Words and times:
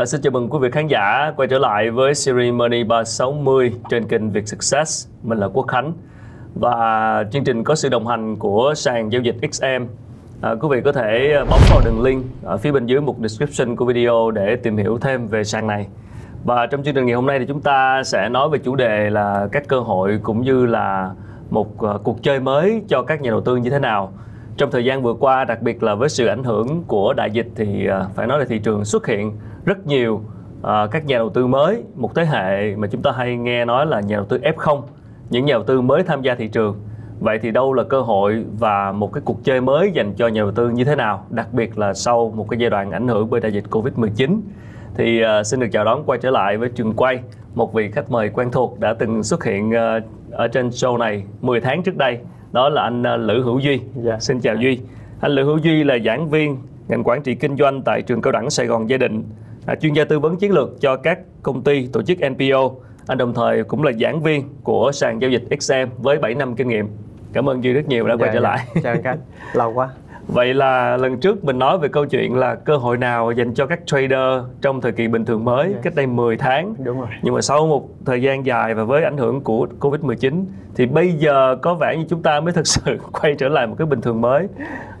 À, 0.00 0.06
xin 0.06 0.20
chào 0.20 0.30
mừng 0.30 0.48
quý 0.50 0.58
vị 0.62 0.70
khán 0.70 0.86
giả 0.86 1.32
quay 1.36 1.48
trở 1.48 1.58
lại 1.58 1.90
với 1.90 2.14
series 2.14 2.54
Money 2.54 2.84
360 2.84 3.72
trên 3.90 4.08
kênh 4.08 4.30
Việt 4.30 4.48
Success. 4.48 5.08
Mình 5.22 5.38
là 5.38 5.48
Quốc 5.48 5.66
Khánh 5.66 5.92
và 6.54 7.24
chương 7.32 7.44
trình 7.44 7.64
có 7.64 7.74
sự 7.74 7.88
đồng 7.88 8.06
hành 8.06 8.36
của 8.36 8.72
sàn 8.76 9.12
giao 9.12 9.22
dịch 9.22 9.36
XM. 9.52 9.64
À, 9.64 9.78
ờ, 10.40 10.56
quý 10.60 10.68
vị 10.70 10.80
có 10.84 10.92
thể 10.92 11.32
ờ, 11.32 11.44
bấm 11.44 11.60
vào 11.70 11.80
đường 11.84 12.02
link 12.02 12.24
ở 12.42 12.56
phía 12.56 12.72
bên 12.72 12.86
dưới 12.86 13.00
mục 13.00 13.16
description 13.20 13.76
của 13.76 13.84
video 13.84 14.30
để 14.30 14.56
tìm 14.56 14.76
hiểu 14.76 14.98
thêm 14.98 15.26
về 15.26 15.44
sàn 15.44 15.66
này. 15.66 15.86
Và 16.44 16.66
trong 16.66 16.82
chương 16.82 16.94
trình 16.94 17.06
ngày 17.06 17.14
hôm 17.14 17.26
nay 17.26 17.38
thì 17.38 17.46
chúng 17.46 17.60
ta 17.60 18.02
sẽ 18.04 18.28
nói 18.28 18.48
về 18.48 18.58
chủ 18.58 18.76
đề 18.76 19.10
là 19.10 19.48
các 19.52 19.68
cơ 19.68 19.80
hội 19.80 20.20
cũng 20.22 20.42
như 20.42 20.66
là 20.66 21.10
một 21.50 21.76
cuộc 22.02 22.22
chơi 22.22 22.40
mới 22.40 22.82
cho 22.88 23.02
các 23.02 23.20
nhà 23.20 23.30
đầu 23.30 23.40
tư 23.40 23.56
như 23.56 23.70
thế 23.70 23.78
nào 23.78 24.12
trong 24.56 24.70
thời 24.70 24.84
gian 24.84 25.02
vừa 25.02 25.14
qua 25.14 25.44
đặc 25.44 25.62
biệt 25.62 25.82
là 25.82 25.94
với 25.94 26.08
sự 26.08 26.26
ảnh 26.26 26.44
hưởng 26.44 26.82
của 26.86 27.12
đại 27.12 27.30
dịch 27.30 27.48
thì 27.56 27.86
à, 27.86 28.06
phải 28.14 28.26
nói 28.26 28.38
là 28.38 28.44
thị 28.44 28.58
trường 28.58 28.84
xuất 28.84 29.06
hiện 29.06 29.32
rất 29.64 29.86
nhiều 29.86 30.22
à, 30.62 30.86
các 30.90 31.06
nhà 31.06 31.18
đầu 31.18 31.30
tư 31.30 31.46
mới. 31.46 31.82
Một 31.94 32.14
thế 32.14 32.24
hệ 32.24 32.76
mà 32.76 32.86
chúng 32.86 33.02
ta 33.02 33.12
hay 33.12 33.36
nghe 33.36 33.64
nói 33.64 33.86
là 33.86 34.00
nhà 34.00 34.16
đầu 34.16 34.24
tư 34.24 34.38
F0 34.38 34.82
những 35.30 35.44
nhà 35.44 35.54
đầu 35.54 35.62
tư 35.62 35.80
mới 35.80 36.02
tham 36.02 36.22
gia 36.22 36.34
thị 36.34 36.48
trường. 36.48 36.80
Vậy 37.20 37.38
thì 37.42 37.50
đâu 37.50 37.72
là 37.72 37.82
cơ 37.84 38.00
hội 38.00 38.44
và 38.58 38.92
một 38.92 39.12
cái 39.12 39.22
cuộc 39.24 39.44
chơi 39.44 39.60
mới 39.60 39.90
dành 39.94 40.14
cho 40.14 40.28
nhà 40.28 40.40
đầu 40.40 40.52
tư 40.52 40.70
như 40.70 40.84
thế 40.84 40.96
nào 40.96 41.26
đặc 41.30 41.52
biệt 41.52 41.78
là 41.78 41.94
sau 41.94 42.32
một 42.36 42.48
cái 42.50 42.60
giai 42.60 42.70
đoạn 42.70 42.90
ảnh 42.90 43.08
hưởng 43.08 43.30
bởi 43.30 43.40
đại 43.40 43.52
dịch 43.52 43.64
Covid-19 43.70 44.40
thì 44.94 45.22
uh, 45.22 45.46
xin 45.46 45.60
được 45.60 45.66
chào 45.72 45.84
đón 45.84 46.02
quay 46.06 46.18
trở 46.22 46.30
lại 46.30 46.56
với 46.56 46.68
trường 46.68 46.92
quay 46.92 47.20
một 47.54 47.74
vị 47.74 47.90
khách 47.90 48.10
mời 48.10 48.28
quen 48.28 48.50
thuộc 48.50 48.80
đã 48.80 48.94
từng 48.94 49.22
xuất 49.22 49.44
hiện 49.44 49.70
uh, 49.70 50.02
ở 50.30 50.48
trên 50.48 50.68
show 50.68 50.96
này 50.96 51.24
10 51.40 51.60
tháng 51.60 51.82
trước 51.82 51.96
đây 51.96 52.18
đó 52.52 52.68
là 52.68 52.82
anh 52.82 53.02
uh, 53.02 53.20
Lữ 53.20 53.42
Hữu 53.42 53.58
Duy. 53.58 53.80
Dạ. 53.94 54.18
Xin 54.20 54.40
chào 54.40 54.56
Duy. 54.56 54.78
Anh 55.20 55.32
Lữ 55.32 55.44
Hữu 55.44 55.58
Duy 55.58 55.84
là 55.84 55.98
giảng 56.04 56.30
viên 56.30 56.56
ngành 56.88 57.04
quản 57.04 57.22
trị 57.22 57.34
kinh 57.34 57.56
doanh 57.56 57.82
tại 57.82 58.02
trường 58.02 58.22
cao 58.22 58.32
đẳng 58.32 58.50
Sài 58.50 58.66
Gòn 58.66 58.90
Gia 58.90 58.96
Định, 58.96 59.24
là 59.66 59.74
chuyên 59.74 59.92
gia 59.92 60.04
tư 60.04 60.18
vấn 60.18 60.36
chiến 60.36 60.52
lược 60.52 60.80
cho 60.80 60.96
các 60.96 61.18
công 61.42 61.62
ty 61.62 61.86
tổ 61.86 62.02
chức 62.02 62.18
NPO. 62.30 62.70
Anh 63.06 63.18
đồng 63.18 63.34
thời 63.34 63.64
cũng 63.64 63.82
là 63.82 63.92
giảng 63.92 64.22
viên 64.22 64.48
của 64.62 64.92
sàn 64.92 65.22
giao 65.22 65.30
dịch 65.30 65.42
XM 65.60 65.74
với 65.98 66.18
7 66.18 66.34
năm 66.34 66.56
kinh 66.56 66.68
nghiệm. 66.68 66.88
Cảm 67.32 67.48
ơn 67.48 67.64
Duy 67.64 67.72
rất 67.72 67.88
nhiều 67.88 68.06
đã 68.06 68.16
quay 68.16 68.30
trở 68.34 68.40
lại. 68.40 68.66
Chào 68.82 68.92
anh 68.92 69.02
Khánh. 69.02 69.18
Lâu 69.52 69.72
quá. 69.72 69.88
Vậy 70.26 70.54
là 70.54 70.96
lần 70.96 71.20
trước 71.20 71.44
mình 71.44 71.58
nói 71.58 71.78
về 71.78 71.88
câu 71.88 72.06
chuyện 72.06 72.34
là 72.36 72.54
cơ 72.54 72.76
hội 72.76 72.96
nào 72.96 73.32
dành 73.32 73.54
cho 73.54 73.66
các 73.66 73.80
trader 73.86 74.44
trong 74.60 74.80
thời 74.80 74.92
kỳ 74.92 75.08
bình 75.08 75.24
thường 75.24 75.44
mới 75.44 75.70
Dạ. 75.72 75.78
cách 75.82 75.94
đây 75.96 76.06
10 76.06 76.36
tháng. 76.36 76.74
Đúng 76.84 76.98
rồi. 77.00 77.08
Nhưng 77.22 77.34
mà 77.34 77.40
sau 77.40 77.66
một 77.66 77.88
thời 78.06 78.22
gian 78.22 78.46
dài 78.46 78.74
và 78.74 78.84
với 78.84 79.04
ảnh 79.04 79.16
hưởng 79.16 79.40
của 79.40 79.66
Covid-19 79.80 80.44
thì 80.74 80.86
bây 80.86 81.12
giờ 81.12 81.56
có 81.62 81.74
vẻ 81.74 81.96
như 81.96 82.04
chúng 82.08 82.22
ta 82.22 82.40
mới 82.40 82.52
thực 82.52 82.66
sự 82.66 82.98
quay 83.20 83.34
trở 83.38 83.48
lại 83.48 83.66
một 83.66 83.74
cái 83.78 83.86
bình 83.86 84.00
thường 84.00 84.20
mới. 84.20 84.48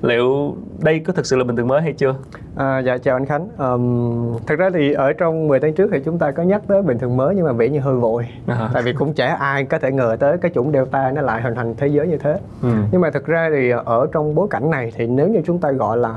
Liệu 0.02 0.56
đây 0.82 0.98
có 0.98 1.12
thực 1.12 1.26
sự 1.26 1.36
là 1.36 1.44
bình 1.44 1.56
thường 1.56 1.68
mới 1.68 1.82
hay 1.82 1.92
chưa? 1.92 2.14
À, 2.56 2.78
dạ 2.78 2.98
chào 2.98 3.16
anh 3.16 3.26
Khánh. 3.26 3.48
Um, 3.58 4.38
thật 4.46 4.54
ra 4.58 4.70
thì 4.74 4.92
ở 4.92 5.12
trong 5.12 5.48
10 5.48 5.60
tháng 5.60 5.72
trước 5.74 5.90
thì 5.92 5.98
chúng 6.04 6.18
ta 6.18 6.30
có 6.30 6.42
nhắc 6.42 6.62
tới 6.66 6.82
bình 6.82 6.98
thường 6.98 7.16
mới 7.16 7.34
nhưng 7.34 7.44
mà 7.44 7.52
vẻ 7.52 7.68
như 7.68 7.80
hơi 7.80 7.94
vội. 7.94 8.26
À. 8.46 8.70
Tại 8.74 8.82
vì 8.82 8.92
cũng 8.92 9.12
chả 9.14 9.34
ai 9.34 9.64
có 9.64 9.78
thể 9.78 9.90
ngờ 9.92 10.16
tới 10.20 10.38
cái 10.38 10.50
chủng 10.54 10.72
Delta 10.72 11.12
nó 11.14 11.22
lại 11.22 11.42
hình 11.42 11.54
thành 11.54 11.74
thế 11.78 11.86
giới 11.86 12.06
như 12.06 12.16
thế. 12.18 12.38
Ừ. 12.62 12.68
Nhưng 12.92 13.00
mà 13.00 13.10
thực 13.10 13.26
ra 13.26 13.50
thì 13.54 13.70
ở 13.84 14.06
trong 14.12 14.34
bối 14.34 14.46
cảnh 14.50 14.70
này 14.70 14.92
thì 14.96 15.06
nếu 15.16 15.28
như 15.28 15.40
chúng 15.44 15.58
ta 15.58 15.70
gọi 15.72 15.98
là 15.98 16.14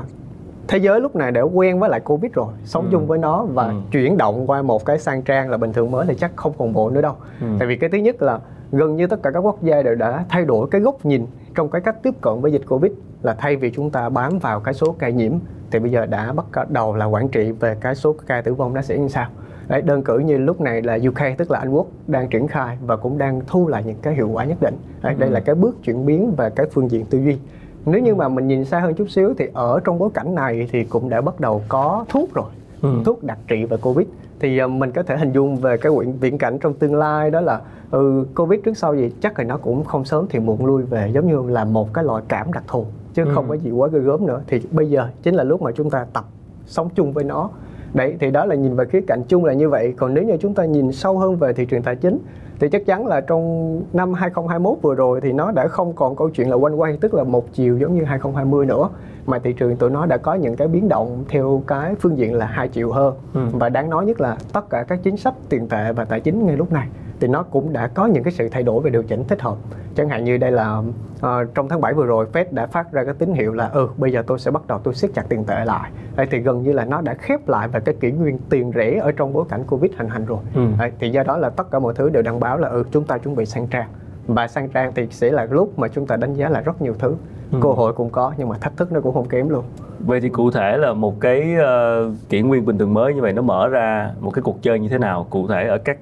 thế 0.68 0.78
giới 0.78 1.00
lúc 1.00 1.16
này 1.16 1.30
đã 1.32 1.42
quen 1.42 1.78
với 1.80 1.90
lại 1.90 2.00
Covid 2.00 2.32
rồi, 2.32 2.48
sống 2.64 2.84
Ừ. 2.84 2.88
chung 2.92 3.06
với 3.06 3.18
nó 3.18 3.44
và 3.44 3.66
Ừ. 3.68 3.72
chuyển 3.90 4.16
động 4.16 4.50
qua 4.50 4.62
một 4.62 4.84
cái 4.84 4.98
sang 4.98 5.22
trang 5.22 5.50
là 5.50 5.56
bình 5.56 5.72
thường 5.72 5.90
mới 5.90 6.06
thì 6.08 6.14
chắc 6.14 6.32
không 6.36 6.52
còn 6.58 6.72
vội 6.72 6.92
nữa 6.92 7.00
đâu. 7.00 7.14
Ừ. 7.40 7.46
Tại 7.58 7.68
vì 7.68 7.76
cái 7.76 7.90
thứ 7.90 7.98
nhất 7.98 8.22
là 8.22 8.38
gần 8.72 8.96
như 8.96 9.06
tất 9.06 9.22
cả 9.22 9.30
các 9.30 9.38
quốc 9.40 9.62
gia 9.62 9.82
đều 9.82 9.94
đã 9.94 10.24
thay 10.28 10.44
đổi 10.44 10.68
cái 10.70 10.80
góc 10.80 11.04
nhìn 11.06 11.26
trong 11.54 11.70
cái 11.70 11.80
cách 11.80 12.02
tiếp 12.02 12.14
cận 12.20 12.40
với 12.40 12.52
dịch 12.52 12.62
Covid 12.68 12.92
là 13.22 13.34
thay 13.34 13.56
vì 13.56 13.70
chúng 13.70 13.90
ta 13.90 14.08
bám 14.08 14.38
vào 14.38 14.60
cái 14.60 14.74
số 14.74 14.94
ca 14.98 15.08
nhiễm 15.08 15.32
thì 15.70 15.78
bây 15.78 15.90
giờ 15.90 16.06
đã 16.06 16.32
bắt 16.32 16.44
đầu 16.70 16.94
là 16.96 17.04
quản 17.04 17.28
trị 17.28 17.50
về 17.52 17.76
cái 17.80 17.94
số 17.94 18.14
ca 18.26 18.40
tử 18.42 18.54
vong 18.54 18.74
nó 18.74 18.82
sẽ 18.82 18.98
như 18.98 19.08
sao. 19.08 19.26
Đấy, 19.68 19.82
đơn 19.82 20.02
cử 20.02 20.18
như 20.18 20.38
lúc 20.38 20.60
này 20.60 20.82
là 20.82 20.98
UK 21.08 21.36
tức 21.38 21.50
là 21.50 21.58
Anh 21.58 21.70
Quốc 21.70 21.86
đang 22.06 22.28
triển 22.28 22.46
khai 22.48 22.78
và 22.86 22.96
cũng 22.96 23.18
đang 23.18 23.40
thu 23.46 23.68
lại 23.68 23.82
những 23.86 23.96
cái 24.02 24.14
hiệu 24.14 24.28
quả 24.32 24.44
nhất 24.44 24.58
định. 24.60 24.74
Đấy, 25.02 25.14
đây 25.18 25.28
Ừ. 25.28 25.32
là 25.32 25.40
cái 25.40 25.54
bước 25.54 25.76
chuyển 25.82 26.06
biến 26.06 26.34
về 26.36 26.50
cái 26.50 26.66
phương 26.72 26.90
diện 26.90 27.04
tư 27.06 27.18
duy. 27.18 27.38
Nếu 27.86 28.00
như 28.00 28.14
mà 28.14 28.28
mình 28.28 28.48
nhìn 28.48 28.64
xa 28.64 28.80
hơn 28.80 28.94
chút 28.94 29.10
xíu 29.10 29.34
thì 29.38 29.46
ở 29.54 29.80
trong 29.84 29.98
bối 29.98 30.10
cảnh 30.14 30.34
này 30.34 30.68
thì 30.72 30.84
cũng 30.84 31.08
đã 31.08 31.20
bắt 31.20 31.40
đầu 31.40 31.62
có 31.68 32.04
thuốc 32.08 32.34
rồi. 32.34 32.46
Ừ. 32.82 32.88
thuốc 33.04 33.22
đặc 33.24 33.38
trị 33.48 33.64
về 33.64 33.76
covid. 33.76 34.06
Thì 34.40 34.58
ờ, 34.58 34.68
mình 34.68 34.90
có 34.92 35.02
thể 35.02 35.16
hình 35.16 35.32
dung 35.32 35.56
về 35.56 35.76
cái 35.76 35.92
viễn, 35.98 36.18
viễn 36.20 36.38
cảnh 36.38 36.58
trong 36.58 36.74
tương 36.74 36.94
lai 36.94 37.30
đó 37.30 37.40
là 37.40 37.60
ừ, 37.90 38.26
covid 38.34 38.60
trước 38.64 38.76
sau 38.76 38.94
gì 38.94 39.10
chắc 39.20 39.38
là 39.38 39.44
nó 39.44 39.56
cũng 39.56 39.84
không 39.84 40.04
sớm 40.04 40.26
thì 40.30 40.38
muộn 40.38 40.66
lui 40.66 40.82
về 40.82 41.10
giống 41.14 41.26
như 41.26 41.52
là 41.52 41.64
một 41.64 41.94
cái 41.94 42.04
loại 42.04 42.22
cảm 42.28 42.52
đặc 42.52 42.64
thù 42.68 42.86
chứ 43.14 43.24
Ừ. 43.24 43.30
không 43.34 43.48
có 43.48 43.54
gì 43.56 43.70
quá 43.70 43.88
ghê 43.92 43.98
gớm 43.98 44.26
nữa. 44.26 44.40
Thì 44.46 44.60
bây 44.70 44.90
giờ 44.90 45.08
chính 45.22 45.34
là 45.34 45.44
lúc 45.44 45.62
mà 45.62 45.70
chúng 45.72 45.90
ta 45.90 46.06
tập 46.12 46.24
sống 46.66 46.88
chung 46.94 47.12
với 47.12 47.24
nó 47.24 47.50
đấy 47.94 48.16
thì 48.20 48.30
đó 48.30 48.44
là 48.44 48.54
nhìn 48.54 48.76
về 48.76 48.84
khía 48.84 49.00
cạnh 49.06 49.22
chung 49.28 49.44
là 49.44 49.52
như 49.52 49.68
vậy. 49.68 49.94
Còn 49.96 50.14
nếu 50.14 50.24
như 50.24 50.36
chúng 50.40 50.54
ta 50.54 50.64
nhìn 50.64 50.92
sâu 50.92 51.18
hơn 51.18 51.36
về 51.36 51.52
thị 51.52 51.64
trường 51.64 51.82
tài 51.82 51.96
chính 51.96 52.18
thì 52.60 52.68
chắc 52.68 52.86
chắn 52.86 53.06
là 53.06 53.20
trong 53.20 53.82
năm 53.92 54.14
2021 54.14 54.78
vừa 54.82 54.94
rồi 54.94 55.20
thì 55.20 55.32
nó 55.32 55.50
đã 55.50 55.68
không 55.68 55.92
còn 55.92 56.16
câu 56.16 56.30
chuyện 56.30 56.50
là 56.50 56.56
quanh 56.56 56.80
quay 56.80 56.98
tức 57.00 57.14
là 57.14 57.24
một 57.24 57.52
chiều 57.52 57.78
giống 57.78 57.94
như 57.94 58.04
2020 58.04 58.66
nữa. 58.66 58.88
Mà 59.26 59.38
thị 59.38 59.52
trường 59.52 59.76
tụi 59.76 59.90
nó 59.90 60.06
đã 60.06 60.16
có 60.16 60.34
những 60.34 60.56
cái 60.56 60.68
biến 60.68 60.88
động 60.88 61.24
theo 61.28 61.62
cái 61.66 61.94
phương 62.00 62.18
diện 62.18 62.34
là 62.34 62.46
hai 62.46 62.68
chiều 62.68 62.92
hơn. 62.92 63.14
Ừ. 63.34 63.40
và 63.52 63.68
đáng 63.68 63.90
nói 63.90 64.06
nhất 64.06 64.20
là 64.20 64.36
tất 64.52 64.70
cả 64.70 64.84
các 64.88 65.00
chính 65.02 65.16
sách 65.16 65.34
tiền 65.48 65.68
tệ 65.68 65.92
và 65.92 66.04
tài 66.04 66.20
chính 66.20 66.46
ngay 66.46 66.56
lúc 66.56 66.72
này 66.72 66.88
thì 67.24 67.28
nó 67.28 67.42
cũng 67.42 67.72
đã 67.72 67.88
có 67.88 68.06
những 68.06 68.22
cái 68.22 68.32
sự 68.32 68.48
thay 68.48 68.62
đổi 68.62 68.82
về 68.82 68.90
điều 68.90 69.02
chỉnh 69.02 69.24
thích 69.28 69.42
hợp. 69.42 69.56
Chẳng 69.96 70.08
hạn 70.08 70.24
như 70.24 70.36
đây 70.36 70.52
là 70.52 70.82
ờ, 71.20 71.44
trong 71.54 71.68
tháng 71.68 71.80
7 71.80 71.94
vừa 71.94 72.06
rồi 72.06 72.26
Fed 72.32 72.44
đã 72.50 72.66
phát 72.66 72.92
ra 72.92 73.04
cái 73.04 73.14
tín 73.18 73.32
hiệu 73.32 73.52
là 73.52 73.68
ừ 73.68 73.88
bây 73.96 74.12
giờ 74.12 74.22
tôi 74.26 74.38
sẽ 74.38 74.50
bắt 74.50 74.66
đầu 74.66 74.78
tôi 74.84 74.94
siết 74.94 75.10
chặt 75.14 75.22
tiền 75.28 75.44
tệ 75.44 75.64
lại. 75.64 75.90
Đấy, 76.16 76.26
thì 76.30 76.38
gần 76.38 76.62
như 76.62 76.72
là 76.72 76.84
nó 76.84 77.00
đã 77.00 77.14
khép 77.14 77.48
lại 77.48 77.68
về 77.68 77.80
cái 77.84 77.94
kỷ 78.00 78.10
nguyên 78.10 78.38
tiền 78.50 78.72
rẻ 78.74 78.98
ở 79.02 79.12
trong 79.12 79.32
bối 79.32 79.44
cảnh 79.48 79.64
Covid 79.68 79.92
hành 79.96 80.08
hành 80.08 80.26
rồi. 80.26 80.38
Ừ. 80.54 80.60
Đấy, 80.78 80.92
thì 81.00 81.10
do 81.10 81.22
đó 81.22 81.36
là 81.36 81.50
tất 81.50 81.70
cả 81.70 81.78
mọi 81.78 81.94
thứ 81.94 82.08
đều 82.10 82.22
đăng 82.22 82.40
báo 82.40 82.58
là 82.58 82.68
ừ 82.68 82.84
chúng 82.90 83.04
ta 83.04 83.18
chuẩn 83.18 83.36
bị 83.36 83.46
sang 83.46 83.66
trang. 83.66 83.88
Và 84.26 84.48
sang 84.48 84.68
trang 84.68 84.92
thì 84.94 85.06
sẽ 85.10 85.30
là 85.30 85.46
lúc 85.50 85.78
mà 85.78 85.88
chúng 85.88 86.06
ta 86.06 86.16
đánh 86.16 86.34
giá 86.34 86.48
là 86.48 86.60
rất 86.60 86.82
nhiều 86.82 86.94
thứ. 86.98 87.14
Ừ. 87.52 87.58
cơ 87.62 87.68
hội 87.68 87.92
cũng 87.92 88.10
có 88.10 88.32
nhưng 88.38 88.48
mà 88.48 88.58
thách 88.58 88.76
thức 88.76 88.92
nó 88.92 89.00
cũng 89.00 89.14
không 89.14 89.28
kém 89.28 89.48
luôn. 89.48 89.64
Vậy 89.98 90.20
thì 90.20 90.28
cụ 90.28 90.50
thể 90.50 90.76
là 90.76 90.92
một 90.92 91.20
cái 91.20 91.54
ờ, 91.54 92.10
kỷ 92.28 92.42
nguyên 92.42 92.64
bình 92.64 92.78
thường 92.78 92.94
mới 92.94 93.14
như 93.14 93.20
vậy 93.22 93.32
nó 93.32 93.42
mở 93.42 93.68
ra 93.68 94.10
một 94.20 94.30
cái 94.30 94.42
cuộc 94.42 94.62
chơi 94.62 94.78
như 94.78 94.88
thế 94.88 94.98
nào? 94.98 95.26
Cụ 95.30 95.48
thể 95.48 95.66
ở 95.68 95.78
các 95.78 95.98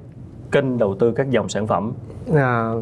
kênh 0.53 0.79
đầu 0.79 0.95
tư 0.95 1.13
các 1.13 1.31
dòng 1.31 1.49
sản 1.49 1.67
phẩm? 1.67 1.93
À, 2.35 2.73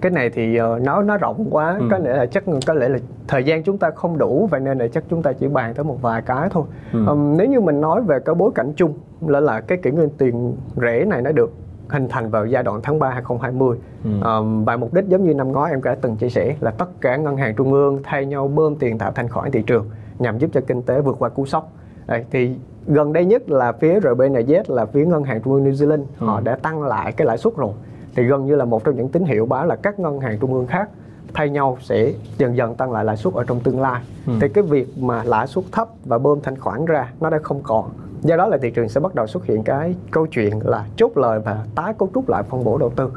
cái 0.00 0.10
này 0.12 0.30
thì 0.30 0.56
ờ, 0.56 0.78
nó 0.82 1.02
nó 1.02 1.16
rộng 1.16 1.46
quá 1.50 1.76
Ừ. 1.78 1.86
có 1.90 1.98
lẽ 1.98 2.16
là 2.16 2.26
chắc 2.26 2.44
có 2.66 2.74
lẽ 2.74 2.88
là 2.88 2.98
thời 3.28 3.44
gian 3.44 3.62
chúng 3.62 3.78
ta 3.78 3.90
không 3.90 4.18
đủ 4.18 4.48
vậy 4.50 4.60
nên 4.60 4.78
là 4.78 4.88
chắc 4.88 5.04
chúng 5.10 5.22
ta 5.22 5.32
chỉ 5.32 5.48
bàn 5.48 5.74
tới 5.74 5.84
một 5.84 6.02
vài 6.02 6.22
cái 6.22 6.48
thôi 6.50 6.64
Ừ. 6.92 7.06
Ừm, 7.06 7.36
nếu 7.36 7.46
như 7.48 7.60
mình 7.60 7.80
nói 7.80 8.02
về 8.02 8.18
cái 8.24 8.34
bối 8.34 8.50
cảnh 8.54 8.72
chung 8.76 8.94
là 9.26 9.40
là 9.40 9.60
cái 9.60 9.78
kỷ 9.82 9.90
nguyên 9.90 10.08
tiền 10.18 10.56
rẻ 10.76 11.04
này 11.04 11.22
nó 11.22 11.32
được 11.32 11.52
hình 11.88 12.08
thành 12.08 12.30
vào 12.30 12.46
giai 12.46 12.62
đoạn 12.62 12.80
tháng 12.82 12.98
3 12.98 13.10
2020 13.10 13.78
Ừ. 14.04 14.10
Ờm, 14.20 14.64
và 14.64 14.76
mục 14.76 14.94
đích 14.94 15.04
giống 15.08 15.22
như 15.24 15.34
năm 15.34 15.52
ngoái 15.52 15.70
em 15.72 15.82
đã 15.82 15.94
từng 16.00 16.16
chia 16.16 16.28
sẻ 16.28 16.56
là 16.60 16.70
tất 16.70 17.00
cả 17.00 17.16
ngân 17.16 17.36
hàng 17.36 17.54
trung 17.56 17.72
ương 17.72 18.00
thay 18.04 18.26
nhau 18.26 18.48
bơm 18.48 18.76
tiền 18.76 18.98
tạo 18.98 19.12
thành 19.12 19.28
khỏi 19.28 19.50
thị 19.50 19.62
trường 19.66 19.86
nhằm 20.18 20.38
giúp 20.38 20.50
cho 20.52 20.60
kinh 20.66 20.82
tế 20.82 21.00
vượt 21.00 21.16
qua 21.18 21.28
cú 21.28 21.46
sốc 21.46 21.72
Đấy, 22.12 22.24
thì 22.30 22.54
gần 22.86 23.12
đây 23.12 23.24
nhất 23.24 23.50
là 23.50 23.72
phía 23.72 24.00
RBNZ 24.00 24.62
là 24.68 24.86
phía 24.86 25.04
ngân 25.06 25.22
hàng 25.24 25.40
trung 25.42 25.52
ương 25.54 25.64
New 25.64 25.72
Zealand 25.72 26.02
họ 26.18 26.36
Ừ. 26.36 26.40
đã 26.44 26.56
tăng 26.56 26.82
lại 26.82 27.12
cái 27.12 27.26
lãi 27.26 27.38
suất 27.38 27.56
rồi 27.56 27.72
thì 28.16 28.22
gần 28.24 28.46
như 28.46 28.56
là 28.56 28.64
một 28.64 28.84
trong 28.84 28.96
những 28.96 29.08
tín 29.08 29.24
hiệu 29.24 29.46
báo 29.46 29.66
là 29.66 29.76
các 29.76 29.98
ngân 30.00 30.20
hàng 30.20 30.38
trung 30.40 30.54
ương 30.54 30.66
khác 30.66 30.88
thay 31.34 31.50
nhau 31.50 31.76
sẽ 31.80 32.12
dần 32.38 32.56
dần 32.56 32.74
tăng 32.74 32.92
lại 32.92 33.04
lãi 33.04 33.16
suất 33.16 33.34
ở 33.34 33.44
trong 33.44 33.60
tương 33.60 33.80
lai 33.80 34.02
Ừ. 34.26 34.32
thì 34.40 34.48
cái 34.48 34.64
việc 34.64 34.98
mà 34.98 35.24
lãi 35.24 35.46
suất 35.46 35.64
thấp 35.72 35.88
và 36.04 36.18
bơm 36.18 36.40
thanh 36.40 36.56
khoản 36.60 36.84
ra 36.84 37.12
nó 37.20 37.30
đã 37.30 37.38
không 37.42 37.60
còn 37.62 37.90
do 38.22 38.36
đó 38.36 38.46
là 38.46 38.58
thị 38.62 38.70
trường 38.70 38.88
sẽ 38.88 39.00
bắt 39.00 39.14
đầu 39.14 39.26
xuất 39.26 39.44
hiện 39.46 39.62
cái 39.62 39.94
câu 40.10 40.26
chuyện 40.26 40.60
là 40.64 40.84
chốt 40.96 41.12
lời 41.16 41.40
và 41.44 41.64
tái 41.74 41.94
cấu 41.98 42.08
trúc 42.14 42.28
lại 42.28 42.42
phân 42.42 42.64
bổ 42.64 42.78
đầu 42.78 42.90
tư 42.96 43.10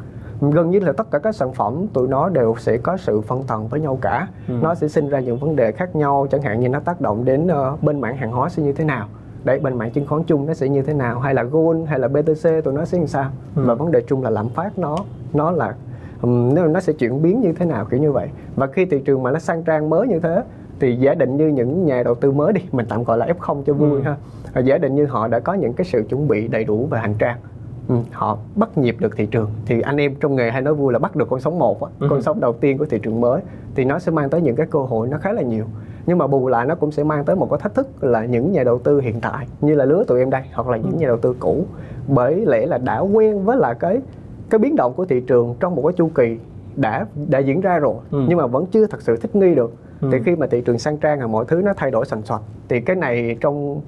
gần 0.52 0.70
như 0.72 0.80
là 0.80 0.92
tất 0.92 1.12
cả 1.12 1.20
các 1.20 1.36
sản 1.36 1.54
phẩm 1.54 1.86
tụi 1.94 2.08
nó 2.08 2.30
đều 2.30 2.56
sẽ 2.60 2.78
có 2.78 2.98
sự 2.98 3.22
phân 3.22 3.44
tầng 3.44 3.68
với 3.68 3.80
nhau 3.80 3.98
cả. 4.02 4.28
Ừ. 4.48 4.54
nó 4.62 4.76
sẽ 4.76 4.88
sinh 4.88 5.10
ra 5.10 5.20
những 5.20 5.38
vấn 5.38 5.56
đề 5.56 5.72
khác 5.72 5.96
nhau 5.96 6.28
chẳng 6.32 6.42
hạn 6.42 6.60
như 6.60 6.70
nó 6.70 6.80
tác 6.80 7.02
động 7.02 7.26
đến 7.26 7.48
ờ, 7.48 7.78
bên 7.82 8.02
mảng 8.02 8.18
hàng 8.18 8.32
hóa 8.32 8.50
sẽ 8.50 8.64
như 8.64 8.74
thế 8.74 8.84
nào. 8.84 9.08
Đấy 9.44 9.60
bên 9.60 9.78
mảng 9.78 9.92
chứng 9.92 10.08
khoán 10.08 10.24
chung 10.24 10.46
nó 10.48 10.54
sẽ 10.54 10.70
như 10.70 10.82
thế 10.82 10.94
nào? 10.94 11.20
Hay 11.20 11.34
là 11.34 11.44
gold 11.44 11.88
hay 11.88 12.00
là 12.00 12.08
BTC 12.08 12.50
tụi 12.64 12.74
nó 12.74 12.86
sẽ 12.86 12.98
như 13.00 13.06
sao? 13.06 13.30
Ừ. 13.56 13.62
và 13.66 13.74
vấn 13.74 13.92
đề 13.92 14.02
chung 14.08 14.24
là 14.24 14.30
lạm 14.30 14.50
phát 14.50 14.80
nó 14.80 14.98
nó 15.34 15.52
là 15.52 15.76
nếu 16.24 16.68
nó 16.68 16.80
sẽ 16.80 16.94
chuyển 16.94 17.22
biến 17.22 17.42
như 17.42 17.54
thế 17.54 17.66
nào 17.66 17.86
kiểu 17.86 18.00
như 18.00 18.12
vậy. 18.12 18.30
Và 18.56 18.68
khi 18.68 18.86
thị 18.86 19.00
trường 19.06 19.24
mà 19.24 19.32
nó 19.32 19.40
sang 19.40 19.64
trang 19.64 19.90
mới 19.90 20.08
như 20.08 20.20
thế 20.20 20.44
thì 20.80 20.96
giả 20.96 21.14
định 21.14 21.38
như 21.38 21.48
những 21.48 21.86
nhà 21.86 22.04
đầu 22.04 22.16
tư 22.16 22.32
mới 22.32 22.54
đi 22.54 22.62
mình 22.72 22.86
tạm 22.90 23.04
gọi 23.04 23.18
là 23.18 23.28
F0 23.40 23.64
cho 23.64 23.74
vui 23.74 23.92
Ừ. 23.92 24.02
ha. 24.02 24.16
Và 24.54 24.62
giả 24.62 24.78
định 24.78 24.96
như 24.96 25.06
họ 25.06 25.28
đã 25.28 25.40
có 25.40 25.54
những 25.54 25.74
cái 25.74 25.86
sự 25.86 26.04
chuẩn 26.10 26.28
bị 26.28 26.48
đầy 26.48 26.64
đủ 26.64 26.88
về 26.92 27.00
hành 27.00 27.14
trang 27.20 27.38
Ừ, 27.88 27.96
họ 28.12 28.38
bắt 28.56 28.78
nhịp 28.78 28.96
được 29.00 29.16
thị 29.18 29.26
trường 29.26 29.50
thì 29.66 29.82
anh 29.82 29.98
em 29.98 30.16
trong 30.16 30.36
nghề 30.36 30.52
hay 30.52 30.62
nói 30.62 30.74
vui 30.74 30.94
là 30.94 31.00
bắt 31.00 31.16
được 31.16 31.28
con 31.30 31.40
sóng 31.40 31.60
một 31.60 31.84
á, 31.84 31.92
Ừ. 32.00 32.08
con 32.10 32.22
sóng 32.22 32.40
đầu 32.40 32.54
tiên 32.54 32.78
của 32.78 32.86
thị 32.86 33.00
trường 33.04 33.22
mới 33.22 33.42
thì 33.76 33.86
nó 33.86 34.00
sẽ 34.00 34.12
mang 34.12 34.30
tới 34.30 34.42
những 34.42 34.56
cái 34.56 34.68
cơ 34.70 34.80
hội 34.80 35.08
nó 35.08 35.18
khá 35.18 35.32
là 35.34 35.42
nhiều 35.42 35.66
nhưng 36.06 36.18
mà 36.18 36.28
bù 36.28 36.48
lại 36.48 36.66
nó 36.66 36.76
cũng 36.76 36.92
sẽ 36.92 37.04
mang 37.04 37.26
tới 37.26 37.36
một 37.36 37.48
cái 37.52 37.60
thách 37.60 37.74
thức 37.76 38.04
là 38.04 38.26
những 38.26 38.52
nhà 38.52 38.64
đầu 38.64 38.80
tư 38.80 39.00
hiện 39.00 39.22
tại 39.22 39.48
như 39.62 39.76
là 39.76 39.86
lứa 39.86 40.04
tụi 40.08 40.20
em 40.20 40.30
đây 40.30 40.42
hoặc 40.54 40.68
là 40.68 40.78
những 40.78 40.98
nhà 40.98 41.08
đầu 41.08 41.18
tư 41.18 41.36
cũ 41.40 41.66
bởi 42.08 42.46
lẽ 42.46 42.66
là 42.66 42.78
đã 42.78 43.00
quen 43.00 43.44
với 43.44 43.58
là 43.58 43.74
cái 43.74 44.00
cái 44.50 44.60
biến 44.60 44.76
động 44.76 44.94
của 44.94 45.06
thị 45.06 45.20
trường 45.28 45.56
trong 45.60 45.76
một 45.76 45.82
cái 45.88 45.94
chu 45.98 46.10
kỳ 46.16 46.38
đã 46.76 47.06
đã 47.28 47.40
diễn 47.40 47.62
ra 47.62 47.80
rồi 47.80 47.96
Ừ. 48.12 48.26
nhưng 48.30 48.38
mà 48.38 48.48
vẫn 48.48 48.66
chưa 48.66 48.88
thật 48.88 49.02
sự 49.02 49.18
thích 49.18 49.36
nghi 49.36 49.56
được 49.56 49.74
Ừ. 50.02 50.10
thì 50.12 50.18
khi 50.26 50.36
mà 50.36 50.48
thị 50.48 50.62
trường 50.62 50.80
sang 50.80 50.98
trang 50.98 51.20
và 51.20 51.28
mọi 51.28 51.46
thứ 51.48 51.62
nó 51.66 51.74
thay 51.78 51.92
đổi 51.92 52.06
sành 52.06 52.22
soạch 52.22 52.42
thì 52.70 52.82
cái 52.82 52.96
này 52.96 53.38
trong 53.42 53.82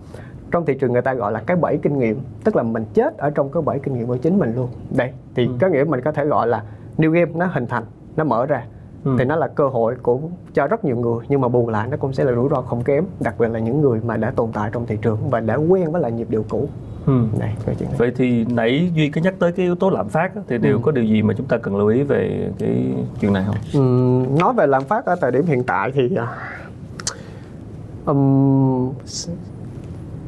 trong 0.52 0.66
thị 0.66 0.74
trường 0.80 0.94
người 0.94 1.02
ta 1.02 1.14
gọi 1.14 1.32
là 1.32 1.40
cái 1.46 1.58
bẫy 1.58 1.80
kinh 1.82 2.00
nghiệm 2.00 2.20
tức 2.44 2.56
là 2.56 2.64
mình 2.64 2.86
chết 2.94 3.18
ở 3.18 3.30
trong 3.30 3.52
cái 3.52 3.64
bẫy 3.64 3.80
kinh 3.80 3.94
nghiệm 3.94 4.08
của 4.08 4.18
chính 4.18 4.40
mình 4.40 4.56
luôn 4.56 4.70
đây 4.98 5.12
thì 5.36 5.46
ừ. 5.46 5.52
có 5.62 5.68
nghĩa 5.68 5.84
mình 5.84 6.02
có 6.02 6.12
thể 6.12 6.26
gọi 6.26 6.48
là 6.48 6.64
new 6.98 7.12
game 7.12 7.32
nó 7.36 7.46
hình 7.46 7.68
thành 7.68 7.84
nó 8.16 8.24
mở 8.24 8.46
ra 8.46 8.64
ừ. 9.04 9.16
thì 9.20 9.26
nó 9.26 9.36
là 9.36 9.48
cơ 9.48 9.68
hội 9.68 9.96
của 10.02 10.20
cho 10.54 10.68
rất 10.68 10.86
nhiều 10.86 10.98
người 10.98 11.26
nhưng 11.30 11.42
mà 11.42 11.48
bù 11.48 11.70
lại 11.70 11.88
nó 11.92 11.98
cũng 11.98 12.14
sẽ 12.14 12.24
là 12.24 12.34
rủi 12.34 12.50
ro 12.50 12.62
không 12.62 12.84
kém 12.84 13.06
đặc 13.20 13.36
biệt 13.40 13.48
là 13.48 13.60
những 13.60 13.82
người 13.82 14.02
mà 14.06 14.18
đã 14.18 14.32
tồn 14.32 14.52
tại 14.54 14.70
trong 14.74 14.86
thị 14.86 14.98
trường 15.02 15.18
và 15.30 15.40
đã 15.40 15.56
quen 15.56 15.92
với 15.92 16.02
lại 16.02 16.12
nhịp 16.12 16.30
điệu 16.30 16.46
cũ 16.50 16.68
Ừ. 17.08 17.22
Này, 17.40 17.56
vậy 17.98 18.12
thì 18.16 18.46
nãy 18.46 18.92
duy 18.96 19.10
có 19.10 19.22
nhắc 19.22 19.34
tới 19.40 19.52
cái 19.52 19.66
yếu 19.66 19.76
tố 19.76 19.90
lạm 19.90 20.10
phát 20.10 20.32
thì 20.48 20.58
đều 20.58 20.78
ừ. 20.78 20.82
có 20.84 20.92
điều 20.92 21.04
gì 21.04 21.22
mà 21.22 21.34
chúng 21.38 21.46
ta 21.48 21.58
cần 21.58 21.78
lưu 21.78 21.88
ý 21.88 22.04
về 22.04 22.50
cái 22.60 22.94
chuyện 23.22 23.34
này 23.34 23.44
không 23.48 23.56
ừ, 23.74 23.80
nói 24.40 24.54
về 24.54 24.68
lạm 24.68 24.84
phát 24.84 25.06
ở 25.06 25.16
thời 25.22 25.32
điểm 25.32 25.46
hiện 25.46 25.64
tại 25.64 25.92
thì 25.92 26.18
um, 28.06 28.94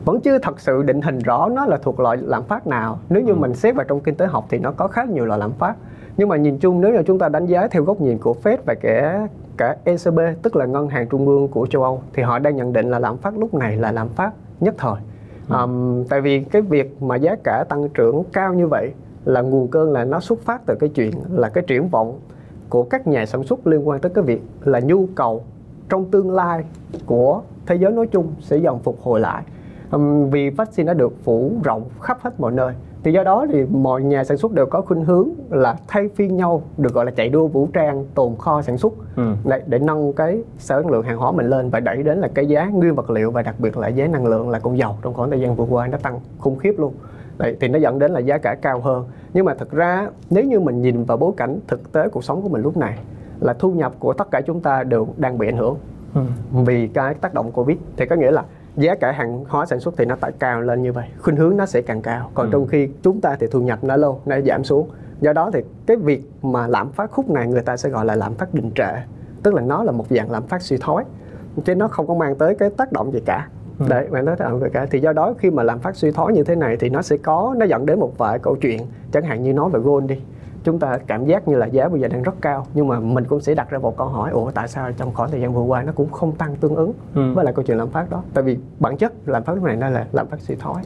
vẫn 0.06 0.22
chưa 0.22 0.38
thật 0.40 0.60
sự 0.60 0.84
định 0.84 1.02
hình 1.02 1.20
rõ 1.20 1.50
nó 1.50 1.66
là 1.66 1.78
thuộc 1.78 2.00
loại 2.00 2.18
lạm 2.22 2.44
phát 2.44 2.68
nào. 2.68 3.00
Nếu 3.10 3.22
như 3.22 3.32
ừ. 3.32 3.36
mình 3.36 3.54
xét 3.54 3.76
vào 3.76 3.86
trong 3.86 4.00
kinh 4.00 4.16
tế 4.16 4.26
học 4.26 4.46
thì 4.50 4.60
nó 4.60 4.72
có 4.72 4.88
khá 4.88 5.04
nhiều 5.04 5.26
loại 5.26 5.40
lạm 5.40 5.52
phát. 5.52 5.76
Nhưng 6.18 6.30
mà 6.30 6.38
nhìn 6.38 6.58
chung 6.58 6.82
nếu 6.82 6.94
như 6.94 7.04
chúng 7.06 7.20
ta 7.20 7.30
đánh 7.30 7.46
giá 7.46 7.68
theo 7.68 7.84
góc 7.84 8.02
nhìn 8.02 8.18
của 8.18 8.36
Fed 8.44 8.58
và 8.66 8.76
cả 8.82 9.28
cả 9.58 9.76
ECB 9.84 10.20
tức 10.42 10.56
là 10.56 10.66
ngân 10.66 10.88
hàng 10.88 11.08
trung 11.08 11.28
ương 11.28 11.48
của 11.48 11.68
châu 11.68 11.84
Âu 11.84 12.02
thì 12.14 12.24
họ 12.24 12.40
đang 12.40 12.56
nhận 12.56 12.74
định 12.74 12.90
là 12.90 13.00
lạm 13.00 13.18
phát 13.18 13.38
lúc 13.38 13.54
này 13.54 13.78
là 13.78 13.92
lạm 13.92 14.10
phát 14.10 14.32
nhất 14.60 14.76
thời. 14.78 14.96
Um, 15.50 16.04
tại 16.10 16.22
vì 16.22 16.40
cái 16.40 16.62
việc 16.62 17.02
mà 17.02 17.16
giá 17.16 17.36
cả 17.44 17.64
tăng 17.70 17.90
trưởng 17.90 18.24
cao 18.34 18.54
như 18.54 18.68
vậy 18.68 18.94
là 19.26 19.42
nguồn 19.42 19.68
cơn 19.68 19.92
là 19.92 20.06
nó 20.06 20.20
xuất 20.20 20.42
phát 20.42 20.62
từ 20.66 20.76
cái 20.80 20.90
chuyện 20.90 21.14
là 21.32 21.50
cái 21.50 21.64
triển 21.68 21.88
vọng 21.88 22.20
của 22.70 22.84
các 22.84 23.08
nhà 23.08 23.26
sản 23.26 23.44
xuất 23.44 23.68
liên 23.68 23.88
quan 23.88 24.00
tới 24.00 24.12
cái 24.16 24.24
việc 24.24 24.42
là 24.64 24.80
nhu 24.80 25.06
cầu 25.16 25.44
trong 25.90 26.06
tương 26.12 26.32
lai 26.32 26.64
của 27.06 27.42
thế 27.66 27.76
giới 27.76 27.92
nói 27.92 28.08
chung 28.08 28.34
sẽ 28.42 28.58
dần 28.58 28.80
phục 28.80 29.02
hồi 29.02 29.20
lại 29.20 29.44
um, 29.92 30.30
vì 30.30 30.50
vaccine 30.50 30.88
đã 30.88 30.94
được 30.94 31.14
phủ 31.24 31.52
rộng 31.64 31.84
khắp 32.02 32.18
hết 32.22 32.40
mọi 32.40 32.52
nơi. 32.52 32.74
Thì 33.04 33.12
do 33.12 33.24
đó 33.24 33.46
thì 33.52 33.66
mọi 33.66 34.04
nhà 34.04 34.24
sản 34.24 34.38
xuất 34.38 34.52
đều 34.52 34.66
có 34.66 34.82
khuynh 34.82 35.06
hướng 35.06 35.30
là 35.50 35.76
thay 35.88 36.10
phiên 36.16 36.38
nhau 36.38 36.62
được 36.78 36.94
gọi 36.94 37.06
là 37.06 37.12
chạy 37.12 37.30
đua 37.30 37.48
vũ 37.48 37.68
trang 37.74 38.06
tồn 38.16 38.36
kho 38.36 38.62
sản 38.62 38.78
xuất. 38.78 38.94
Ừ. 39.16 39.34
để, 39.46 39.62
để 39.68 39.80
nâng 39.80 40.14
cái 40.14 40.44
sản 40.58 40.90
lượng 40.90 41.04
hàng 41.04 41.18
hóa 41.18 41.32
mình 41.32 41.50
lên 41.50 41.70
và 41.70 41.80
đẩy 41.80 42.04
đến 42.04 42.18
là 42.20 42.28
cái 42.34 42.46
giá 42.46 42.66
nguyên 42.66 42.96
vật 42.96 43.10
liệu 43.10 43.32
và 43.32 43.42
đặc 43.42 43.56
biệt 43.60 43.78
là 43.78 43.88
giá 43.88 44.08
năng 44.08 44.26
lượng 44.26 44.50
là 44.50 44.60
con 44.60 44.78
dầu 44.78 44.96
trong 45.02 45.14
khoảng 45.14 45.30
thời 45.30 45.42
gian 45.42 45.56
vừa 45.56 45.66
qua 45.66 45.88
nó 45.88 45.98
tăng 45.98 46.20
khủng 46.40 46.58
khiếp 46.58 46.74
luôn. 46.78 46.94
Đấy, 47.38 47.58
thì 47.60 47.68
nó 47.68 47.80
dẫn 47.80 48.00
đến 48.00 48.12
là 48.12 48.20
giá 48.20 48.38
cả 48.38 48.56
cao 48.62 48.80
hơn. 48.80 49.06
Nhưng 49.34 49.46
mà 49.46 49.54
thực 49.54 49.72
ra 49.72 50.10
nếu 50.30 50.44
như 50.44 50.60
mình 50.60 50.82
nhìn 50.82 51.04
vào 51.04 51.18
bối 51.18 51.32
cảnh 51.38 51.60
thực 51.68 51.92
tế 51.92 52.10
cuộc 52.10 52.24
sống 52.24 52.42
của 52.42 52.50
mình 52.50 52.62
lúc 52.62 52.78
này 52.78 53.00
là 53.40 53.54
thu 53.54 53.72
nhập 53.72 53.94
của 54.00 54.14
tất 54.14 54.32
cả 54.32 54.42
chúng 54.42 54.60
ta 54.62 54.84
đều 54.84 55.08
đang 55.18 55.38
bị 55.38 55.48
ảnh 55.48 55.58
hưởng 55.58 55.76
ừ. 56.16 56.22
vì 56.52 56.88
cái 56.88 57.14
tác 57.14 57.34
động 57.34 57.52
covid. 57.52 57.78
Thì 57.98 58.06
có 58.06 58.16
nghĩa 58.16 58.32
là 58.32 58.44
giá 58.80 58.96
cả 58.96 59.12
hàng 59.12 59.46
hóa 59.48 59.66
sản 59.66 59.80
xuất 59.80 59.94
thì 59.98 60.06
nó 60.06 60.16
tại 60.22 60.32
cao 60.40 60.62
lên 60.62 60.84
như 60.84 60.94
vậy. 60.94 61.06
Khuynh 61.20 61.36
hướng 61.36 61.58
nó 61.58 61.66
sẽ 61.66 61.82
càng 61.82 62.02
cao. 62.02 62.32
Còn 62.34 62.46
ừ. 62.46 62.50
trong 62.52 62.68
khi 62.68 62.90
chúng 63.04 63.22
ta 63.22 63.36
thì 63.40 63.48
thu 63.52 63.62
nhập 63.62 63.84
nó 63.84 63.96
lâu 63.96 64.22
nó 64.26 64.42
giảm 64.42 64.64
xuống. 64.64 64.90
Do 65.22 65.34
đó 65.34 65.52
thì 65.54 65.60
cái 65.86 65.98
việc 65.98 66.24
mà 66.42 66.68
lạm 66.68 66.92
phát 66.92 67.12
khúc 67.12 67.30
này 67.30 67.48
người 67.48 67.62
ta 67.62 67.78
sẽ 67.78 67.90
gọi 67.90 68.06
là 68.06 68.16
lạm 68.16 68.36
phát 68.36 68.54
đình 68.54 68.72
trệ. 68.76 68.92
Tức 69.44 69.54
là 69.54 69.62
nó 69.62 69.84
là 69.84 69.92
một 69.92 70.06
dạng 70.10 70.32
lạm 70.32 70.48
phát 70.48 70.62
suy 70.62 70.78
thoái 70.78 71.06
chứ 71.66 71.76
nó 71.76 71.88
không 71.88 72.08
có 72.08 72.14
mang 72.14 72.36
tới 72.36 72.56
cái 72.56 72.70
tác 72.70 72.92
động 72.92 73.14
gì 73.14 73.20
cả. 73.26 73.48
Ừ. 73.80 73.86
đấy 73.90 74.08
bạn 74.12 74.26
nói 74.26 74.36
tác 74.36 74.50
động 74.50 74.60
gì 74.60 74.68
cả. 74.74 74.86
Thì 74.92 75.00
do 75.00 75.14
đó 75.14 75.34
khi 75.38 75.52
mà 75.52 75.64
lạm 75.64 75.80
phát 75.80 75.96
suy 75.96 76.12
thoái 76.12 76.34
như 76.34 76.44
thế 76.44 76.56
này 76.56 76.78
thì 76.80 76.90
nó 76.90 77.02
sẽ 77.02 77.18
có 77.18 77.56
nó 77.58 77.66
dẫn 77.66 77.86
đến 77.86 78.00
một 78.00 78.18
vài 78.18 78.40
câu 78.40 78.56
chuyện. 78.62 78.82
Chẳng 79.12 79.24
hạn 79.24 79.44
như 79.44 79.54
nói 79.54 79.70
về 79.70 79.80
gold 79.80 80.06
đi 80.10 80.22
chúng 80.64 80.80
ta 80.80 80.98
cảm 81.08 81.26
giác 81.26 81.48
như 81.48 81.56
là 81.56 81.66
giá 81.66 81.90
bây 81.90 82.02
giờ 82.02 82.08
đang 82.08 82.24
rất 82.24 82.36
cao 82.42 82.66
nhưng 82.74 82.88
mà 82.88 83.00
mình 83.00 83.26
cũng 83.26 83.42
sẽ 83.42 83.56
đặt 83.56 83.70
ra 83.70 83.80
một 83.80 83.98
câu 83.98 84.08
hỏi 84.08 84.32
ủa 84.32 84.52
tại 84.52 84.68
sao 84.68 84.92
trong 84.92 85.14
khoảng 85.14 85.32
thời 85.32 85.42
gian 85.42 85.54
vừa 85.54 85.62
qua 85.62 85.84
nó 85.84 85.92
cũng 85.92 86.12
không 86.12 86.32
tăng 86.32 86.56
tương 86.56 86.76
ứng 86.76 86.94
ừ. 87.16 87.34
với 87.34 87.46
lại 87.46 87.54
câu 87.54 87.66
chuyện 87.66 87.78
lạm 87.78 87.90
phát 87.90 88.10
đó 88.10 88.24
tại 88.34 88.44
vì 88.44 88.58
bản 88.80 88.98
chất 88.98 89.14
lạm 89.26 89.44
phát 89.44 89.54
lúc 89.54 89.64
này 89.64 89.76
nó 89.76 89.90
là 89.90 90.08
lạm 90.12 90.28
phát 90.28 90.40
suy 90.40 90.56
thoái 90.56 90.84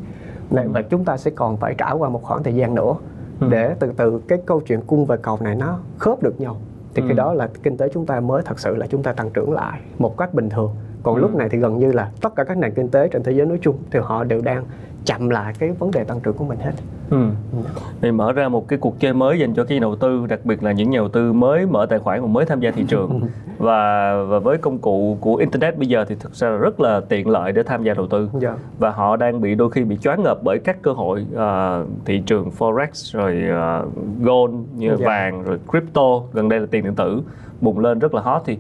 này, 0.52 0.68
và 0.68 0.82
chúng 0.82 1.06
ta 1.06 1.18
sẽ 1.18 1.32
còn 1.32 1.58
phải 1.58 1.76
trải 1.78 1.94
qua 1.94 2.10
một 2.10 2.24
khoảng 2.24 2.44
thời 2.44 2.56
gian 2.56 2.76
nữa 2.76 2.94
ừ. 3.40 3.48
để 3.50 3.76
từ 3.80 3.92
từ 3.98 4.22
cái 4.28 4.40
câu 4.46 4.60
chuyện 4.60 4.82
cung 4.88 5.06
và 5.06 5.16
cầu 5.16 5.38
này 5.42 5.56
nó 5.56 5.80
khớp 5.98 6.24
được 6.24 6.42
nhau 6.42 6.58
thì 6.96 7.02
ừ. 7.02 7.08
cái 7.08 7.16
đó 7.16 7.34
là 7.34 7.50
kinh 7.64 7.78
tế 7.78 7.90
chúng 7.94 8.06
ta 8.06 8.20
mới 8.20 8.42
thật 8.46 8.60
sự 8.60 8.76
là 8.76 8.88
chúng 8.88 9.04
ta 9.04 9.14
tăng 9.14 9.30
trưởng 9.30 9.54
lại 9.54 9.80
một 10.00 10.18
cách 10.18 10.34
bình 10.34 10.50
thường 10.50 10.76
còn 11.04 11.16
ừ. 11.16 11.22
lúc 11.22 11.36
này 11.36 11.50
thì 11.50 11.58
gần 11.58 11.80
như 11.80 11.92
là 11.92 12.12
tất 12.22 12.36
cả 12.36 12.44
các 12.44 12.58
nền 12.58 12.74
kinh 12.74 12.90
tế 12.90 13.08
trên 13.08 13.24
thế 13.24 13.32
giới 13.32 13.46
nói 13.46 13.60
chung 13.62 13.78
thì 13.92 14.00
họ 14.04 14.24
đều 14.24 14.42
đang 14.42 14.64
chậm 15.06 15.30
lại 15.30 15.54
cái 15.60 15.72
vấn 15.72 15.92
đề 15.92 16.04
tăng 16.04 16.20
trưởng 16.20 16.34
của 16.34 16.46
mình 16.46 16.60
hết. 16.60 16.72
Ừ. 17.10 17.28
Thì 18.02 18.12
mở 18.12 18.32
ra 18.32 18.50
một 18.50 18.68
cái 18.68 18.80
cuộc 18.80 19.00
chơi 19.00 19.14
mới 19.14 19.40
dành 19.40 19.54
cho 19.54 19.64
cái 19.64 19.80
đầu 19.80 19.96
tư, 19.96 20.26
đặc 20.30 20.40
biệt 20.44 20.64
là 20.64 20.72
những 20.72 20.90
nhà 20.90 20.98
đầu 20.98 21.10
tư 21.10 21.34
mới 21.34 21.66
mở 21.66 21.86
tài 21.86 22.00
khoản 22.00 22.22
và 22.22 22.28
mới 22.28 22.46
tham 22.46 22.60
gia 22.60 22.72
thị 22.72 22.86
trường. 22.88 23.22
và 23.58 24.14
và 24.24 24.40
với 24.40 24.58
công 24.58 24.78
cụ 24.78 25.18
của 25.22 25.36
internet 25.36 25.78
bây 25.78 25.88
giờ 25.88 26.06
thì 26.08 26.16
thực 26.20 26.36
ra 26.36 26.50
là 26.50 26.58
rất 26.58 26.80
là 26.80 27.02
tiện 27.10 27.28
lợi 27.28 27.52
để 27.52 27.64
tham 27.64 27.84
gia 27.84 27.94
đầu 27.94 28.08
tư. 28.08 28.30
Yeah. 28.32 28.42
Dạ. 28.42 28.56
Và 28.80 28.90
họ 28.90 29.16
đang 29.16 29.42
bị 29.42 29.56
đôi 29.56 29.72
khi 29.72 29.84
bị 29.84 29.98
choáng 29.98 30.24
ngợp 30.24 30.38
bởi 30.44 30.60
các 30.60 30.82
cơ 30.82 30.92
hội 30.92 31.26
uh, 31.34 31.88
thị 32.06 32.24
trường 32.26 32.50
forex 32.58 33.18
rồi 33.18 33.44
uh, 33.50 33.94
gold 34.22 34.54
như 34.76 34.88
yeah. 34.88 35.00
Dạ. 35.00 35.06
vàng 35.08 35.44
rồi 35.44 35.60
crypto, 35.72 36.22
gần 36.34 36.50
đây 36.50 36.60
là 36.60 36.66
tiền 36.72 36.84
điện 36.84 36.96
tử 36.96 37.22
bùng 37.62 37.80
lên 37.80 38.00
rất 38.00 38.14
là 38.14 38.22
hot 38.22 38.42
thì 38.46 38.58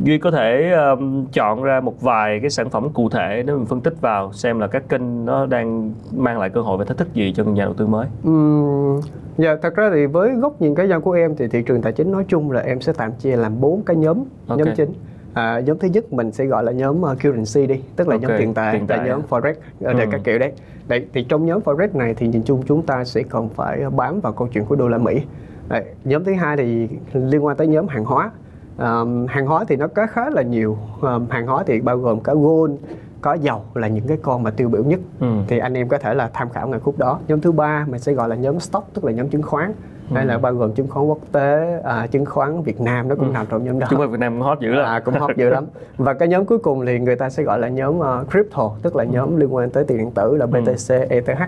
Duy 0.00 0.18
có 0.18 0.30
thể 0.30 0.72
um, 0.72 1.26
chọn 1.32 1.62
ra 1.62 1.80
một 1.80 2.00
vài 2.00 2.40
cái 2.40 2.50
sản 2.50 2.70
phẩm 2.70 2.88
cụ 2.94 3.08
thể 3.08 3.42
để 3.46 3.52
mình 3.52 3.66
phân 3.66 3.80
tích 3.80 4.00
vào 4.00 4.32
xem 4.32 4.60
là 4.60 4.66
các 4.66 4.88
kênh 4.88 5.24
nó 5.24 5.46
đang 5.46 5.92
mang 6.16 6.38
lại 6.38 6.50
cơ 6.50 6.60
hội 6.60 6.78
và 6.78 6.84
thách 6.84 6.96
thức 6.96 7.14
gì 7.14 7.32
cho 7.36 7.44
nhà 7.44 7.64
đầu 7.64 7.74
tư 7.74 7.86
mới. 7.86 8.06
Uhm, 8.28 9.00
dạ 9.38 9.56
thật 9.62 9.74
ra 9.74 9.90
thì 9.94 10.06
với 10.06 10.30
góc 10.30 10.60
nhìn 10.62 10.74
cá 10.74 10.84
nhân 10.84 11.02
của 11.02 11.12
em 11.12 11.36
thì 11.36 11.48
thị 11.48 11.62
trường 11.62 11.82
tài 11.82 11.92
chính 11.92 12.12
nói 12.12 12.24
chung 12.28 12.50
là 12.50 12.60
em 12.60 12.80
sẽ 12.80 12.92
tạm 12.92 13.12
chia 13.12 13.36
làm 13.36 13.60
bốn 13.60 13.82
cái 13.82 13.96
nhóm 13.96 14.24
okay. 14.48 14.64
nhóm 14.66 14.74
chính. 14.76 14.92
À, 15.34 15.60
nhóm 15.60 15.78
thứ 15.78 15.88
nhất 15.88 16.12
mình 16.12 16.32
sẽ 16.32 16.44
gọi 16.44 16.64
là 16.64 16.72
nhóm 16.72 17.02
uh, 17.02 17.18
currency 17.22 17.66
đi, 17.66 17.80
tức 17.96 18.08
là 18.08 18.14
okay. 18.14 18.28
nhóm 18.28 18.38
tiền 18.38 18.54
tệ, 18.54 18.70
tiền 18.72 18.86
tệ. 18.86 18.98
nhóm 19.06 19.20
forex 19.28 19.54
ở 19.82 19.92
ừ. 19.92 19.98
các 20.10 20.20
kiểu 20.24 20.38
đấy. 20.38 20.52
Đấy 20.88 21.06
thì 21.12 21.24
trong 21.24 21.46
nhóm 21.46 21.60
forex 21.64 21.88
này 21.92 22.14
thì 22.14 22.28
nhìn 22.28 22.42
chung 22.42 22.62
chúng 22.66 22.82
ta 22.82 23.04
sẽ 23.04 23.22
còn 23.22 23.48
phải 23.48 23.80
bám 23.96 24.20
vào 24.20 24.32
câu 24.32 24.48
chuyện 24.52 24.64
của 24.64 24.76
đô 24.76 24.88
la 24.88 24.98
Mỹ. 24.98 25.22
Đấy, 25.68 25.84
nhóm 26.04 26.24
thứ 26.24 26.34
hai 26.34 26.56
thì 26.56 26.88
liên 27.12 27.44
quan 27.44 27.56
tới 27.56 27.66
nhóm 27.66 27.88
hàng 27.88 28.04
hóa 28.04 28.30
um, 28.78 29.26
hàng 29.26 29.46
hóa 29.46 29.64
thì 29.68 29.76
nó 29.76 29.86
có 29.86 30.06
khá 30.06 30.30
là 30.30 30.42
nhiều 30.42 30.78
um, 31.00 31.26
hàng 31.30 31.46
hóa 31.46 31.64
thì 31.66 31.80
bao 31.80 31.98
gồm 31.98 32.20
cả 32.20 32.34
gold 32.34 32.74
có 33.20 33.34
dầu 33.34 33.62
là 33.74 33.88
những 33.88 34.06
cái 34.06 34.18
con 34.22 34.42
mà 34.42 34.50
tiêu 34.50 34.68
biểu 34.68 34.84
nhất 34.84 35.00
ừ. 35.20 35.26
thì 35.48 35.58
anh 35.58 35.74
em 35.74 35.88
có 35.88 35.98
thể 35.98 36.14
là 36.14 36.30
tham 36.34 36.50
khảo 36.50 36.68
ngành 36.68 36.80
khúc 36.80 36.98
đó 36.98 37.18
nhóm 37.28 37.40
thứ 37.40 37.52
ba 37.52 37.86
mình 37.88 38.00
sẽ 38.00 38.12
gọi 38.12 38.28
là 38.28 38.36
nhóm 38.36 38.60
stock 38.60 38.94
tức 38.94 39.04
là 39.04 39.12
nhóm 39.12 39.28
chứng 39.28 39.42
khoán 39.42 39.72
ừ. 40.10 40.14
hay 40.14 40.26
là 40.26 40.38
bao 40.38 40.54
gồm 40.54 40.72
chứng 40.72 40.88
khoán 40.88 41.06
quốc 41.06 41.18
tế 41.32 41.80
à, 41.84 42.06
chứng 42.06 42.24
khoán 42.24 42.62
Việt 42.62 42.80
Nam 42.80 43.08
nó 43.08 43.14
cũng 43.14 43.28
ừ. 43.28 43.32
nằm 43.32 43.46
trong 43.50 43.64
nhóm 43.64 43.78
đó 43.78 43.86
chứng 43.90 43.98
khoán 43.98 44.10
Việt 44.10 44.20
Nam 44.20 44.32
cũng 44.32 44.42
hot 44.42 44.60
dữ 44.60 44.70
lắm 44.70 44.86
à, 44.86 45.00
cũng 45.00 45.14
hot 45.14 45.36
dữ 45.36 45.48
lắm 45.48 45.66
và 45.96 46.14
cái 46.14 46.28
nhóm 46.28 46.44
cuối 46.44 46.58
cùng 46.58 46.86
thì 46.86 46.98
người 46.98 47.16
ta 47.16 47.30
sẽ 47.30 47.42
gọi 47.42 47.58
là 47.58 47.68
nhóm 47.68 47.98
uh, 47.98 48.30
crypto 48.30 48.70
tức 48.82 48.96
là 48.96 49.04
nhóm 49.04 49.36
liên 49.36 49.54
quan 49.54 49.70
tới 49.70 49.84
tiền 49.84 49.98
điện 49.98 50.10
tử 50.10 50.36
là 50.36 50.46
BTC 50.46 50.88
ừ. 50.88 51.06
ETH 51.08 51.40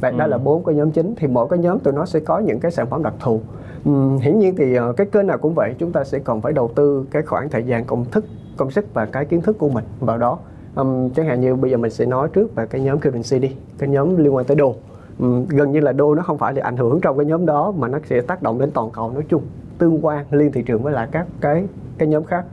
Đấy, 0.00 0.12
ừ. 0.12 0.18
đó 0.18 0.26
là 0.26 0.38
bốn 0.38 0.64
cái 0.64 0.74
nhóm 0.74 0.90
chính 0.90 1.14
thì 1.16 1.26
mỗi 1.26 1.46
cái 1.50 1.58
nhóm 1.58 1.78
tụi 1.78 1.94
nó 1.94 2.06
sẽ 2.06 2.20
có 2.20 2.38
những 2.38 2.60
cái 2.60 2.70
sản 2.70 2.86
phẩm 2.86 3.02
đặc 3.02 3.14
thù 3.20 3.40
Ừ, 3.84 3.90
hiển 4.20 4.38
nhiên 4.38 4.56
thì 4.56 4.78
uh, 4.78 4.96
cái 4.96 5.06
kênh 5.06 5.26
nào 5.26 5.38
cũng 5.38 5.54
vậy 5.54 5.74
chúng 5.78 5.92
ta 5.92 6.04
sẽ 6.04 6.18
còn 6.18 6.40
phải 6.40 6.52
đầu 6.52 6.70
tư 6.74 7.06
cái 7.10 7.22
khoảng 7.22 7.48
thời 7.48 7.62
gian 7.62 7.84
công 7.84 8.04
thức 8.04 8.24
công 8.56 8.70
sức 8.70 8.94
và 8.94 9.06
cái 9.06 9.24
kiến 9.24 9.42
thức 9.42 9.58
của 9.58 9.68
mình 9.68 9.84
vào 10.00 10.18
đó. 10.18 10.38
Um, 10.76 11.10
chẳng 11.10 11.26
hạn 11.26 11.40
như 11.40 11.54
bây 11.54 11.70
giờ 11.70 11.76
mình 11.76 11.90
sẽ 11.90 12.06
nói 12.06 12.28
trước 12.32 12.54
về 12.54 12.66
cái 12.66 12.80
nhóm 12.80 12.98
currency 13.00 13.38
đi 13.48 13.56
cái 13.78 13.88
nhóm 13.88 14.16
liên 14.16 14.34
quan 14.34 14.46
tới 14.46 14.56
đô 14.56 14.74
um, 15.18 15.46
gần 15.48 15.72
như 15.72 15.80
là 15.80 15.92
đô 15.92 16.14
nó 16.14 16.22
không 16.22 16.38
phải 16.38 16.54
là 16.54 16.62
ảnh 16.64 16.76
hưởng 16.76 17.00
trong 17.00 17.16
cái 17.16 17.26
nhóm 17.26 17.46
đó 17.46 17.72
mà 17.78 17.88
nó 17.88 17.98
sẽ 18.04 18.20
tác 18.20 18.42
động 18.42 18.58
đến 18.58 18.70
toàn 18.70 18.90
cầu 18.90 19.10
nói 19.10 19.22
chung 19.28 19.42
tương 19.78 20.06
quan 20.06 20.26
liên 20.30 20.52
thị 20.52 20.62
trường 20.62 20.82
với 20.82 20.92
lại 20.92 21.08
các 21.12 21.26
cái 21.40 21.64
cái 21.98 22.08
nhóm 22.08 22.24
khác. 22.24 22.44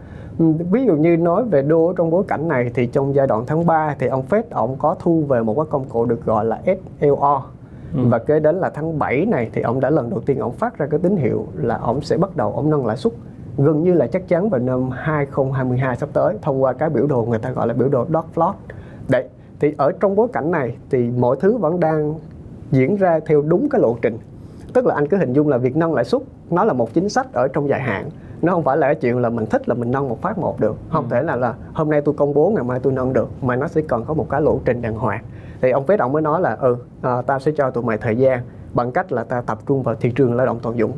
Ví 0.71 0.85
dụ 0.85 0.95
như 0.95 1.17
nói 1.17 1.43
về 1.43 1.61
đô 1.61 1.93
trong 1.93 2.09
bối 2.09 2.23
cảnh 2.27 2.47
này 2.47 2.71
thì 2.73 2.87
trong 2.87 3.15
giai 3.15 3.27
đoạn 3.27 3.43
tháng 3.47 3.65
3 3.65 3.95
thì 3.99 4.07
ông 4.07 4.23
Fed 4.29 4.43
ông 4.51 4.75
có 4.79 4.95
thu 4.99 5.23
về 5.27 5.41
một 5.41 5.55
cái 5.55 5.65
công 5.69 5.85
cụ 5.89 6.05
được 6.05 6.25
gọi 6.25 6.45
là 6.45 6.61
SLR 6.65 7.60
ừ. 7.95 8.01
và 8.09 8.19
kế 8.19 8.39
đến 8.39 8.55
là 8.55 8.69
tháng 8.69 8.99
7 8.99 9.25
này 9.25 9.49
thì 9.53 9.61
ông 9.61 9.79
đã 9.79 9.89
lần 9.89 10.09
đầu 10.09 10.19
tiên 10.25 10.39
ông 10.39 10.53
phát 10.53 10.77
ra 10.77 10.85
cái 10.85 10.99
tín 11.03 11.17
hiệu 11.17 11.47
là 11.55 11.77
ông 11.77 12.01
sẽ 12.01 12.17
bắt 12.17 12.35
đầu 12.35 12.53
ông 12.53 12.69
nâng 12.69 12.85
lãi 12.85 12.97
suất. 12.97 13.13
Gần 13.57 13.83
như 13.83 13.93
là 13.93 14.07
chắc 14.07 14.27
chắn 14.27 14.49
vào 14.49 14.59
năm 14.59 14.89
2022 14.89 15.95
sắp 15.95 16.09
tới 16.13 16.37
thông 16.41 16.63
qua 16.63 16.73
cái 16.73 16.89
biểu 16.89 17.07
đồ 17.07 17.25
người 17.29 17.39
ta 17.39 17.51
gọi 17.51 17.67
là 17.67 17.73
biểu 17.73 17.89
đồ 17.89 18.05
dot 18.13 18.25
plot. 18.33 18.55
Đấy 19.09 19.25
thì 19.59 19.73
ở 19.77 19.91
trong 19.91 20.15
bối 20.15 20.27
cảnh 20.33 20.51
này 20.51 20.77
thì 20.89 21.09
mọi 21.17 21.35
thứ 21.39 21.57
vẫn 21.57 21.79
đang 21.79 22.13
diễn 22.71 22.95
ra 22.95 23.19
theo 23.25 23.41
đúng 23.41 23.69
cái 23.69 23.81
lộ 23.81 23.97
trình. 24.01 24.17
Tức 24.73 24.85
là 24.85 24.95
anh 24.95 25.07
cứ 25.07 25.17
hình 25.17 25.33
dung 25.33 25.47
là 25.47 25.57
việc 25.57 25.75
nâng 25.75 25.93
lãi 25.93 26.05
suất 26.05 26.21
nó 26.49 26.63
là 26.63 26.73
một 26.73 26.93
chính 26.93 27.09
sách 27.09 27.33
ở 27.33 27.47
trong 27.47 27.69
dài 27.69 27.81
hạn. 27.81 28.09
Nó 28.41 28.53
không 28.53 28.63
phải 28.63 28.77
là 28.77 28.87
cái 28.87 28.95
chuyện 28.95 29.17
là 29.17 29.29
mình 29.29 29.45
thích 29.45 29.69
là 29.69 29.75
mình 29.75 29.91
nâng 29.91 30.09
một 30.09 30.21
phát 30.21 30.37
một 30.37 30.59
được. 30.59 30.77
Không 30.89 31.03
ừ. 31.03 31.07
thể 31.11 31.21
là 31.21 31.35
là 31.35 31.53
hôm 31.73 31.89
nay 31.89 32.01
tôi 32.01 32.15
công 32.17 32.33
bố 32.33 32.49
ngày 32.49 32.63
mai 32.63 32.79
tôi 32.79 32.93
nâng 32.93 33.13
được 33.13 33.29
mà 33.41 33.55
nó 33.55 33.67
sẽ 33.67 33.81
cần 33.81 34.05
có 34.05 34.13
một 34.13 34.29
cái 34.29 34.41
lộ 34.41 34.59
trình 34.65 34.81
đàng 34.81 34.95
hoàng 34.95 35.23
thì 35.61 35.71
ông 35.71 35.85
Fed 35.85 35.97
ông 35.97 36.11
mới 36.11 36.21
nói 36.21 36.41
là 36.41 36.57
ừ 36.61 36.77
à, 37.01 37.21
tao 37.21 37.39
sẽ 37.39 37.51
cho 37.57 37.71
tụi 37.71 37.83
mày 37.83 37.97
thời 37.97 38.15
gian 38.15 38.41
bằng 38.73 38.91
cách 38.91 39.11
là 39.11 39.23
ta 39.23 39.41
tập 39.41 39.59
trung 39.67 39.83
vào 39.83 39.95
thị 39.95 40.11
trường 40.15 40.33
lao 40.33 40.45
động 40.45 40.59
toàn 40.61 40.77
dụng 40.77 40.91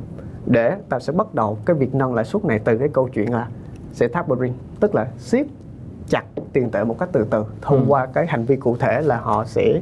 để 0.45 0.75
ta 0.89 0.99
sẽ 0.99 1.13
bắt 1.13 1.35
đầu 1.35 1.57
cái 1.65 1.75
việc 1.75 1.95
nâng 1.95 2.13
lãi 2.13 2.25
suất 2.25 2.45
này 2.45 2.59
từ 2.59 2.77
cái 2.77 2.89
câu 2.93 3.09
chuyện 3.13 3.33
là 3.33 3.47
sẽ 3.93 4.07
tapering 4.07 4.53
tức 4.79 4.95
là 4.95 5.07
siết 5.17 5.47
chặt 6.07 6.23
tiền 6.53 6.69
tệ 6.71 6.83
một 6.83 6.99
cách 6.99 7.09
từ 7.11 7.25
từ 7.29 7.45
thông 7.61 7.79
ừ. 7.79 7.85
qua 7.87 8.05
cái 8.05 8.27
hành 8.27 8.45
vi 8.45 8.55
cụ 8.55 8.77
thể 8.77 9.01
là 9.01 9.17
họ 9.17 9.45
sẽ 9.45 9.81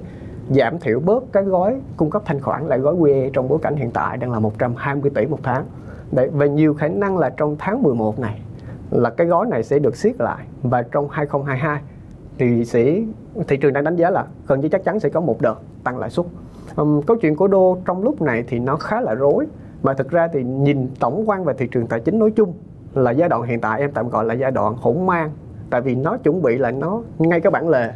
giảm 0.49 0.79
thiểu 0.79 0.99
bớt 0.99 1.23
cái 1.31 1.43
gói 1.43 1.81
cung 1.97 2.09
cấp 2.09 2.21
thanh 2.25 2.41
khoản 2.41 2.67
lại 2.67 2.79
gói 2.79 2.95
QE 2.95 3.29
trong 3.33 3.47
bối 3.47 3.59
cảnh 3.61 3.75
hiện 3.75 3.91
tại 3.91 4.17
đang 4.17 4.31
là 4.31 4.39
120 4.39 5.11
tỷ 5.15 5.25
một 5.25 5.39
tháng 5.43 5.65
Đấy, 6.11 6.29
và 6.33 6.45
nhiều 6.45 6.73
khả 6.73 6.87
năng 6.87 7.17
là 7.17 7.29
trong 7.29 7.55
tháng 7.59 7.83
11 7.83 8.19
này 8.19 8.41
là 8.91 9.09
cái 9.09 9.27
gói 9.27 9.47
này 9.47 9.63
sẽ 9.63 9.79
được 9.79 9.95
siết 9.95 10.15
lại 10.19 10.45
và 10.63 10.83
trong 10.83 11.09
2022 11.09 11.81
thì 12.37 12.65
sẽ 12.65 13.01
thị 13.47 13.57
trường 13.57 13.73
đang 13.73 13.83
đánh 13.83 13.95
giá 13.95 14.09
là 14.09 14.25
gần 14.47 14.59
như 14.59 14.69
chắc 14.69 14.83
chắn 14.83 14.99
sẽ 14.99 15.09
có 15.09 15.21
một 15.21 15.41
đợt 15.41 15.55
tăng 15.83 15.97
lãi 15.97 16.09
suất. 16.09 16.25
Um, 16.75 17.01
câu 17.01 17.17
chuyện 17.17 17.35
của 17.35 17.47
đô 17.47 17.77
trong 17.85 18.03
lúc 18.03 18.21
này 18.21 18.43
thì 18.47 18.59
nó 18.59 18.75
khá 18.75 19.01
là 19.01 19.13
rối. 19.13 19.45
Mà 19.83 19.93
thực 19.93 20.09
ra 20.09 20.27
thì 20.33 20.43
nhìn 20.43 20.87
tổng 20.99 21.29
quan 21.29 21.43
về 21.43 21.53
thị 21.57 21.67
trường 21.71 21.87
tài 21.87 21.99
chính 21.99 22.19
nói 22.19 22.31
chung 22.35 22.53
là 22.93 23.11
giai 23.11 23.29
đoạn 23.29 23.43
hiện 23.43 23.61
tại 23.61 23.79
em 23.79 23.91
tạm 23.91 24.09
gọi 24.09 24.25
là 24.25 24.33
giai 24.33 24.51
đoạn 24.51 24.75
hỗn 24.77 25.05
mang. 25.05 25.31
Tại 25.69 25.81
vì 25.81 25.95
nó 25.95 26.17
chuẩn 26.17 26.41
bị 26.41 26.57
là 26.57 26.71
nó 26.71 27.01
ngay 27.19 27.41
cái 27.41 27.51
bản 27.51 27.69
lề 27.69 27.93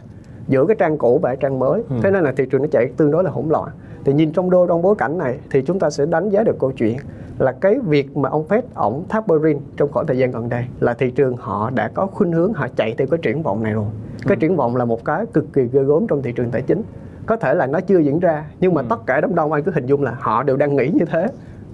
giữa 0.47 0.65
cái 0.65 0.75
trang 0.79 0.97
cũ 0.97 1.19
và 1.21 1.35
trang 1.35 1.59
mới. 1.59 1.83
Ừ. 1.89 1.95
thế 2.03 2.11
nên 2.11 2.23
là 2.23 2.33
thị 2.37 2.45
trường 2.51 2.61
nó 2.61 2.67
chạy 2.71 2.89
tương 2.97 3.11
đối 3.11 3.23
là 3.23 3.31
hỗn 3.31 3.45
loạn 3.49 3.69
thì 4.05 4.13
nhìn 4.13 4.31
trong 4.31 4.49
đô 4.49 4.67
trong 4.67 4.81
bối 4.81 4.95
cảnh 4.95 5.17
này 5.17 5.39
thì 5.49 5.61
chúng 5.61 5.79
ta 5.79 5.89
sẽ 5.89 6.05
đánh 6.05 6.29
giá 6.29 6.43
được 6.43 6.59
câu 6.59 6.71
chuyện 6.71 6.97
là 7.39 7.51
cái 7.51 7.79
việc 7.79 8.17
mà 8.17 8.29
ông 8.29 8.45
Fed 8.47 8.61
ổng 8.73 9.03
tapering 9.09 9.61
trong 9.77 9.91
khoảng 9.91 10.07
thời 10.07 10.17
gian 10.17 10.31
gần 10.31 10.49
đây 10.49 10.65
là 10.79 10.93
thị 10.93 11.11
trường 11.11 11.37
họ 11.37 11.69
đã 11.69 11.87
có 11.93 12.05
khuynh 12.05 12.31
hướng 12.31 12.53
họ 12.53 12.67
chạy 12.75 12.95
theo 12.97 13.07
cái 13.07 13.19
triển 13.21 13.43
vọng 13.43 13.63
này 13.63 13.73
rồi. 13.73 13.85
Cái 14.27 14.35
ừ. 14.35 14.39
triển 14.39 14.55
vọng 14.55 14.75
là 14.75 14.85
một 14.85 15.05
cái 15.05 15.25
cực 15.33 15.53
kỳ 15.53 15.61
ghê 15.71 15.83
gớm 15.83 16.07
trong 16.07 16.21
thị 16.21 16.31
trường 16.31 16.51
tài 16.51 16.61
chính. 16.61 16.81
Có 17.25 17.35
thể 17.35 17.53
là 17.53 17.67
nó 17.67 17.79
chưa 17.79 17.99
diễn 17.99 18.19
ra 18.19 18.45
nhưng 18.59 18.73
mà 18.73 18.81
ừ. 18.81 18.85
tất 18.89 19.05
cả 19.05 19.21
đám 19.21 19.35
đông 19.35 19.51
anh 19.51 19.63
cứ 19.63 19.71
hình 19.71 19.85
dung 19.85 20.03
là 20.03 20.15
họ 20.19 20.43
đều 20.43 20.57
đang 20.57 20.75
nghĩ 20.75 20.91
như 20.93 21.05
thế 21.05 21.27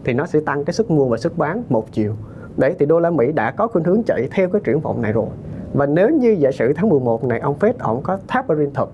thì 0.04 0.14
nó 0.14 0.26
sẽ 0.26 0.40
tăng 0.46 0.66
cái 0.66 0.74
sức 0.74 0.92
mua 0.92 1.06
và 1.06 1.18
sức 1.18 1.38
bán 1.38 1.64
một 1.70 1.92
chiều. 1.92 2.16
Đấy 2.58 2.76
thì 2.80 2.86
đô 2.86 3.00
la 3.00 3.10
Mỹ 3.10 3.32
đã 3.32 3.52
có 3.52 3.68
khuynh 3.68 3.84
hướng 3.84 4.04
chạy 4.04 4.28
theo 4.32 4.50
cái 4.50 4.62
triển 4.66 4.80
vọng 4.80 5.02
này 5.02 5.14
rồi. 5.14 5.28
Và 5.74 5.86
nếu 5.86 6.10
như 6.10 6.36
giả 6.40 6.52
sử 6.52 6.74
tháng 6.74 6.90
11 6.90 7.24
này 7.24 7.40
ông 7.40 7.56
Fed 7.60 7.74
ổng 7.80 8.02
có 8.04 8.18
tapering 8.28 8.74
thật 8.74 8.90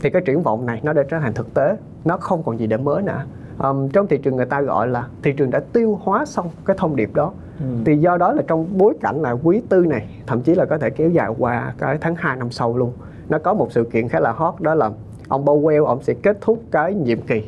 thì 0.00 0.10
cái 0.10 0.22
triển 0.26 0.42
vọng 0.42 0.66
này 0.66 0.80
nó 0.82 0.92
đã 0.92 1.02
trở 1.08 1.18
thành 1.18 1.34
thực 1.34 1.54
tế 1.54 1.76
nó 2.04 2.16
không 2.16 2.42
còn 2.42 2.58
gì 2.58 2.66
để 2.66 2.76
mới 2.76 3.02
nữa 3.02 3.24
um, 3.58 3.88
trong 3.88 4.06
thị 4.06 4.18
trường 4.18 4.36
người 4.36 4.46
ta 4.46 4.60
gọi 4.60 4.88
là 4.88 5.08
thị 5.22 5.32
trường 5.32 5.50
đã 5.50 5.60
tiêu 5.72 5.98
hóa 6.02 6.24
xong 6.24 6.50
cái 6.64 6.76
thông 6.78 6.96
điệp 6.96 7.14
đó 7.14 7.32
ừ. 7.60 7.66
thì 7.84 7.96
do 7.96 8.16
đó 8.16 8.32
là 8.32 8.42
trong 8.46 8.66
bối 8.78 8.94
cảnh 9.00 9.22
là 9.22 9.30
quý 9.30 9.62
tư 9.68 9.86
này 9.86 10.08
thậm 10.26 10.42
chí 10.42 10.54
là 10.54 10.64
có 10.64 10.78
thể 10.78 10.90
kéo 10.90 11.10
dài 11.10 11.30
qua 11.38 11.74
cái 11.78 11.98
tháng 12.00 12.14
2 12.14 12.36
năm 12.36 12.50
sau 12.50 12.76
luôn 12.76 12.92
nó 13.28 13.38
có 13.38 13.54
một 13.54 13.72
sự 13.72 13.84
kiện 13.84 14.08
khá 14.08 14.20
là 14.20 14.32
hot 14.32 14.60
đó 14.60 14.74
là 14.74 14.90
ông 15.28 15.44
Powell 15.44 15.84
ông 15.84 16.02
sẽ 16.02 16.14
kết 16.14 16.38
thúc 16.40 16.62
cái 16.70 16.94
nhiệm 16.94 17.20
kỳ 17.20 17.44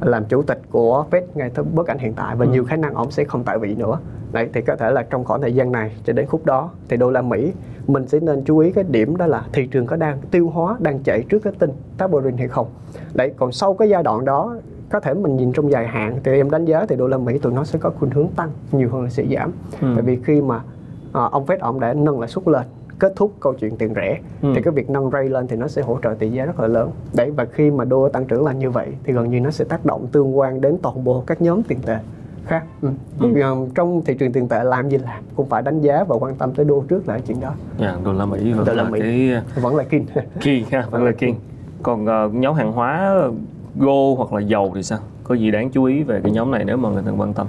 làm 0.00 0.24
chủ 0.24 0.42
tịch 0.42 0.60
của 0.70 1.04
Fed 1.10 1.22
ngay 1.34 1.50
tới 1.50 1.64
bối 1.74 1.84
cảnh 1.84 1.98
hiện 1.98 2.14
tại 2.14 2.36
và 2.36 2.46
ừ. 2.46 2.52
nhiều 2.52 2.64
khả 2.64 2.76
năng 2.76 2.94
ông 2.94 3.10
sẽ 3.10 3.24
không 3.24 3.44
tại 3.44 3.58
vị 3.58 3.74
nữa 3.74 3.98
đấy 4.32 4.48
thì 4.52 4.60
có 4.60 4.76
thể 4.76 4.90
là 4.90 5.02
trong 5.02 5.24
khoảng 5.24 5.40
thời 5.40 5.54
gian 5.54 5.72
này 5.72 5.96
cho 6.04 6.12
đến 6.12 6.26
khúc 6.26 6.46
đó 6.46 6.70
thì 6.88 6.96
đô 6.96 7.10
la 7.10 7.22
Mỹ 7.22 7.52
mình 7.88 8.08
sẽ 8.08 8.20
nên 8.20 8.42
chú 8.44 8.58
ý 8.58 8.70
cái 8.70 8.84
điểm 8.88 9.16
đó 9.16 9.26
là 9.26 9.44
thị 9.52 9.66
trường 9.66 9.86
có 9.86 9.96
đang 9.96 10.18
tiêu 10.30 10.48
hóa 10.48 10.76
đang 10.80 10.98
chạy 10.98 11.24
trước 11.28 11.38
cái 11.38 11.52
tin 11.58 11.70
tapering 11.98 12.36
hay 12.36 12.48
không 12.48 12.66
đấy 13.14 13.32
còn 13.36 13.52
sau 13.52 13.74
cái 13.74 13.88
giai 13.88 14.02
đoạn 14.02 14.24
đó 14.24 14.56
có 14.90 15.00
thể 15.00 15.14
mình 15.14 15.36
nhìn 15.36 15.52
trong 15.52 15.70
dài 15.70 15.86
hạn 15.86 16.20
thì 16.24 16.32
em 16.32 16.50
đánh 16.50 16.64
giá 16.64 16.86
thì 16.88 16.96
đô 16.96 17.06
la 17.06 17.18
Mỹ 17.18 17.38
tụi 17.38 17.52
nó 17.52 17.64
sẽ 17.64 17.78
có 17.78 17.90
khuynh 17.90 18.10
hướng 18.10 18.28
tăng 18.36 18.50
nhiều 18.72 18.88
hơn 18.92 19.02
là 19.02 19.10
sẽ 19.10 19.24
giảm 19.34 19.52
ừ. 19.80 19.88
tại 19.94 20.02
vì 20.02 20.18
khi 20.24 20.40
mà 20.42 20.60
à, 21.12 21.22
ông 21.30 21.46
Fed 21.46 21.56
ông 21.60 21.80
đã 21.80 21.94
nâng 21.94 22.20
lãi 22.20 22.28
suất 22.28 22.48
lên 22.48 22.62
kết 22.98 23.12
thúc 23.16 23.32
câu 23.40 23.54
chuyện 23.54 23.76
tiền 23.76 23.94
rẻ 23.94 24.18
ừ. 24.42 24.52
thì 24.54 24.62
cái 24.62 24.72
việc 24.72 24.90
nâng 24.90 25.10
rate 25.10 25.28
lên 25.28 25.46
thì 25.48 25.56
nó 25.56 25.68
sẽ 25.68 25.82
hỗ 25.82 25.98
trợ 26.02 26.14
tỷ 26.18 26.30
giá 26.30 26.44
rất 26.44 26.60
là 26.60 26.66
lớn 26.66 26.90
đấy 27.14 27.30
và 27.30 27.44
khi 27.44 27.70
mà 27.70 27.84
đô 27.84 28.08
tăng 28.08 28.24
trưởng 28.24 28.44
là 28.44 28.52
như 28.52 28.70
vậy 28.70 28.88
thì 29.04 29.12
gần 29.12 29.30
như 29.30 29.40
nó 29.40 29.50
sẽ 29.50 29.64
tác 29.64 29.86
động 29.86 30.06
tương 30.12 30.38
quan 30.38 30.60
đến 30.60 30.76
toàn 30.82 31.04
bộ 31.04 31.24
các 31.26 31.42
nhóm 31.42 31.62
tiền 31.62 31.78
tệ 31.86 31.96
khác. 32.48 32.64
Ừ. 32.82 32.88
Ừ. 33.20 33.40
Um, 33.40 33.68
trong 33.74 34.02
thị 34.04 34.14
trường 34.14 34.32
tiền 34.32 34.48
tệ 34.48 34.64
làm 34.64 34.88
gì 34.88 34.98
làm 34.98 35.22
cũng 35.36 35.48
phải 35.48 35.62
đánh 35.62 35.80
giá 35.80 36.04
và 36.04 36.16
quan 36.20 36.34
tâm 36.34 36.54
tới 36.54 36.64
đô 36.64 36.84
trước 36.88 37.08
là 37.08 37.18
chuyện 37.26 37.40
đó. 37.40 37.48
Yeah, 37.48 37.94
dạ, 37.94 38.00
đô 38.04 38.12
la 38.12 38.26
mỹ 38.26 38.52
vẫn 38.52 38.64
đô 38.66 38.72
la 38.72 38.82
là 38.82 38.90
Mỹ. 38.90 39.00
cái 39.00 39.42
vẫn 39.62 39.76
là 39.76 39.84
king. 39.84 40.06
King 40.40 40.64
ha 40.70 40.86
vẫn 40.90 41.04
là 41.04 41.12
king. 41.12 41.34
Còn 41.82 42.04
uh, 42.04 42.34
nhóm 42.34 42.54
hàng 42.54 42.72
hóa 42.72 43.20
gold 43.76 44.18
hoặc 44.18 44.32
là 44.32 44.40
dầu 44.40 44.72
thì 44.74 44.82
sao? 44.82 44.98
Có 45.24 45.34
gì 45.34 45.50
đáng 45.50 45.70
chú 45.70 45.84
ý 45.84 46.02
về 46.02 46.20
cái 46.22 46.32
nhóm 46.32 46.50
này 46.50 46.64
nếu 46.64 46.76
mà 46.76 46.88
người 46.88 47.02
ta 47.06 47.12
quan 47.18 47.34
tâm? 47.34 47.46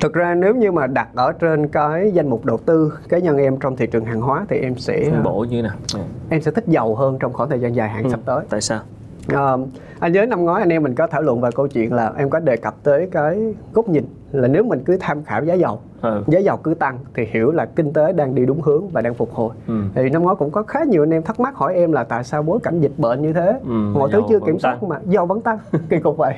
Thực 0.00 0.12
ra 0.12 0.34
nếu 0.34 0.54
như 0.54 0.72
mà 0.72 0.86
đặt 0.86 1.08
ở 1.14 1.32
trên 1.32 1.68
cái 1.68 2.10
danh 2.14 2.28
mục 2.30 2.44
đầu 2.44 2.58
tư 2.66 2.92
cá 3.08 3.18
nhân 3.18 3.36
em 3.38 3.56
trong 3.56 3.76
thị 3.76 3.86
trường 3.86 4.04
hàng 4.04 4.20
hóa 4.20 4.46
thì 4.48 4.58
em 4.58 4.78
sẽ 4.78 5.10
phân 5.10 5.22
bổ 5.22 5.46
như 5.50 5.56
thế 5.56 5.62
nào? 5.62 5.76
ừ. 5.94 6.00
em 6.30 6.42
sẽ 6.42 6.50
thích 6.50 6.64
dầu 6.66 6.94
hơn 6.94 7.18
trong 7.20 7.32
khoảng 7.32 7.50
thời 7.50 7.60
gian 7.60 7.74
dài 7.74 7.88
hạn 7.88 8.04
ừ. 8.04 8.10
sắp 8.10 8.20
tới. 8.24 8.44
Tại 8.48 8.60
sao 8.60 8.80
à, 9.28 9.56
anh 10.00 10.12
nhớ 10.12 10.26
năm 10.26 10.44
ngoái 10.44 10.62
anh 10.62 10.72
em 10.72 10.82
mình 10.82 10.94
có 10.94 11.06
thảo 11.06 11.22
luận 11.22 11.40
về 11.40 11.50
câu 11.54 11.68
chuyện 11.68 11.92
là 11.92 12.12
em 12.16 12.30
có 12.30 12.40
đề 12.40 12.56
cập 12.56 12.74
tới 12.82 13.08
cái 13.12 13.54
góc 13.72 13.88
nhìn 13.88 14.04
là 14.32 14.48
nếu 14.48 14.64
mình 14.64 14.82
cứ 14.84 14.96
tham 15.00 15.24
khảo 15.24 15.44
giá 15.44 15.54
dầu 15.54 15.80
ừ. 16.02 16.22
giá 16.26 16.38
dầu 16.38 16.56
cứ 16.56 16.74
tăng 16.74 16.98
thì 17.14 17.24
hiểu 17.30 17.50
là 17.50 17.64
kinh 17.64 17.92
tế 17.92 18.12
đang 18.12 18.34
đi 18.34 18.46
đúng 18.46 18.60
hướng 18.60 18.88
và 18.88 19.00
đang 19.00 19.14
phục 19.14 19.32
hồi 19.34 19.54
ừ. 19.66 19.74
thì 19.94 20.10
năm 20.10 20.22
ngoái 20.22 20.36
cũng 20.38 20.50
có 20.50 20.62
khá 20.62 20.80
nhiều 20.84 21.02
anh 21.02 21.14
em 21.14 21.22
thắc 21.22 21.40
mắc 21.40 21.54
hỏi 21.54 21.74
em 21.74 21.92
là 21.92 22.04
tại 22.04 22.24
sao 22.24 22.42
bối 22.42 22.58
cảnh 22.62 22.80
dịch 22.80 22.98
bệnh 22.98 23.22
như 23.22 23.32
thế 23.32 23.58
ừ, 23.64 23.72
mọi 23.94 24.10
thứ 24.12 24.22
chưa 24.28 24.40
kiểm 24.40 24.58
soát 24.58 24.78
tăng. 24.80 24.88
mà 24.88 24.98
dầu 25.04 25.26
vẫn 25.26 25.40
tăng 25.40 25.58
kỳ 25.88 25.98
cục 25.98 26.16
vậy 26.16 26.34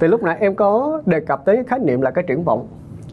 thì 0.00 0.08
lúc 0.08 0.22
nãy 0.22 0.36
em 0.40 0.54
có 0.54 1.02
đề 1.06 1.20
cập 1.20 1.44
tới 1.44 1.64
khái 1.66 1.78
niệm 1.78 2.00
là 2.00 2.10
cái 2.10 2.24
triển 2.28 2.44
vọng 2.44 2.68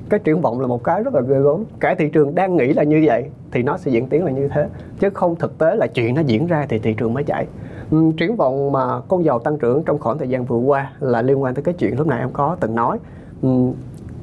cái 0.10 0.20
triển 0.20 0.41
vọng 0.41 0.62
là 0.62 0.68
một 0.68 0.84
cái 0.84 1.03
rất 1.03 1.13
là 1.13 1.22
ghê 1.22 1.39
gớm 1.39 1.63
cả 1.80 1.96
thị 1.96 2.10
trường 2.10 2.36
đang 2.36 2.58
nghĩ 2.58 2.74
là 2.74 2.84
như 2.84 3.03
vậy 3.06 3.25
thì 3.51 3.63
nó 3.63 3.77
sẽ 3.77 3.91
diễn 3.91 4.10
tiến 4.10 4.25
là 4.25 4.32
như 4.32 4.48
thế 4.48 4.68
chứ 5.00 5.10
không 5.10 5.36
thực 5.36 5.58
tế 5.58 5.75
là 5.75 5.88
chuyện 5.88 6.15
nó 6.15 6.22
diễn 6.22 6.48
ra 6.48 6.65
thì 6.70 6.80
thị 6.80 6.94
trường 6.94 7.13
mới 7.13 7.24
chạy 7.24 7.46
triển 8.18 8.36
vọng 8.36 8.72
mà 8.72 9.00
con 9.08 9.26
dầu 9.26 9.40
tăng 9.40 9.58
trưởng 9.58 9.84
trong 9.84 10.00
khoảng 10.00 10.18
thời 10.18 10.30
gian 10.30 10.46
vừa 10.46 10.58
qua 10.58 10.92
là 11.00 11.22
liên 11.22 11.42
quan 11.42 11.56
tới 11.56 11.64
cái 11.64 11.74
chuyện 11.74 11.98
lúc 11.98 12.08
nãy 12.08 12.20
em 12.20 12.30
có 12.34 12.58
từng 12.60 12.76
nói 12.76 13.00
uhm, 13.48 13.74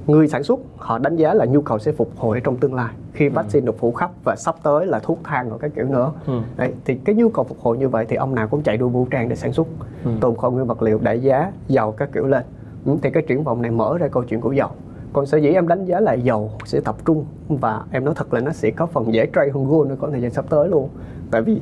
người 0.06 0.28
sản 0.28 0.42
xuất 0.42 0.60
họ 0.76 0.98
đánh 0.98 1.16
giá 1.16 1.34
là 1.34 1.44
nhu 1.44 1.60
cầu 1.60 1.78
sẽ 1.78 1.92
phục 1.92 2.10
hồi 2.16 2.40
trong 2.44 2.56
tương 2.56 2.74
lai 2.74 2.94
khi 3.12 3.26
ừ. 3.26 3.32
vaccine 3.34 3.66
được 3.66 3.78
phủ 3.78 3.92
khắp 3.92 4.10
và 4.24 4.36
sắp 4.36 4.54
tới 4.62 4.86
là 4.86 4.98
thuốc 4.98 5.18
thang 5.24 5.50
và 5.50 5.58
các 5.58 5.70
kiểu 5.76 5.84
nữa 5.84 6.12
ừ. 6.26 6.40
Đấy, 6.56 6.72
thì 6.84 6.94
cái 6.94 7.14
nhu 7.14 7.28
cầu 7.28 7.44
phục 7.44 7.58
hồi 7.60 7.78
như 7.78 7.88
vậy 7.88 8.06
thì 8.08 8.16
ông 8.16 8.34
nào 8.34 8.48
cũng 8.48 8.62
chạy 8.62 8.76
đua 8.76 8.88
vũ 8.88 9.06
trang 9.10 9.28
để 9.28 9.36
sản 9.36 9.52
xuất 9.52 9.66
ừ. 10.04 10.10
tồn 10.20 10.36
kho 10.36 10.50
nguyên 10.50 10.66
vật 10.66 10.82
liệu 10.82 10.98
đại 11.02 11.20
giá 11.20 11.52
dầu 11.68 11.92
các 11.92 12.08
kiểu 12.12 12.26
lên 12.26 12.44
ừ, 12.84 12.96
thì 13.02 13.10
cái 13.10 13.22
triển 13.22 13.44
vọng 13.44 13.62
này 13.62 13.70
mở 13.70 13.98
ra 13.98 14.08
câu 14.08 14.22
chuyện 14.22 14.40
của 14.40 14.52
dầu 14.52 14.68
còn 15.12 15.26
sở 15.26 15.38
dĩ 15.38 15.48
em 15.48 15.68
đánh 15.68 15.84
giá 15.84 16.00
là 16.00 16.12
dầu 16.12 16.50
sẽ 16.64 16.80
tập 16.80 16.96
trung 17.04 17.24
và 17.48 17.82
em 17.90 18.04
nói 18.04 18.14
thật 18.16 18.34
là 18.34 18.40
nó 18.40 18.52
sẽ 18.52 18.70
có 18.70 18.86
phần 18.86 19.14
dễ 19.14 19.26
trade 19.34 19.50
hơn 19.54 19.68
gold 19.68 19.90
nữa 19.90 19.96
có 20.00 20.08
thời 20.10 20.20
gian 20.20 20.30
sắp 20.30 20.44
tới 20.48 20.68
luôn 20.68 20.88
tại 21.30 21.42
vì 21.42 21.60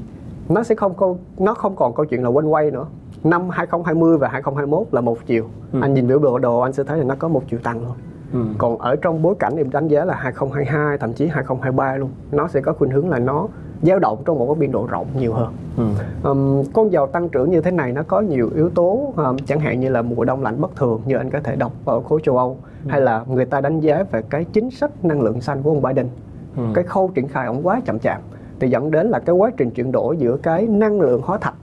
nó 0.49 0.62
sẽ 0.62 0.75
không 0.75 0.95
câu 0.95 1.19
nó 1.38 1.55
không 1.55 1.76
còn 1.76 1.95
câu 1.95 2.07
chuyện 2.07 2.23
là 2.23 2.29
quanh 2.29 2.53
quay 2.53 2.71
nữa 2.71 2.87
năm 3.25 3.50
2020 3.50 4.19
và 4.19 4.29
2021 4.29 4.87
là 4.93 5.00
một 5.00 5.19
chiều 5.26 5.45
ừ. 5.73 5.79
anh 5.83 5.95
nhìn 5.95 6.09
biểu 6.09 6.19
đồ 6.19 6.38
đồ 6.38 6.61
anh 6.61 6.73
sẽ 6.73 6.85
thấy 6.85 6.99
là 6.99 7.05
nó 7.05 7.15
có 7.19 7.29
một 7.29 7.43
chiều 7.49 7.61
tăng 7.62 7.81
luôn 7.85 7.95
ừ. 8.33 8.55
còn 8.59 8.79
ở 8.79 8.97
trong 8.97 9.23
bối 9.23 9.35
cảnh 9.38 9.57
em 9.57 9.71
đánh 9.71 9.88
giá 9.88 10.05
là 10.05 10.15
2022 10.15 10.99
thậm 10.99 11.12
chí 11.12 11.26
2023 11.26 11.97
luôn 11.97 12.11
nó 12.33 12.49
sẽ 12.49 12.61
có 12.61 12.73
khuynh 12.73 12.91
hướng 12.91 13.11
là 13.11 13.19
nó 13.19 13.49
dao 13.83 13.99
động 13.99 14.23
trong 14.25 14.38
một 14.38 14.47
cái 14.47 14.55
biên 14.55 14.73
độ 14.73 14.87
rộng 14.91 15.07
nhiều 15.19 15.33
hơn 15.33 15.53
ừ. 15.76 15.85
um, 16.23 16.65
con 16.73 16.93
dầu 16.93 17.07
tăng 17.07 17.29
trưởng 17.29 17.50
như 17.50 17.61
thế 17.61 17.71
này 17.71 17.93
nó 17.93 18.03
có 18.03 18.21
nhiều 18.21 18.50
yếu 18.55 18.71
tố 18.71 19.12
um, 19.17 19.37
chẳng 19.47 19.61
hạn 19.61 19.81
như 19.81 19.88
là 19.88 20.03
mùa 20.03 20.25
đông 20.25 20.43
lạnh 20.43 20.61
bất 20.61 20.76
thường 20.76 21.00
như 21.07 21.17
anh 21.17 21.31
có 21.31 21.41
thể 21.41 21.57
đọc 21.57 21.73
ở 21.85 22.00
khối 22.00 22.21
châu 22.25 22.38
Âu 22.38 22.59
ừ. 22.85 22.88
hay 22.91 23.00
là 23.00 23.25
người 23.29 23.45
ta 23.45 23.61
đánh 23.61 23.81
giá 23.81 24.05
về 24.11 24.23
cái 24.31 24.45
chính 24.45 24.71
sách 24.71 25.05
năng 25.05 25.21
lượng 25.21 25.41
xanh 25.41 25.62
của 25.62 25.71
ông 25.71 25.83
Biden 25.83 26.09
ừ. 26.57 26.62
cái 26.75 26.85
khâu 26.85 27.11
triển 27.15 27.29
khai 27.29 27.47
ông 27.47 27.67
quá 27.67 27.81
chậm 27.85 27.99
chạp 27.99 28.21
thì 28.61 28.69
dẫn 28.69 28.91
đến 28.91 29.09
là 29.09 29.19
cái 29.19 29.35
quá 29.35 29.51
trình 29.57 29.71
chuyển 29.71 29.93
đổi 29.93 30.17
giữa 30.17 30.37
cái 30.37 30.67
năng 30.67 31.01
lượng 31.01 31.21
hóa 31.25 31.39
thạch 31.39 31.55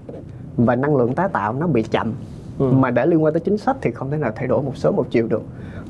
và 0.57 0.75
năng 0.75 0.95
lượng 0.95 1.15
tái 1.15 1.29
tạo 1.33 1.53
nó 1.53 1.67
bị 1.67 1.83
chậm 1.83 2.13
ừ. 2.59 2.71
mà 2.71 2.91
để 2.91 3.05
liên 3.05 3.23
quan 3.23 3.33
tới 3.33 3.39
chính 3.39 3.57
sách 3.57 3.77
thì 3.81 3.91
không 3.91 4.11
thể 4.11 4.17
nào 4.17 4.31
thay 4.35 4.47
đổi 4.47 4.61
một 4.61 4.77
sớm 4.77 4.95
một 4.95 5.05
chiều 5.09 5.27
được. 5.27 5.41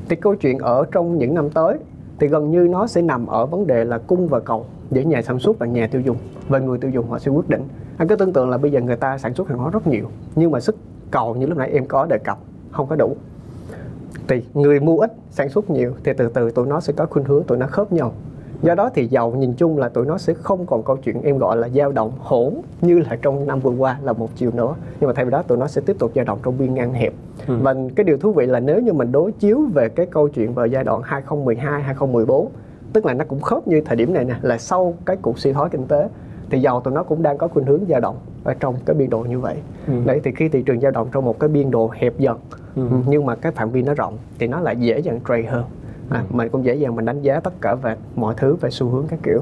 Thì 0.10 0.16
câu 0.16 0.36
chuyện 0.36 0.58
ở 0.58 0.86
trong 0.92 1.18
những 1.18 1.34
năm 1.34 1.50
tới 1.50 1.78
thì 2.20 2.28
gần 2.28 2.52
như 2.52 2.68
nó 2.72 2.88
sẽ 2.88 3.02
nằm 3.02 3.28
ở 3.28 3.46
vấn 3.46 3.68
đề 3.68 3.86
là 3.86 3.98
cung 3.98 4.28
và 4.28 4.40
cầu 4.40 4.66
giữa 4.92 5.02
nhà 5.02 5.22
sản 5.22 5.40
xuất 5.40 5.60
và 5.60 5.66
nhà 5.66 5.88
tiêu 5.88 6.02
dùng 6.02 6.18
và 6.50 6.60
người 6.60 6.78
tiêu 6.78 6.92
dùng 6.92 7.10
họ 7.10 7.20
sẽ 7.20 7.32
quyết 7.32 7.50
định. 7.50 7.68
Anh 7.98 8.08
cứ 8.08 8.16
tưởng 8.16 8.34
tượng 8.34 8.50
là 8.50 8.58
bây 8.58 8.72
giờ 8.72 8.82
người 8.82 8.96
ta 8.96 9.18
sản 9.18 9.34
xuất 9.34 9.50
hàng 9.50 9.58
hóa 9.58 9.70
rất 9.74 9.88
nhiều 9.88 10.10
nhưng 10.36 10.52
mà 10.52 10.60
sức 10.60 10.76
cầu 11.12 11.36
như 11.36 11.46
lúc 11.46 11.58
nãy 11.58 11.70
em 11.74 11.86
có 11.86 12.06
đề 12.06 12.18
cập 12.18 12.38
không 12.72 12.88
có 12.88 12.96
đủ. 12.96 13.16
Thì 14.28 14.44
người 14.54 14.80
mua 14.80 14.98
ít 14.98 15.14
sản 15.32 15.50
xuất 15.50 15.70
nhiều 15.70 15.94
thì 16.04 16.12
từ 16.18 16.30
từ 16.30 16.52
tụi 16.52 16.68
nó 16.68 16.80
sẽ 16.80 16.94
có 16.94 17.06
khuynh 17.06 17.26
hướng 17.26 17.44
tụi 17.44 17.58
nó 17.58 17.68
khớp 17.68 17.92
nhau 17.92 18.14
do 18.64 18.76
đó 18.76 18.90
thì 18.94 19.08
dầu 19.08 19.36
nhìn 19.36 19.54
chung 19.54 19.78
là 19.78 19.90
tụi 19.90 20.06
nó 20.06 20.18
sẽ 20.18 20.34
không 20.34 20.66
còn 20.66 20.84
câu 20.84 20.98
chuyện 20.98 21.22
em 21.22 21.38
gọi 21.38 21.58
là 21.58 21.70
dao 21.70 21.92
động 21.92 22.12
hỗn 22.20 22.54
như 22.82 23.00
là 23.00 23.18
trong 23.22 23.48
năm 23.48 23.60
vừa 23.60 23.72
qua 23.72 24.00
là 24.04 24.14
một 24.14 24.30
chiều 24.36 24.52
nữa 24.54 24.76
nhưng 25.00 25.08
mà 25.08 25.14
thay 25.14 25.26
vì 25.26 25.32
đó 25.32 25.42
tụi 25.42 25.58
nó 25.58 25.68
sẽ 25.68 25.82
tiếp 25.86 25.96
tục 26.00 26.12
dao 26.16 26.26
động 26.26 26.40
trong 26.44 26.58
biên 26.58 26.74
ngang 26.74 26.94
hẹp 26.94 27.14
ừ. 27.48 27.58
và 27.62 27.76
cái 27.96 28.04
điều 28.04 28.18
thú 28.18 28.32
vị 28.32 28.46
là 28.46 28.60
nếu 28.60 28.82
như 28.82 28.94
mình 28.94 29.12
đối 29.12 29.32
chiếu 29.32 29.62
về 29.74 29.90
cái 29.90 30.06
câu 30.06 30.28
chuyện 30.28 30.54
vào 30.54 30.66
giai 30.66 30.84
đoạn 30.84 31.02
2012 31.04 31.84
2014 31.84 32.50
tức 32.94 33.06
là 33.06 33.14
nó 33.14 33.26
cũng 33.28 33.42
khớp 33.42 33.68
như 33.68 33.82
thời 33.86 33.96
điểm 33.96 34.14
này 34.14 34.26
nè 34.26 34.36
là 34.42 34.58
sau 34.58 34.94
cái 35.06 35.18
cuộc 35.22 35.40
suy 35.40 35.54
thoái 35.54 35.70
kinh 35.70 35.86
tế 35.88 36.08
thì 36.50 36.60
dầu 36.60 36.82
tụi 36.82 36.94
nó 36.94 37.04
cũng 37.04 37.24
đang 37.24 37.38
có 37.38 37.48
khuynh 37.48 37.66
hướng 37.66 37.82
dao 37.90 38.00
động 38.00 38.16
ở 38.44 38.54
trong 38.54 38.76
cái 38.86 38.96
biên 38.96 39.10
độ 39.10 39.20
như 39.20 39.40
vậy 39.40 39.56
ừ. 39.88 39.94
đấy 40.06 40.22
thì 40.24 40.32
khi 40.36 40.50
thị 40.50 40.64
trường 40.66 40.80
dao 40.80 40.92
động 40.92 41.08
trong 41.12 41.26
một 41.26 41.40
cái 41.40 41.50
biên 41.50 41.72
độ 41.72 41.92
hẹp 41.94 42.20
dần 42.20 42.38
ừ. 42.76 42.84
nhưng 43.08 43.26
mà 43.26 43.36
cái 43.36 43.52
phạm 43.52 43.72
vi 43.72 43.82
nó 43.82 43.94
rộng 43.94 44.18
thì 44.40 44.48
nó 44.48 44.60
lại 44.60 44.76
dễ 44.78 45.00
dàng 45.00 45.20
trade 45.28 45.44
hơn 45.44 45.64
à, 46.10 46.24
mình 46.30 46.50
cũng 46.50 46.66
dễ 46.66 46.76
dàng 46.76 46.96
mình 46.96 47.06
đánh 47.06 47.22
giá 47.22 47.40
tất 47.40 47.54
cả 47.62 47.76
về 47.76 47.96
mọi 48.16 48.34
thứ 48.38 48.56
về 48.56 48.70
xu 48.70 48.90
hướng 48.90 49.06
các 49.08 49.20
kiểu. 49.24 49.42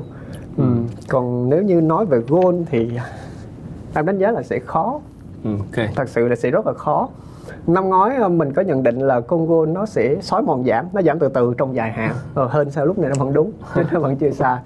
Ừ. 0.57 0.63
còn 1.09 1.49
nếu 1.49 1.61
như 1.61 1.81
nói 1.81 2.05
về 2.05 2.19
gold 2.27 2.67
thì 2.69 2.91
em 3.93 4.05
đánh 4.05 4.17
giá 4.17 4.31
là 4.31 4.43
sẽ 4.43 4.59
khó. 4.59 4.99
Ừ, 5.43 5.49
okay. 5.59 5.89
thật 5.95 6.09
sự 6.09 6.27
là 6.27 6.35
sẽ 6.35 6.51
rất 6.51 6.67
là 6.67 6.73
khó. 6.73 7.09
Năm 7.67 7.89
ngoái 7.89 8.15
ờ, 8.15 8.29
mình 8.29 8.53
có 8.53 8.61
nhận 8.61 8.83
định 8.83 8.99
là 8.99 9.21
con 9.21 9.47
gold 9.47 9.71
nó 9.71 9.85
sẽ 9.85 10.15
xói 10.21 10.41
mòn 10.41 10.65
giảm 10.65 10.85
nó 10.93 11.01
giảm 11.01 11.19
từ 11.19 11.29
từ 11.29 11.53
trong 11.57 11.75
dài 11.75 11.91
hạn. 11.91 12.15
Rồi 12.35 12.47
hơn 12.49 12.71
sau 12.71 12.85
lúc 12.85 12.99
này 12.99 13.09
nó 13.09 13.25
vẫn 13.25 13.33
đúng 13.33 13.51
chứ 13.75 13.81
nó 13.91 13.99
vẫn 13.99 14.15
chưa 14.15 14.31
xa 14.31 14.61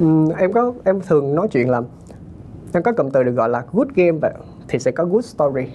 ừ, 0.00 0.06
em 0.38 0.52
có 0.52 0.72
em 0.84 1.00
thường 1.00 1.34
nói 1.34 1.48
chuyện 1.48 1.70
là 1.70 1.82
em 2.72 2.82
có 2.82 2.92
cụm 2.92 3.10
từ 3.10 3.22
được 3.22 3.32
gọi 3.32 3.48
là 3.48 3.62
good 3.72 3.88
game 3.94 4.18
vậy 4.22 4.32
thì 4.68 4.78
sẽ 4.78 4.90
có 4.90 5.04
good 5.04 5.24
story. 5.24 5.66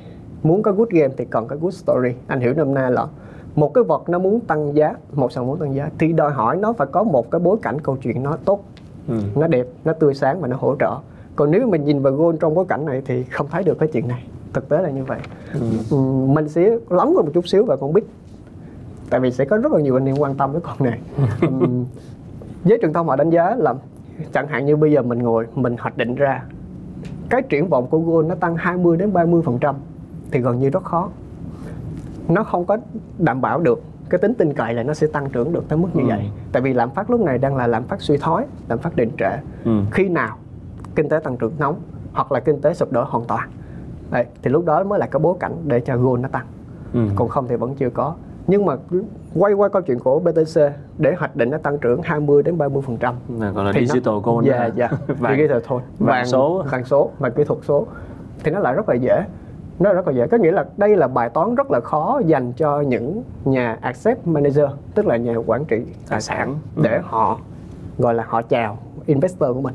Muốn 0.43 0.63
có 0.63 0.71
good 0.71 0.89
game 0.89 1.13
thì 1.17 1.25
cần 1.25 1.47
có 1.47 1.55
good 1.61 1.73
story. 1.73 2.09
Anh 2.27 2.39
hiểu 2.39 2.53
năm 2.53 2.73
nay 2.73 2.91
là 2.91 3.05
một 3.55 3.73
cái 3.73 3.83
vật 3.83 4.09
nó 4.09 4.19
muốn 4.19 4.39
tăng 4.39 4.75
giá 4.75 4.95
một 5.13 5.31
sản 5.31 5.47
muốn 5.47 5.59
tăng 5.59 5.75
giá 5.75 5.89
thì 5.99 6.13
đòi 6.13 6.31
hỏi 6.31 6.57
nó 6.57 6.73
phải 6.73 6.87
có 6.91 7.03
một 7.03 7.31
cái 7.31 7.39
bối 7.39 7.57
cảnh 7.61 7.81
câu 7.81 7.97
chuyện 8.01 8.23
nó 8.23 8.37
tốt. 8.45 8.63
Ừ. 9.07 9.21
nó 9.35 9.47
đẹp 9.47 9.67
nó 9.85 9.93
tươi 9.93 10.13
sáng 10.13 10.41
và 10.41 10.47
nó 10.47 10.57
hỗ 10.59 10.75
trợ. 10.79 10.97
Còn 11.35 11.51
nếu 11.51 11.67
mình 11.67 11.85
nhìn 11.85 12.01
vào 12.01 12.13
gold 12.13 12.39
trong 12.39 12.55
bối 12.55 12.65
cảnh 12.69 12.85
này 12.85 13.01
thì 13.05 13.23
không 13.23 13.47
thấy 13.51 13.63
được 13.63 13.79
cái 13.79 13.89
chuyện 13.93 14.07
này. 14.07 14.23
Thực 14.53 14.69
tế 14.69 14.81
là 14.81 14.89
như 14.89 15.03
vậy. 15.03 15.19
Ừ. 15.53 15.59
Ừ, 15.91 15.97
mình 16.27 16.49
sẽ 16.49 16.77
lóng 16.89 17.13
một 17.13 17.25
chút 17.33 17.47
xíu 17.47 17.65
vào 17.65 17.77
con 17.77 17.93
bit 17.93 18.03
tại 19.09 19.19
vì 19.19 19.31
sẽ 19.31 19.45
có 19.45 19.57
rất 19.57 19.71
là 19.71 19.79
nhiều 19.81 19.97
anh 19.97 20.05
em 20.05 20.15
quan 20.17 20.35
tâm 20.35 20.51
với 20.51 20.61
con 20.61 20.77
này. 20.79 20.99
Um, 21.41 21.85
giới 22.63 22.77
truyền 22.81 22.93
thông 22.93 23.07
họ 23.07 23.15
đánh 23.15 23.29
giá 23.29 23.55
là 23.55 23.73
chẳng 24.33 24.47
hạn 24.47 24.65
như 24.65 24.75
bây 24.75 24.91
giờ 24.91 25.01
mình 25.01 25.19
ngồi 25.19 25.47
mình 25.55 25.75
hoạch 25.79 25.97
định 25.97 26.15
ra 26.15 26.43
cái 27.29 27.41
triển 27.41 27.67
vọng 27.67 27.87
của 27.89 27.99
Google 27.99 28.29
nó 28.29 28.35
tăng 28.35 28.55
20 28.55 28.97
đến 28.97 29.13
30 29.13 29.41
phần 29.45 29.59
trăm 29.59 29.75
thì 30.31 30.39
gần 30.39 30.59
như 30.59 30.69
rất 30.69 30.83
khó 30.83 31.09
nó 32.33 32.43
không 32.43 32.65
có 32.65 32.77
đảm 33.17 33.41
bảo 33.41 33.59
được. 33.59 33.83
Cái 34.09 34.19
tính 34.19 34.33
tin 34.33 34.53
cậy 34.53 34.73
là 34.73 34.83
nó 34.83 34.93
sẽ 34.93 35.07
tăng 35.07 35.29
trưởng 35.29 35.53
được 35.53 35.63
tới 35.67 35.77
mức 35.77 35.87
như 35.93 36.03
ừ. 36.03 36.07
vậy. 36.07 36.29
Tại 36.51 36.61
vì 36.61 36.73
lạm 36.73 36.89
phát 36.89 37.09
lúc 37.09 37.21
này 37.21 37.37
đang 37.37 37.55
là 37.55 37.67
lạm 37.67 37.83
phát 37.83 38.01
suy 38.01 38.17
thoái 38.17 38.45
lạm 38.69 38.79
phát 38.79 38.95
đình 38.95 39.11
trệ. 39.17 39.37
Ừ. 39.65 39.71
khi 39.91 40.09
nào 40.09 40.37
kinh 40.95 41.09
tế 41.09 41.19
tăng 41.19 41.37
trưởng 41.37 41.53
nóng 41.59 41.75
hoặc 42.13 42.31
là 42.31 42.39
kinh 42.39 42.61
tế 42.61 42.73
sụp 42.73 42.91
đổ 42.91 43.03
hoàn 43.03 43.25
toàn 43.25 43.49
Đấy, 44.11 44.25
thì 44.43 44.51
lúc 44.51 44.65
đó 44.65 44.83
mới 44.83 44.99
là 44.99 45.05
cái 45.05 45.19
bối 45.19 45.35
cảnh 45.39 45.53
để 45.65 45.79
cho 45.79 45.97
gold 45.97 46.21
nó 46.21 46.29
tăng. 46.29 46.45
Ừ. 46.93 46.99
còn 47.15 47.27
không 47.27 47.47
thì 47.47 47.55
vẫn 47.55 47.75
chưa 47.75 47.89
có. 47.89 48.15
Nhưng 48.47 48.65
mà 48.65 48.75
quay 49.33 49.53
qua 49.53 49.69
câu 49.69 49.81
chuyện 49.81 49.99
của 49.99 50.19
BTC 50.19 50.61
để 50.97 51.15
hoạch 51.17 51.35
định 51.35 51.49
nó 51.49 51.57
tăng 51.57 51.77
trưởng 51.77 52.01
20 52.01 52.43
đến 52.43 52.57
30 52.57 52.83
phần 52.85 52.97
trăm 52.97 53.15
gọi 53.53 53.65
là 53.65 53.73
digital 53.73 54.13
gold 54.23 54.47
dạ 54.47 54.69
dạ. 54.75 54.89
Vàng. 55.19 55.37
Digital 55.37 55.59
thôi. 55.67 55.81
Vàng, 55.99 56.07
vàng 56.07 56.25
số. 56.25 56.63
vàng 56.71 56.85
số 56.85 57.11
và 57.19 57.29
kỹ 57.29 57.43
thuật 57.43 57.59
số. 57.63 57.87
Thì 58.43 58.51
nó 58.51 58.59
lại 58.59 58.73
rất 58.73 58.89
là 58.89 58.95
dễ 58.95 59.23
nó 59.81 59.93
rất 59.93 60.07
là 60.07 60.13
dễ 60.13 60.27
có 60.27 60.37
nghĩa 60.37 60.51
là 60.51 60.65
đây 60.77 60.95
là 60.95 61.07
bài 61.07 61.29
toán 61.29 61.55
rất 61.55 61.71
là 61.71 61.79
khó 61.79 62.21
dành 62.25 62.53
cho 62.53 62.81
những 62.81 63.23
nhà 63.45 63.77
asset 63.81 64.27
manager 64.27 64.65
tức 64.95 65.07
là 65.07 65.17
nhà 65.17 65.35
quản 65.45 65.65
trị 65.65 65.81
tài 66.09 66.21
sản 66.21 66.55
ừ. 66.75 66.81
để 66.83 66.99
họ 67.03 67.39
gọi 67.97 68.13
là 68.13 68.25
họ 68.27 68.41
chào 68.41 68.77
investor 69.05 69.53
của 69.53 69.61
mình 69.61 69.73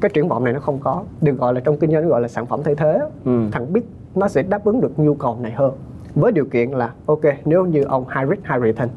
cái 0.00 0.10
triển 0.14 0.28
vọng 0.28 0.44
này 0.44 0.52
nó 0.52 0.60
không 0.60 0.78
có 0.78 1.02
được 1.20 1.38
gọi 1.38 1.54
là 1.54 1.60
trong 1.60 1.76
kinh 1.76 1.92
doanh 1.92 2.08
gọi 2.08 2.20
là 2.20 2.28
sản 2.28 2.46
phẩm 2.46 2.60
thay 2.64 2.74
thế 2.74 3.00
ừ. 3.24 3.40
thằng 3.52 3.72
biết 3.72 3.82
nó 4.14 4.28
sẽ 4.28 4.42
đáp 4.42 4.64
ứng 4.64 4.80
được 4.80 4.98
nhu 4.98 5.14
cầu 5.14 5.38
này 5.40 5.52
hơn 5.52 5.72
với 6.14 6.32
điều 6.32 6.44
kiện 6.44 6.70
là 6.70 6.92
ok 7.06 7.20
nếu 7.44 7.66
như 7.66 7.82
ông 7.82 8.04
high 8.16 8.30
risk 8.30 8.48
high 8.48 8.62
return 8.62 8.88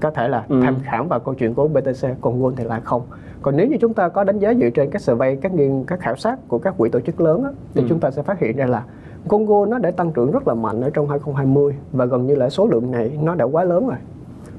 có 0.00 0.10
thể 0.10 0.28
là 0.28 0.44
ừ. 0.48 0.60
tham 0.62 0.76
khảo 0.84 1.04
vào 1.04 1.20
câu 1.20 1.34
chuyện 1.34 1.54
của 1.54 1.68
BTC 1.68 2.08
còn 2.20 2.42
Gold 2.42 2.58
thì 2.58 2.64
là 2.64 2.80
không 2.80 3.02
còn 3.42 3.56
nếu 3.56 3.66
như 3.66 3.76
chúng 3.80 3.94
ta 3.94 4.08
có 4.08 4.24
đánh 4.24 4.38
giá 4.38 4.54
dựa 4.54 4.70
trên 4.70 4.90
các 4.90 5.02
survey 5.02 5.36
các 5.36 5.52
nghiên 5.52 5.84
các 5.86 6.00
khảo 6.00 6.16
sát 6.16 6.38
của 6.48 6.58
các 6.58 6.74
quỹ 6.78 6.88
tổ 6.88 7.00
chức 7.00 7.20
lớn 7.20 7.44
á, 7.44 7.50
thì 7.74 7.80
ừ. 7.80 7.86
chúng 7.88 8.00
ta 8.00 8.10
sẽ 8.10 8.22
phát 8.22 8.38
hiện 8.38 8.56
ra 8.56 8.66
là 8.66 8.82
Congo 9.28 9.66
nó 9.66 9.78
đã 9.78 9.90
tăng 9.90 10.12
trưởng 10.12 10.30
rất 10.30 10.48
là 10.48 10.54
mạnh 10.54 10.80
ở 10.80 10.90
trong 10.90 11.08
2020 11.08 11.74
và 11.92 12.04
gần 12.04 12.26
như 12.26 12.34
là 12.34 12.50
số 12.50 12.66
lượng 12.66 12.90
này 12.90 13.18
nó 13.22 13.34
đã 13.34 13.44
quá 13.44 13.64
lớn 13.64 13.88
rồi 13.88 13.98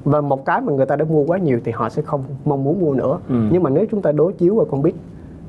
và 0.04 0.20
một 0.20 0.44
cái 0.44 0.60
mà 0.60 0.72
người 0.72 0.86
ta 0.86 0.96
đã 0.96 1.04
mua 1.04 1.24
quá 1.24 1.38
nhiều 1.38 1.60
thì 1.64 1.72
họ 1.72 1.88
sẽ 1.88 2.02
không 2.02 2.24
mong 2.44 2.64
muốn 2.64 2.80
mua 2.80 2.94
nữa 2.94 3.18
ừ. 3.28 3.34
nhưng 3.50 3.62
mà 3.62 3.70
nếu 3.70 3.84
chúng 3.90 4.02
ta 4.02 4.12
đối 4.12 4.32
chiếu 4.32 4.54
qua 4.54 4.64
con 4.70 4.82
biết 4.82 4.94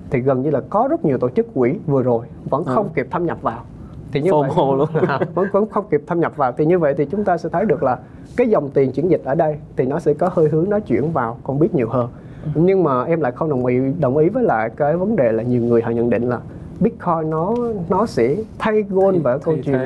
thì 0.09 0.19
gần 0.19 0.41
như 0.41 0.49
là 0.49 0.61
có 0.69 0.87
rất 0.89 1.05
nhiều 1.05 1.17
tổ 1.17 1.29
chức 1.29 1.53
quỹ 1.53 1.75
vừa 1.87 2.03
rồi 2.03 2.25
vẫn 2.49 2.63
ừ. 2.63 2.71
không 2.75 2.89
kịp 2.95 3.07
thâm 3.11 3.25
nhập 3.25 3.41
vào 3.41 3.63
thì 4.11 4.21
như 4.21 4.31
vậy 4.33 4.49
luôn. 4.57 4.87
À, 5.07 5.19
vẫn 5.35 5.47
vẫn 5.51 5.65
không 5.69 5.85
kịp 5.91 6.03
thâm 6.07 6.19
nhập 6.19 6.37
vào 6.37 6.51
thì 6.51 6.65
như 6.65 6.79
vậy 6.79 6.93
thì 6.97 7.05
chúng 7.05 7.23
ta 7.23 7.37
sẽ 7.37 7.49
thấy 7.49 7.65
được 7.65 7.83
là 7.83 7.99
cái 8.37 8.49
dòng 8.49 8.69
tiền 8.69 8.91
chuyển 8.91 9.09
dịch 9.11 9.21
ở 9.23 9.35
đây 9.35 9.57
thì 9.75 9.85
nó 9.85 9.99
sẽ 9.99 10.13
có 10.13 10.29
hơi 10.33 10.49
hướng 10.49 10.69
nó 10.69 10.79
chuyển 10.79 11.11
vào 11.11 11.37
con 11.43 11.59
biết 11.59 11.75
nhiều 11.75 11.89
hơn 11.89 12.09
nhưng 12.55 12.83
mà 12.83 13.03
em 13.03 13.21
lại 13.21 13.31
không 13.31 13.49
đồng 13.49 13.65
ý 13.65 13.79
đồng 13.99 14.17
ý 14.17 14.29
với 14.29 14.43
lại 14.43 14.69
cái 14.69 14.97
vấn 14.97 15.15
đề 15.15 15.31
là 15.31 15.43
nhiều 15.43 15.61
người 15.61 15.81
họ 15.81 15.91
nhận 15.91 16.09
định 16.09 16.29
là 16.29 16.39
Bitcoin 16.79 17.29
nó 17.29 17.55
nó 17.89 18.05
sẽ 18.05 18.35
thay 18.59 18.83
gold 18.89 19.21
vào 19.23 19.39
câu 19.39 19.55
chuyện 19.65 19.79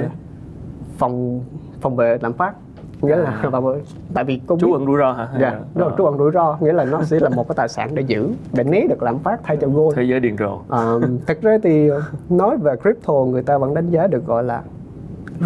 phòng 0.98 1.42
phòng 1.82 1.96
vệ 1.96 2.18
lạm 2.22 2.34
phát 2.34 2.54
nghĩa 3.02 3.16
là 3.16 3.30
à. 3.30 3.52
tại 4.14 4.24
vì 4.24 4.42
trú 4.60 4.74
ẩn 4.74 4.86
rủi 4.86 4.98
ro 5.00 5.14
hả? 5.14 5.30
Dạ 5.40 5.60
đúng 5.76 5.88
rồi 5.88 5.92
trú 5.98 6.06
ẩn 6.06 6.18
rủi 6.18 6.32
ro 6.32 6.58
nghĩa 6.62 6.74
là 6.74 6.86
nó 6.86 7.04
sẽ 7.04 7.20
là 7.20 7.30
một 7.30 7.48
cái 7.48 7.56
tài 7.56 7.70
sản 7.70 7.96
để 7.96 8.04
giữ 8.08 8.30
để 8.54 8.64
né 8.64 8.86
được 8.90 9.04
lạm 9.04 9.20
phát 9.20 9.40
thay 9.44 9.58
cho 9.58 9.68
gold. 9.68 9.96
thế 9.96 10.04
giới 10.04 10.20
điên 10.20 10.36
rồ. 10.40 10.60
À, 10.70 10.94
thực 11.28 11.42
ra 11.42 11.58
thì 11.64 11.90
nói 12.30 12.58
về 12.58 12.76
crypto 12.82 13.14
người 13.14 13.44
ta 13.44 13.58
vẫn 13.58 13.74
đánh 13.74 13.90
giá 13.90 14.08
được 14.08 14.26
gọi 14.26 14.44
là 14.44 14.62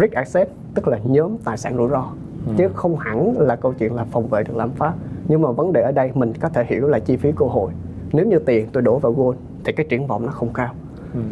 risk 0.00 0.12
asset 0.12 0.48
tức 0.74 0.88
là 0.88 0.98
nhóm 1.04 1.36
tài 1.44 1.56
sản 1.56 1.76
rủi 1.76 1.88
ro. 1.88 2.04
Ừ. 2.46 2.52
chứ 2.58 2.68
không 2.74 2.96
hẳn 2.96 3.34
là 3.38 3.56
câu 3.56 3.72
chuyện 3.72 3.94
là 3.94 4.04
phòng 4.04 4.26
vệ 4.26 4.42
được 4.42 4.56
lạm 4.56 4.70
phát. 4.70 4.92
Nhưng 5.28 5.42
mà 5.42 5.50
vấn 5.50 5.72
đề 5.72 5.82
ở 5.82 5.92
đây 5.92 6.10
mình 6.14 6.32
có 6.40 6.48
thể 6.48 6.64
hiểu 6.68 6.88
là 6.88 6.98
chi 6.98 7.16
phí 7.16 7.32
cơ 7.36 7.46
hội 7.46 7.70
nếu 8.12 8.26
như 8.26 8.38
tiền 8.38 8.66
tôi 8.72 8.82
đổ 8.82 8.98
vào 8.98 9.12
gold 9.12 9.38
thì 9.64 9.72
cái 9.72 9.86
triển 9.88 10.06
vọng 10.06 10.26
nó 10.26 10.32
không 10.32 10.48
cao 10.54 10.74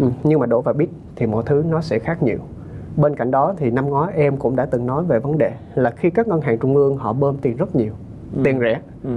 ừ. 0.01 0.11
Nhưng 0.25 0.40
mà 0.40 0.47
đổ 0.47 0.61
vào 0.61 0.75
bit 0.75 0.88
thì 1.16 1.27
mọi 1.27 1.42
thứ 1.47 1.64
nó 1.68 1.81
sẽ 1.81 1.99
khác 1.99 2.23
nhiều 2.23 2.38
bên 2.97 3.16
cạnh 3.16 3.31
đó 3.31 3.55
thì 3.57 3.70
năm 3.70 3.88
ngoái 3.88 4.12
em 4.16 4.37
cũng 4.37 4.57
đã 4.57 4.66
từng 4.66 4.87
nói 4.87 5.05
về 5.05 5.18
vấn 5.18 5.38
đề 5.38 5.53
là 5.75 5.90
khi 5.90 6.11
các 6.11 6.29
ngân 6.29 6.40
hàng 6.40 6.59
trung 6.59 6.77
ương 6.77 6.97
họ 6.97 7.12
bơm 7.12 7.37
tiền 7.37 7.57
rất 7.57 7.77
nhiều 7.77 7.92
ừ. 8.37 8.40
tiền 8.44 8.61
rẻ 8.61 8.81
ừ. 9.05 9.11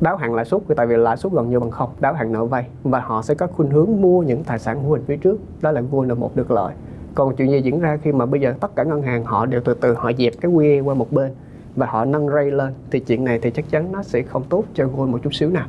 đáo 0.00 0.16
hạn 0.16 0.34
lãi 0.34 0.44
suất 0.44 0.62
tại 0.76 0.86
vì 0.86 0.96
lãi 0.96 1.16
suất 1.16 1.32
gần 1.32 1.50
như 1.50 1.60
bằng 1.60 1.70
không 1.70 1.90
đáo 2.00 2.14
hạn 2.14 2.32
nợ 2.32 2.44
vay 2.44 2.66
và 2.84 3.00
họ 3.00 3.22
sẽ 3.22 3.34
có 3.34 3.46
khuynh 3.46 3.70
hướng 3.70 4.02
mua 4.02 4.22
những 4.22 4.44
tài 4.44 4.58
sản 4.58 4.82
hữu 4.82 4.92
hình 4.92 5.04
phía 5.06 5.16
trước 5.16 5.40
đó 5.62 5.70
là 5.70 5.80
gold 5.80 6.08
là 6.08 6.14
một 6.14 6.36
được 6.36 6.50
lợi 6.50 6.74
còn 7.14 7.36
chuyện 7.36 7.50
gì 7.50 7.62
diễn 7.62 7.80
ra 7.80 7.98
khi 8.02 8.12
mà 8.12 8.26
bây 8.26 8.40
giờ 8.40 8.54
tất 8.60 8.76
cả 8.76 8.84
ngân 8.84 9.02
hàng 9.02 9.24
họ 9.24 9.46
đều 9.46 9.60
từ 9.64 9.74
từ 9.74 9.94
họ 9.94 10.12
dẹp 10.18 10.32
cái 10.40 10.52
QE 10.52 10.84
qua 10.84 10.94
một 10.94 11.12
bên 11.12 11.32
và 11.76 11.86
họ 11.86 12.04
nâng 12.04 12.28
rate 12.28 12.50
lên 12.50 12.72
thì 12.90 13.00
chuyện 13.00 13.24
này 13.24 13.38
thì 13.42 13.50
chắc 13.50 13.70
chắn 13.70 13.92
nó 13.92 14.02
sẽ 14.02 14.22
không 14.22 14.42
tốt 14.48 14.64
cho 14.74 14.86
gold 14.96 15.10
một 15.10 15.18
chút 15.22 15.34
xíu 15.34 15.50
nào 15.50 15.66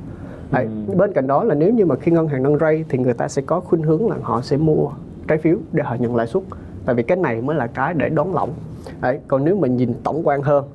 Đấy, 0.51 0.67
ừ. 0.87 0.95
bên 0.95 1.13
cạnh 1.13 1.27
đó 1.27 1.43
là 1.43 1.55
nếu 1.55 1.73
như 1.73 1.85
mà 1.85 1.95
khi 1.95 2.11
ngân 2.11 2.27
hàng 2.27 2.43
nâng 2.43 2.57
rate 2.57 2.83
thì 2.89 2.97
người 2.97 3.13
ta 3.13 3.27
sẽ 3.27 3.41
có 3.41 3.59
khuynh 3.59 3.83
hướng 3.83 4.09
là 4.09 4.15
họ 4.21 4.41
sẽ 4.41 4.57
mua 4.57 4.89
trái 5.27 5.37
phiếu 5.37 5.57
để 5.71 5.83
họ 5.83 5.95
nhận 5.99 6.15
lãi 6.15 6.27
suất 6.27 6.43
tại 6.85 6.95
vì 6.95 7.03
cái 7.03 7.17
này 7.17 7.41
mới 7.41 7.55
là 7.55 7.67
cái 7.67 7.93
để 7.93 8.09
đón 8.09 8.33
lỏng 8.33 8.53
Đấy, 9.01 9.19
còn 9.27 9.45
nếu 9.45 9.55
mình 9.55 9.77
nhìn 9.77 9.93
tổng 10.03 10.21
quan 10.27 10.41
hơn 10.41 10.65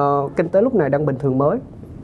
uh, 0.00 0.36
kinh 0.36 0.48
tế 0.48 0.62
lúc 0.62 0.74
này 0.74 0.90
đang 0.90 1.06
bình 1.06 1.16
thường 1.18 1.38
mới 1.38 1.58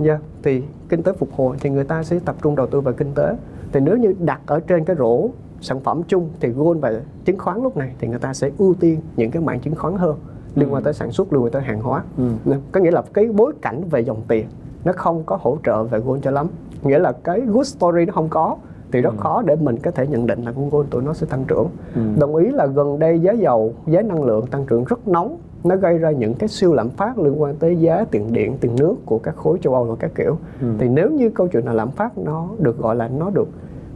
yeah, 0.04 0.20
thì 0.42 0.62
kinh 0.88 1.02
tế 1.02 1.12
phục 1.12 1.32
hồi 1.32 1.56
thì 1.60 1.70
người 1.70 1.84
ta 1.84 2.02
sẽ 2.02 2.18
tập 2.24 2.36
trung 2.42 2.56
đầu 2.56 2.66
tư 2.66 2.80
vào 2.80 2.94
kinh 2.94 3.14
tế 3.14 3.36
thì 3.72 3.80
nếu 3.80 3.96
như 3.96 4.14
đặt 4.20 4.40
ở 4.46 4.60
trên 4.60 4.84
cái 4.84 4.96
rổ 4.96 5.28
sản 5.60 5.80
phẩm 5.80 6.02
chung 6.08 6.28
thì 6.40 6.48
gold 6.48 6.80
và 6.80 6.92
chứng 7.24 7.38
khoán 7.38 7.62
lúc 7.62 7.76
này 7.76 7.94
thì 7.98 8.08
người 8.08 8.18
ta 8.18 8.34
sẽ 8.34 8.50
ưu 8.58 8.74
tiên 8.74 9.00
những 9.16 9.30
cái 9.30 9.42
mảng 9.42 9.60
chứng 9.60 9.74
khoán 9.74 9.96
hơn 9.96 10.16
liên 10.54 10.72
quan 10.72 10.82
ừ. 10.82 10.84
tới 10.84 10.94
sản 10.94 11.10
xuất 11.10 11.32
liên 11.32 11.42
quan 11.42 11.52
tới 11.52 11.62
hàng 11.62 11.80
hóa 11.80 12.02
ừ. 12.16 12.54
có 12.72 12.80
nghĩa 12.80 12.90
là 12.90 13.02
cái 13.12 13.26
bối 13.26 13.52
cảnh 13.62 13.82
về 13.90 14.00
dòng 14.00 14.22
tiền 14.28 14.46
nó 14.88 14.94
không 14.96 15.22
có 15.26 15.38
hỗ 15.40 15.58
trợ 15.64 15.82
về 15.82 15.98
gold 15.98 16.22
cho 16.22 16.30
lắm 16.30 16.46
nghĩa 16.82 16.98
là 16.98 17.12
cái 17.12 17.40
good 17.40 17.66
story 17.66 18.04
nó 18.04 18.12
không 18.12 18.28
có 18.28 18.56
thì 18.92 19.00
rất 19.00 19.10
ừ. 19.10 19.16
khó 19.20 19.42
để 19.46 19.56
mình 19.56 19.76
có 19.82 19.90
thể 19.90 20.06
nhận 20.06 20.26
định 20.26 20.42
là 20.42 20.52
con 20.52 20.70
gold 20.70 20.90
tụi 20.90 21.02
nó 21.02 21.12
sẽ 21.12 21.26
tăng 21.30 21.44
trưởng 21.44 21.68
ừ. 21.94 22.00
đồng 22.18 22.36
ý 22.36 22.50
là 22.50 22.66
gần 22.66 22.98
đây 22.98 23.20
giá 23.20 23.32
dầu 23.32 23.72
giá 23.86 24.02
năng 24.02 24.22
lượng 24.22 24.46
tăng 24.46 24.66
trưởng 24.66 24.84
rất 24.84 25.08
nóng 25.08 25.36
nó 25.64 25.76
gây 25.76 25.98
ra 25.98 26.10
những 26.10 26.34
cái 26.34 26.48
siêu 26.48 26.74
lạm 26.74 26.90
phát 26.90 27.18
liên 27.18 27.42
quan 27.42 27.54
tới 27.56 27.76
giá 27.76 28.04
tiền 28.10 28.32
điện 28.32 28.56
tiền 28.60 28.76
nước 28.78 28.94
của 29.04 29.18
các 29.18 29.36
khối 29.36 29.58
châu 29.62 29.74
Âu 29.74 29.84
và 29.84 29.94
các 29.98 30.10
kiểu 30.14 30.36
ừ. 30.60 30.66
thì 30.78 30.88
nếu 30.88 31.10
như 31.10 31.30
câu 31.30 31.48
chuyện 31.48 31.66
là 31.66 31.72
lạm 31.72 31.90
phát 31.90 32.18
nó 32.18 32.48
được 32.58 32.78
gọi 32.78 32.96
là 32.96 33.08
nó 33.08 33.30
được 33.30 33.48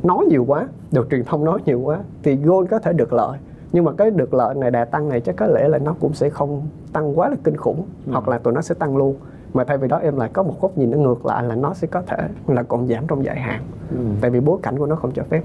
nói 0.02 0.26
nhiều 0.28 0.44
quá 0.48 0.68
được 0.92 1.08
truyền 1.10 1.24
thông 1.24 1.44
nói 1.44 1.58
nhiều 1.66 1.80
quá 1.80 1.98
thì 2.22 2.36
gold 2.36 2.70
có 2.70 2.78
thể 2.78 2.92
được 2.92 3.12
lợi 3.12 3.38
nhưng 3.72 3.84
mà 3.84 3.92
cái 3.92 4.10
được 4.10 4.34
lợi 4.34 4.54
này 4.54 4.70
đà 4.70 4.84
tăng 4.84 5.08
này 5.08 5.20
chắc 5.20 5.36
có 5.36 5.46
lẽ 5.46 5.68
là 5.68 5.78
nó 5.78 5.94
cũng 6.00 6.14
sẽ 6.14 6.30
không 6.30 6.62
tăng 6.92 7.18
quá 7.18 7.28
là 7.28 7.36
kinh 7.44 7.56
khủng 7.56 7.84
ừ. 8.06 8.12
hoặc 8.12 8.28
là 8.28 8.38
tụi 8.38 8.54
nó 8.54 8.60
sẽ 8.60 8.74
tăng 8.74 8.96
luôn 8.96 9.14
mà 9.54 9.64
thay 9.64 9.78
vì 9.78 9.88
đó 9.88 9.96
em 9.96 10.16
lại 10.16 10.30
có 10.32 10.42
một 10.42 10.54
góc 10.60 10.78
nhìn 10.78 10.90
nó 10.90 10.98
ngược 10.98 11.26
lại 11.26 11.44
là 11.44 11.54
nó 11.54 11.74
sẽ 11.74 11.86
có 11.86 12.02
thể 12.06 12.16
là 12.46 12.62
còn 12.62 12.88
giảm 12.88 13.06
trong 13.06 13.24
dài 13.24 13.40
hạn. 13.40 13.62
Ừ. 13.90 14.04
tại 14.20 14.30
vì 14.30 14.40
bối 14.40 14.58
cảnh 14.62 14.78
của 14.78 14.86
nó 14.86 14.96
không 14.96 15.12
cho 15.14 15.22
phép. 15.22 15.42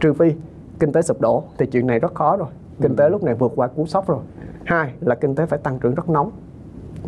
Trừ 0.00 0.12
phi 0.12 0.34
kinh 0.78 0.92
tế 0.92 1.02
sụp 1.02 1.20
đổ 1.20 1.44
thì 1.58 1.66
chuyện 1.66 1.86
này 1.86 1.98
rất 1.98 2.14
khó 2.14 2.36
rồi. 2.36 2.48
Kinh 2.82 2.96
tế 2.96 3.04
ừ. 3.04 3.10
lúc 3.10 3.22
này 3.22 3.34
vượt 3.34 3.52
qua 3.56 3.66
cú 3.66 3.86
sốc 3.86 4.08
rồi. 4.08 4.18
Hai 4.64 4.92
là 5.00 5.14
kinh 5.14 5.34
tế 5.34 5.46
phải 5.46 5.58
tăng 5.58 5.78
trưởng 5.78 5.94
rất 5.94 6.08
nóng. 6.08 6.30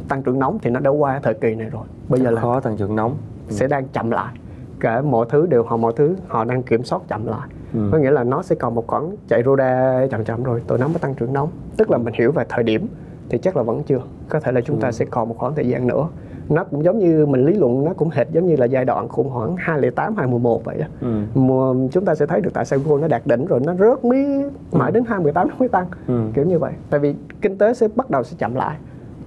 Tăng 0.09 0.23
trưởng 0.23 0.39
nóng 0.39 0.59
thì 0.63 0.71
nó 0.71 0.81
đã 0.81 0.91
qua 0.91 1.21
thời 1.23 1.35
kỳ 1.35 1.55
này 1.55 1.71
rồi. 1.71 1.85
Bây 2.09 2.21
giờ 2.21 2.31
là 2.31 2.41
khó 2.41 2.61
tăng 2.61 2.77
trưởng 2.77 2.97
nóng. 2.97 3.17
Ừ. 3.49 3.55
sẽ 3.55 3.69
đang 3.69 3.89
chậm 3.89 4.11
lại. 4.11 4.35
Cả 4.81 5.03
mọi 5.03 5.27
thứ 5.29 5.47
đều 5.47 5.63
họ 5.63 5.77
mọi 5.77 5.93
thứ 5.97 6.17
họ 6.29 6.45
đang 6.45 6.63
kiểm 6.63 6.85
soát 6.85 7.03
chậm 7.09 7.27
lại. 7.27 7.49
Ừ. 7.75 7.89
có 7.93 7.99
nghĩa 7.99 8.11
là 8.11 8.25
nó 8.25 8.43
sẽ 8.43 8.55
còn 8.55 8.75
một 8.75 8.87
khoảng 8.87 9.17
chạy 9.29 9.43
roda 9.45 10.07
chậm 10.07 10.25
chậm 10.25 10.43
rồi 10.43 10.63
tụi 10.67 10.79
nó 10.79 10.89
mới 10.89 10.99
tăng 10.99 11.15
trưởng 11.15 11.33
nóng. 11.33 11.51
Tức 11.77 11.91
là 11.91 11.99
mình 11.99 12.15
hiểu 12.15 12.33
về 12.33 12.45
thời 12.49 12.65
điểm 12.65 12.89
thì 13.29 13.39
chắc 13.39 13.57
là 13.57 13.63
vẫn 13.63 13.83
chưa. 13.83 14.01
Có 14.29 14.41
thể 14.41 14.53
là 14.53 14.61
chúng 14.61 14.81
ta 14.81 14.89
ừ. 14.89 14.93
sẽ 14.93 15.05
còn 15.05 15.29
một 15.29 15.35
khoảng 15.39 15.55
thời 15.55 15.69
gian 15.69 15.87
nữa 15.87 16.09
nó 16.49 16.65
cũng 16.65 16.85
giống 16.85 16.99
như 16.99 17.27
mình 17.27 17.45
lý 17.45 17.53
luận 17.53 17.85
nó 17.85 17.93
cũng 17.97 18.11
hệt 18.13 18.31
giống 18.31 18.47
như 18.47 18.57
là 18.57 18.67
giai 18.67 18.85
đoạn 18.85 19.09
khủng 19.09 19.29
hoảng 19.29 19.55
2008 19.59 20.17
2011 20.17 20.65
vậy 20.65 20.79
đó. 20.79 20.87
Ừ. 21.01 21.23
Mùa 21.35 21.75
chúng 21.93 22.05
ta 22.05 22.15
sẽ 22.15 22.27
thấy 22.27 22.41
được 22.41 22.51
tại 22.55 22.65
sao 22.65 22.79
gold 22.79 23.03
nó 23.03 23.09
đạt 23.09 23.27
đỉnh 23.27 23.47
rồi 23.47 23.61
nó 23.65 23.75
rớt 23.75 24.05
mí 24.05 24.27
mãi 24.73 24.91
ừ. 24.91 24.95
đến 24.95 25.05
2018 25.05 25.49
nó 25.49 25.55
mới 25.59 25.69
tăng. 25.69 25.87
Ừ. 26.07 26.23
Kiểu 26.35 26.45
như 26.45 26.59
vậy. 26.59 26.73
Tại 26.91 27.01
vì 27.01 27.15
kinh 27.41 27.59
tế 27.59 27.75
sẽ 27.75 27.89
bắt 27.97 28.11
đầu 28.11 28.23
sẽ 28.23 28.37
chậm 28.39 28.55
lại. 28.55 28.77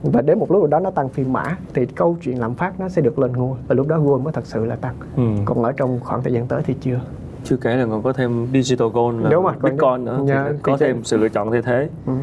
Và 0.03 0.21
đến 0.21 0.39
một 0.39 0.51
lúc 0.51 0.69
đó 0.69 0.79
nó 0.79 0.91
tăng 0.91 1.09
phi 1.09 1.23
mã 1.23 1.57
thì 1.73 1.85
câu 1.85 2.17
chuyện 2.21 2.39
lạm 2.39 2.55
phát 2.55 2.79
nó 2.79 2.89
sẽ 2.89 3.01
được 3.01 3.19
lên 3.19 3.31
ngôi 3.31 3.57
và 3.67 3.75
lúc 3.75 3.87
đó 3.87 3.99
gold 3.99 4.23
mới 4.23 4.33
thật 4.33 4.45
sự 4.45 4.65
là 4.65 4.75
tăng. 4.75 4.95
Ừ. 5.17 5.23
Còn 5.45 5.63
ở 5.63 5.71
trong 5.71 5.99
khoảng 6.03 6.23
thời 6.23 6.33
gian 6.33 6.47
tới 6.47 6.61
thì 6.65 6.75
chưa 6.81 6.99
chưa 7.45 7.57
kể 7.57 7.75
là 7.75 7.85
còn 7.85 8.01
có 8.01 8.13
thêm 8.13 8.47
digital 8.53 8.87
gold 8.93 9.23
là 9.23 9.29
Đúng 9.29 9.43
rồi, 9.43 9.53
bitcoin 9.61 10.05
nữa 10.05 10.19
yeah, 10.27 10.47
thì 10.49 10.57
có 10.61 10.77
thêm 10.77 11.03
sự 11.03 11.17
lựa 11.17 11.29
chọn 11.29 11.51
thay 11.51 11.61
thế 11.61 11.89
ừ. 12.05 12.13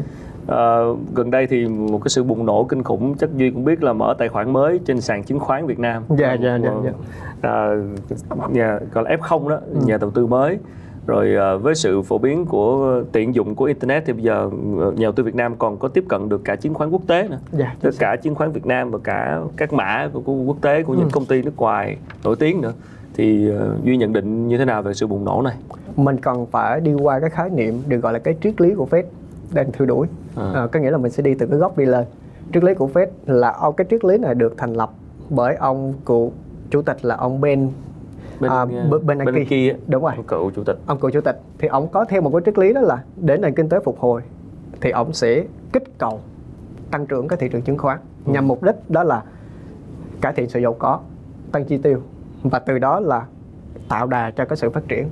À, 0.47 0.77
gần 1.13 1.31
đây 1.31 1.47
thì 1.47 1.67
một 1.67 1.99
cái 2.03 2.09
sự 2.09 2.23
bùng 2.23 2.45
nổ 2.45 2.63
kinh 2.63 2.83
khủng 2.83 3.17
chắc 3.17 3.29
duy 3.35 3.51
cũng 3.51 3.65
biết 3.65 3.83
là 3.83 3.93
mở 3.93 4.15
tài 4.17 4.29
khoản 4.29 4.53
mới 4.53 4.79
trên 4.85 5.01
sàn 5.01 5.23
chứng 5.23 5.39
khoán 5.39 5.65
Việt 5.65 5.79
Nam. 5.79 6.03
Dạ 6.09 6.33
dạ 6.33 6.59
dạ. 6.63 6.71
dạ. 6.85 6.91
À, 7.41 7.69
nhà 8.51 8.79
gọi 8.91 9.03
là 9.03 9.17
F0 9.17 9.47
đó, 9.47 9.59
ừ. 9.73 9.79
nhà 9.85 9.97
đầu 9.97 10.11
tư 10.11 10.25
mới. 10.27 10.57
Rồi 11.07 11.35
à, 11.35 11.55
với 11.55 11.75
sự 11.75 12.01
phổ 12.01 12.17
biến 12.17 12.45
của 12.45 13.01
tiện 13.11 13.35
dụng 13.35 13.55
của 13.55 13.65
internet 13.65 14.03
thì 14.05 14.13
bây 14.13 14.23
giờ 14.23 14.49
ờ, 14.79 14.91
nhà 14.91 15.03
đầu 15.03 15.11
tư 15.11 15.23
Việt 15.23 15.35
Nam 15.35 15.55
còn 15.55 15.77
có 15.77 15.87
tiếp 15.87 16.03
cận 16.09 16.29
được 16.29 16.41
cả 16.43 16.55
chứng 16.55 16.73
khoán 16.73 16.89
quốc 16.89 17.01
tế 17.07 17.27
nữa. 17.27 17.39
Dạ, 17.51 17.75
Tất 17.81 17.89
cả 17.99 18.15
chứng 18.15 18.35
khoán 18.35 18.51
Việt 18.51 18.65
Nam 18.65 18.91
và 18.91 18.99
cả 19.03 19.39
các 19.57 19.73
mã 19.73 20.09
của, 20.13 20.19
của 20.19 20.33
quốc 20.33 20.57
tế 20.61 20.83
của 20.83 20.93
những 20.93 21.03
ừ. 21.03 21.09
công 21.11 21.25
ty 21.25 21.41
nước 21.41 21.57
ngoài 21.57 21.97
nổi 22.23 22.35
tiếng 22.39 22.61
nữa 22.61 22.73
thì 23.13 23.51
uh, 23.51 23.83
duy 23.83 23.97
nhận 23.97 24.13
định 24.13 24.47
như 24.47 24.57
thế 24.57 24.65
nào 24.65 24.81
về 24.81 24.93
sự 24.93 25.07
bùng 25.07 25.25
nổ 25.25 25.41
này 25.41 25.55
mình 25.95 26.17
cần 26.17 26.45
phải 26.45 26.79
đi 26.79 26.93
qua 26.93 27.19
cái 27.19 27.29
khái 27.29 27.49
niệm 27.49 27.81
được 27.87 27.97
gọi 27.97 28.13
là 28.13 28.19
cái 28.19 28.35
triết 28.43 28.61
lý 28.61 28.73
của 28.73 28.87
Fed 28.91 29.03
đang 29.51 29.71
theo 29.71 29.85
đuổi. 29.85 30.07
À. 30.35 30.51
À, 30.55 30.67
có 30.67 30.79
nghĩa 30.79 30.91
là 30.91 30.97
mình 30.97 31.11
sẽ 31.11 31.23
đi 31.23 31.33
từ 31.33 31.47
cái 31.47 31.57
gốc 31.57 31.77
đi 31.77 31.85
lên. 31.85 32.05
Triết 32.53 32.63
lý 32.63 32.73
của 32.73 32.89
Fed 32.93 33.07
là 33.25 33.51
ông 33.51 33.73
cái 33.75 33.87
triết 33.89 34.05
lý 34.05 34.17
này 34.17 34.35
được 34.35 34.53
thành 34.57 34.73
lập 34.73 34.91
bởi 35.29 35.55
ông 35.55 35.93
cụ 36.05 36.31
chủ 36.69 36.81
tịch 36.81 37.05
là 37.05 37.15
ông 37.15 37.41
Ben 37.41 37.69
bên 38.39 38.51
à, 38.51 38.65
bên, 39.03 39.25
bên 39.25 39.45
kia 39.45 39.75
đúng 39.87 40.03
rồi. 40.03 40.13
Cựu 40.27 40.51
chủ 40.51 40.63
tịch. 40.63 40.77
Ông 40.85 40.99
cựu 40.99 41.11
chủ 41.11 41.21
tịch. 41.21 41.41
Thì 41.57 41.67
ông 41.67 41.87
có 41.87 42.05
theo 42.05 42.21
một 42.21 42.31
cái 42.31 42.41
triết 42.45 42.57
lý 42.57 42.73
đó 42.73 42.81
là 42.81 43.03
để 43.15 43.37
nền 43.37 43.55
kinh 43.55 43.69
tế 43.69 43.79
phục 43.79 43.99
hồi 43.99 44.21
thì 44.81 44.91
ông 44.91 45.13
sẽ 45.13 45.43
kích 45.73 45.97
cầu 45.97 46.19
tăng 46.91 47.05
trưởng 47.05 47.27
cái 47.27 47.37
thị 47.37 47.49
trường 47.49 47.61
chứng 47.61 47.77
khoán. 47.77 47.99
Ừ. 48.25 48.33
nhằm 48.33 48.47
mục 48.47 48.63
đích 48.63 48.89
đó 48.89 49.03
là 49.03 49.23
cải 50.21 50.33
thiện 50.33 50.49
sự 50.49 50.59
giàu 50.59 50.73
có 50.73 50.99
tăng 51.51 51.65
chi 51.65 51.77
tiêu. 51.77 52.01
Và 52.43 52.59
từ 52.59 52.79
đó 52.79 52.99
là 52.99 53.25
tạo 53.89 54.07
đà 54.07 54.31
cho 54.31 54.45
cái 54.45 54.57
sự 54.57 54.69
phát 54.69 54.87
triển. 54.87 55.09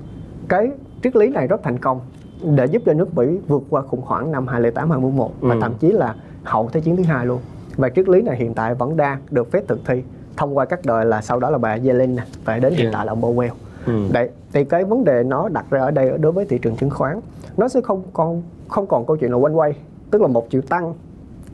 Cái 0.47 0.71
triết 1.03 1.15
lý 1.15 1.29
này 1.29 1.47
rất 1.47 1.63
thành 1.63 1.77
công 1.77 1.99
để 2.43 2.65
giúp 2.65 2.81
cho 2.85 2.93
nước 2.93 3.15
Mỹ 3.15 3.39
vượt 3.47 3.63
qua 3.69 3.81
khủng 3.81 4.01
hoảng 4.01 4.31
năm 4.31 4.47
2008 4.47 4.89
2011 4.89 5.31
ừ. 5.41 5.47
và 5.47 5.55
thậm 5.61 5.73
chí 5.79 5.91
là 5.91 6.15
hậu 6.43 6.69
thế 6.73 6.81
chiến 6.81 6.95
thứ 6.95 7.03
hai 7.03 7.25
luôn. 7.25 7.39
Và 7.77 7.89
triết 7.89 8.09
lý 8.09 8.21
này 8.21 8.37
hiện 8.37 8.53
tại 8.53 8.75
vẫn 8.75 8.97
đang 8.97 9.21
được 9.29 9.51
phép 9.51 9.63
thực 9.67 9.79
thi 9.85 10.03
thông 10.37 10.57
qua 10.57 10.65
các 10.65 10.85
đời 10.85 11.05
là 11.05 11.21
sau 11.21 11.39
đó 11.39 11.49
là 11.49 11.57
bà 11.57 11.77
Yellen 11.83 12.17
và 12.45 12.57
đến 12.57 12.73
hiện 12.73 12.89
tại 12.93 13.05
là 13.05 13.11
ông 13.11 13.21
Powell. 13.21 13.49
Ừ. 13.85 13.93
đấy 14.11 14.29
thì 14.53 14.63
cái 14.63 14.83
vấn 14.83 15.03
đề 15.03 15.23
nó 15.23 15.49
đặt 15.49 15.65
ra 15.69 15.81
ở 15.81 15.91
đây 15.91 16.17
đối 16.17 16.31
với 16.31 16.45
thị 16.45 16.59
trường 16.61 16.75
chứng 16.75 16.89
khoán 16.89 17.19
nó 17.57 17.67
sẽ 17.67 17.81
không 17.81 18.03
còn 18.13 18.41
không 18.67 18.87
còn 18.87 19.05
câu 19.05 19.17
chuyện 19.17 19.31
là 19.31 19.37
quanh 19.37 19.57
quay 19.57 19.73
tức 20.11 20.21
là 20.21 20.27
một 20.27 20.49
chiều 20.49 20.61
tăng 20.61 20.93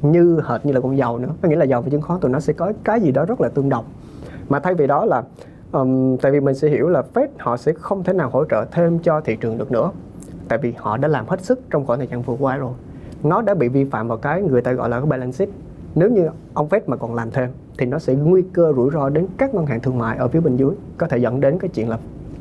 như 0.02 0.42
hệt 0.46 0.66
như 0.66 0.74
là 0.74 0.80
con 0.80 0.98
dầu 0.98 1.18
nữa. 1.18 1.30
Có 1.42 1.50
nghĩa 1.50 1.56
là 1.56 1.66
dầu 1.66 1.82
và 1.82 1.90
chứng 1.90 2.02
khoán 2.02 2.20
tụi 2.20 2.32
nó 2.32 2.40
sẽ 2.40 2.54
có 2.54 2.74
cái 2.84 3.02
gì 3.02 3.12
đó 3.12 3.26
rất 3.26 3.42
là 3.42 3.50
tương 3.50 3.70
đồng. 3.70 3.86
Mà 4.50 4.60
thay 4.60 4.74
vì 4.74 4.88
đó 4.88 5.06
là 5.06 5.24
um, 5.72 6.18
tại 6.18 6.32
vì 6.32 6.40
mình 6.40 6.56
sẽ 6.56 6.70
hiểu 6.70 6.90
là 6.90 7.04
Fed 7.14 7.28
họ 7.38 7.58
sẽ 7.58 7.74
không 7.74 8.04
thể 8.04 8.14
nào 8.14 8.30
hỗ 8.30 8.46
trợ 8.46 8.66
thêm 8.72 9.00
cho 9.00 9.22
thị 9.22 9.36
trường 9.36 9.58
được 9.58 9.72
nữa 9.72 9.92
tại 10.48 10.60
vì 10.60 10.74
họ 10.78 10.98
đã 10.98 11.08
làm 11.08 11.26
hết 11.28 11.42
sức 11.42 11.60
trong 11.70 11.86
khoảng 11.86 12.00
thời 12.00 12.08
gian 12.08 12.22
vừa 12.22 12.36
qua 12.40 12.56
rồi. 12.56 12.74
Nó 13.24 13.42
đã 13.42 13.54
bị 13.54 13.68
vi 13.68 13.84
phạm 13.84 14.08
vào 14.08 14.18
cái 14.18 14.42
người 14.42 14.62
ta 14.62 14.72
gọi 14.72 14.90
là 14.90 15.00
cái 15.00 15.10
balance 15.10 15.32
sheet. 15.32 15.50
Nếu 15.96 16.10
như 16.10 16.30
ông 16.54 16.68
Fed 16.68 16.82
mà 16.88 16.98
còn 16.98 17.16
làm 17.16 17.32
thêm 17.32 17.50
thì 17.78 17.86
nó 17.86 18.00
sẽ 18.00 18.16
nguy 18.16 18.42
cơ 18.54 18.74
rủi 18.76 18.92
ro 18.94 19.10
đến 19.10 19.28
các 19.38 19.56
ngân 19.56 19.66
hàng 19.66 19.80
thương 19.80 19.98
mại 19.98 20.18
ở 20.18 20.28
phía 20.28 20.40
bên 20.40 20.56
dưới 20.56 20.72
có 20.98 21.08
thể 21.08 21.18
dẫn 21.18 21.40
đến 21.40 21.60
cái 21.60 21.70
chuyện 21.74 21.90
là 21.90 21.98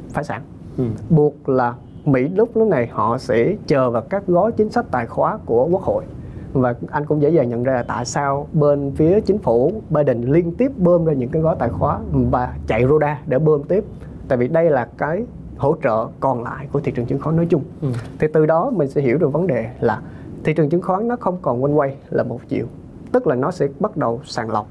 phá 0.09 0.23
sản. 0.23 0.43
Ừ. 0.79 0.85
buộc 1.11 1.49
là 1.49 1.75
Mỹ 2.05 2.29
lúc 2.29 2.57
lúc 2.57 2.69
này 2.69 2.89
họ 2.93 3.19
sẽ 3.19 3.55
chờ 3.67 3.91
vào 3.91 4.03
các 4.03 4.27
gói 4.27 4.53
chính 4.53 4.71
sách 4.71 4.87
tài 4.91 5.07
khóa 5.07 5.39
của 5.47 5.69
quốc 5.71 5.83
hội. 5.83 6.05
Và 6.53 6.75
anh 6.91 7.07
cũng 7.07 7.23
dễ 7.23 7.31
dàng 7.31 7.49
nhận 7.49 7.63
ra 7.63 7.73
là 7.73 7.83
tại 7.83 8.05
sao 8.05 8.47
bên 8.53 8.93
phía 8.97 9.21
chính 9.21 9.39
phủ 9.39 9.73
Biden 9.91 10.23
liên 10.23 10.55
tiếp 10.55 10.73
bơm 10.77 11.05
ra 11.05 11.13
những 11.13 11.29
cái 11.29 11.43
gói 11.43 11.57
tài 11.59 11.69
khóa 11.69 11.99
và 12.13 12.55
chạy 12.67 12.87
roda 12.87 13.21
để 13.27 13.39
bơm 13.39 13.63
tiếp. 13.63 13.85
Tại 14.29 14.39
vì 14.39 14.49
đây 14.49 14.71
là 14.71 14.89
cái 14.99 15.25
hỗ 15.57 15.77
trợ 15.83 16.07
còn 16.21 16.43
lại 16.43 16.69
của 16.73 16.81
thị 16.81 16.93
trường 16.93 17.07
chứng 17.07 17.21
khoán 17.21 17.37
nói 17.37 17.47
chung 17.51 17.63
ừ. 17.81 17.89
thì 18.19 18.27
từ 18.33 18.47
đó 18.47 18.71
mình 18.71 18.89
sẽ 18.89 19.01
hiểu 19.01 19.19
được 19.19 19.33
vấn 19.33 19.47
đề 19.47 19.71
là 19.81 20.03
thị 20.45 20.55
trường 20.55 20.69
chứng 20.69 20.83
khoán 20.83 21.09
nó 21.09 21.17
không 21.17 21.39
còn 21.43 21.63
quanh 21.63 21.79
quay 21.79 21.97
là 22.11 22.23
một 22.23 22.41
chiều 22.49 22.67
tức 23.13 23.27
là 23.27 23.35
nó 23.35 23.51
sẽ 23.51 23.69
bắt 23.81 23.97
đầu 23.97 24.21
sàng 24.25 24.51
lọc 24.51 24.67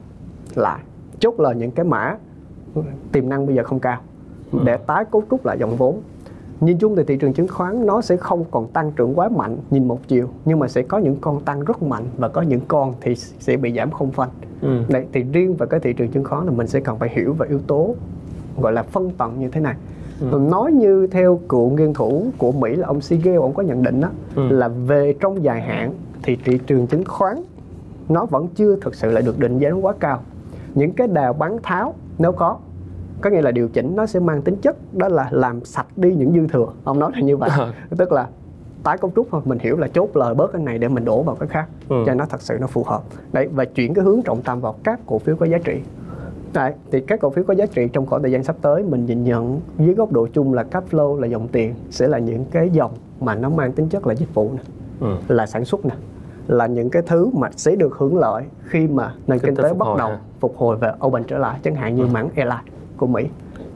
lại 0.56 0.80
chốt 1.20 1.40
lời 1.40 1.56
những 1.56 1.72
cái 1.72 1.86
mã 1.86 2.18
tiềm 3.12 3.30
năng 3.30 3.46
bây 3.46 3.56
giờ 3.56 3.64
không 3.64 3.80
cao 3.80 4.02
ừ. 4.52 4.60
để 4.64 4.78
tái 4.78 5.06
cấu 5.12 5.24
trúc 5.32 5.46
lại 5.46 5.58
dòng 5.60 5.76
vốn 5.76 6.02
nhìn 6.62 6.78
chung 6.78 6.96
thì 6.96 7.04
thị 7.04 7.18
trường 7.18 7.34
chứng 7.34 7.48
khoán 7.48 7.86
nó 7.86 8.02
sẽ 8.02 8.18
không 8.18 8.46
còn 8.52 8.68
tăng 8.68 8.92
trưởng 8.92 9.20
quá 9.20 9.30
mạnh 9.30 9.58
nhìn 9.70 9.88
một 9.88 10.00
chiều 10.08 10.30
nhưng 10.46 10.60
mà 10.60 10.68
sẽ 10.68 10.82
có 10.82 10.98
những 10.98 11.16
con 11.22 11.42
tăng 11.42 11.64
rất 11.64 11.84
mạnh 11.84 12.04
và 12.18 12.28
có 12.28 12.42
những 12.42 12.62
con 12.68 12.94
thì 13.02 13.16
sẽ 13.16 13.58
bị 13.58 13.74
giảm 13.74 13.92
không 13.92 14.12
phanh 14.12 14.30
ừ. 14.62 14.82
Đấy, 14.90 15.06
thì 15.14 15.24
riêng 15.24 15.56
về 15.56 15.66
cái 15.70 15.80
thị 15.80 15.94
trường 15.94 16.10
chứng 16.10 16.24
khoán 16.24 16.46
là 16.46 16.52
mình 16.52 16.68
sẽ 16.68 16.80
cần 16.80 17.00
phải 17.00 17.10
hiểu 17.10 17.34
về 17.34 17.48
yếu 17.48 17.60
tố 17.68 17.96
gọi 18.62 18.74
là 18.74 18.84
phân 18.84 19.10
tầng 19.10 19.40
như 19.40 19.50
thế 19.50 19.62
này 19.62 19.76
ừ. 20.20 20.40
nói 20.50 20.72
như 20.72 21.08
theo 21.08 21.40
cựu 21.50 21.70
nghiên 21.70 21.94
thủ 21.94 22.28
của 22.38 22.52
Mỹ 22.52 22.76
là 22.76 22.88
ông 22.88 23.02
Siegel 23.02 23.36
ông 23.36 23.54
có 23.54 23.64
nhận 23.64 23.84
định 23.84 24.02
đó 24.02 24.10
ừ. 24.36 24.50
là 24.50 24.68
về 24.68 25.16
trong 25.20 25.44
dài 25.44 25.62
hạn 25.62 25.94
thì 26.24 26.38
thị 26.46 26.60
trường 26.68 26.88
chứng 26.88 27.04
khoán 27.06 27.44
nó 28.10 28.26
vẫn 28.26 28.48
chưa 28.56 28.76
thực 28.76 28.96
sự 28.96 29.12
lại 29.12 29.24
được 29.24 29.40
định 29.40 29.58
giá 29.58 29.72
quá 29.72 29.94
cao 30.00 30.22
những 30.76 30.92
cái 30.92 31.08
đào 31.08 31.34
bán 31.34 31.58
tháo 31.64 31.94
nếu 32.18 32.32
có 32.32 32.58
có 33.22 33.30
nghĩa 33.30 33.42
là 33.42 33.52
điều 33.52 33.68
chỉnh 33.68 33.96
nó 33.96 34.06
sẽ 34.06 34.20
mang 34.20 34.42
tính 34.42 34.56
chất 34.56 34.94
đó 34.94 35.08
là 35.08 35.28
làm 35.32 35.66
sạch 35.66 35.88
đi 35.96 36.14
những 36.16 36.34
dư 36.34 36.48
thừa 36.48 36.68
ông 36.84 37.00
nói 37.00 37.12
là 37.14 37.22
như 37.22 37.38
vậy 37.38 37.50
à. 37.54 37.74
tức 37.98 38.12
là 38.12 38.28
tái 38.84 38.98
cấu 38.98 39.12
trúc 39.16 39.28
thôi 39.32 39.42
mình 39.46 39.60
hiểu 39.60 39.78
là 39.78 39.88
chốt 39.88 40.10
lời 40.14 40.36
bớt 40.36 40.52
cái 40.54 40.62
này 40.62 40.78
để 40.78 40.88
mình 40.88 41.06
đổ 41.06 41.24
vào 41.24 41.36
cái 41.36 41.50
khác 41.50 41.68
ừ. 41.90 41.96
cho 42.06 42.14
nó 42.14 42.26
thật 42.26 42.42
sự 42.42 42.58
nó 42.62 42.68
phù 42.68 42.84
hợp 42.84 43.02
đấy 43.34 43.48
và 43.54 43.66
chuyển 43.66 43.94
cái 43.94 44.06
hướng 44.06 44.22
trọng 44.22 44.42
tâm 44.42 44.62
vào 44.62 44.76
các 44.84 45.00
cổ 45.06 45.20
phiếu 45.20 45.36
có 45.36 45.46
giá 45.46 45.58
trị 45.58 45.82
Đấy, 46.56 46.74
thì 46.92 47.02
các 47.02 47.20
cổ 47.20 47.30
phiếu 47.30 47.44
có 47.44 47.54
giá 47.54 47.66
trị 47.66 47.88
trong 47.94 48.06
khoảng 48.06 48.22
thời 48.22 48.32
gian 48.32 48.44
sắp 48.44 48.56
tới 48.62 48.84
mình 48.84 49.06
nhìn 49.06 49.24
nhận 49.24 49.62
dưới 49.78 49.96
góc 49.96 50.12
độ 50.12 50.28
chung 50.34 50.54
là 50.54 50.64
cash 50.64 50.88
flow 50.92 51.20
là 51.20 51.28
dòng 51.28 51.48
tiền 51.48 51.76
sẽ 51.90 52.08
là 52.08 52.20
những 52.20 52.46
cái 52.52 52.70
dòng 52.70 52.92
mà 53.20 53.36
nó 53.36 53.50
mang 53.50 53.72
tính 53.72 53.90
chất 53.90 54.08
là 54.08 54.14
dịch 54.14 54.34
vụ 54.34 54.52
nè, 54.54 54.62
ừ. 55.00 55.16
là 55.28 55.46
sản 55.46 55.66
xuất 55.66 55.86
nè, 55.86 55.96
là 56.48 56.68
những 56.68 56.90
cái 56.90 57.02
thứ 57.08 57.30
mà 57.34 57.50
sẽ 57.56 57.76
được 57.76 57.96
hưởng 57.98 58.18
lợi 58.18 58.44
khi 58.64 58.88
mà 58.88 59.14
nền 59.28 59.40
kinh, 59.40 59.56
kinh 59.56 59.64
tế 59.64 59.74
bắt 59.74 59.88
đầu 59.98 60.10
ha. 60.10 60.20
phục 60.40 60.58
hồi 60.58 60.78
và 60.78 60.96
open 61.06 61.24
trở 61.24 61.38
lại 61.38 61.60
chẳng 61.64 61.76
hạn 61.76 61.96
như 61.96 62.04
ừ. 62.04 62.08
mảng 62.14 62.30
airline 62.36 62.64
của 62.98 63.08
Mỹ 63.08 63.28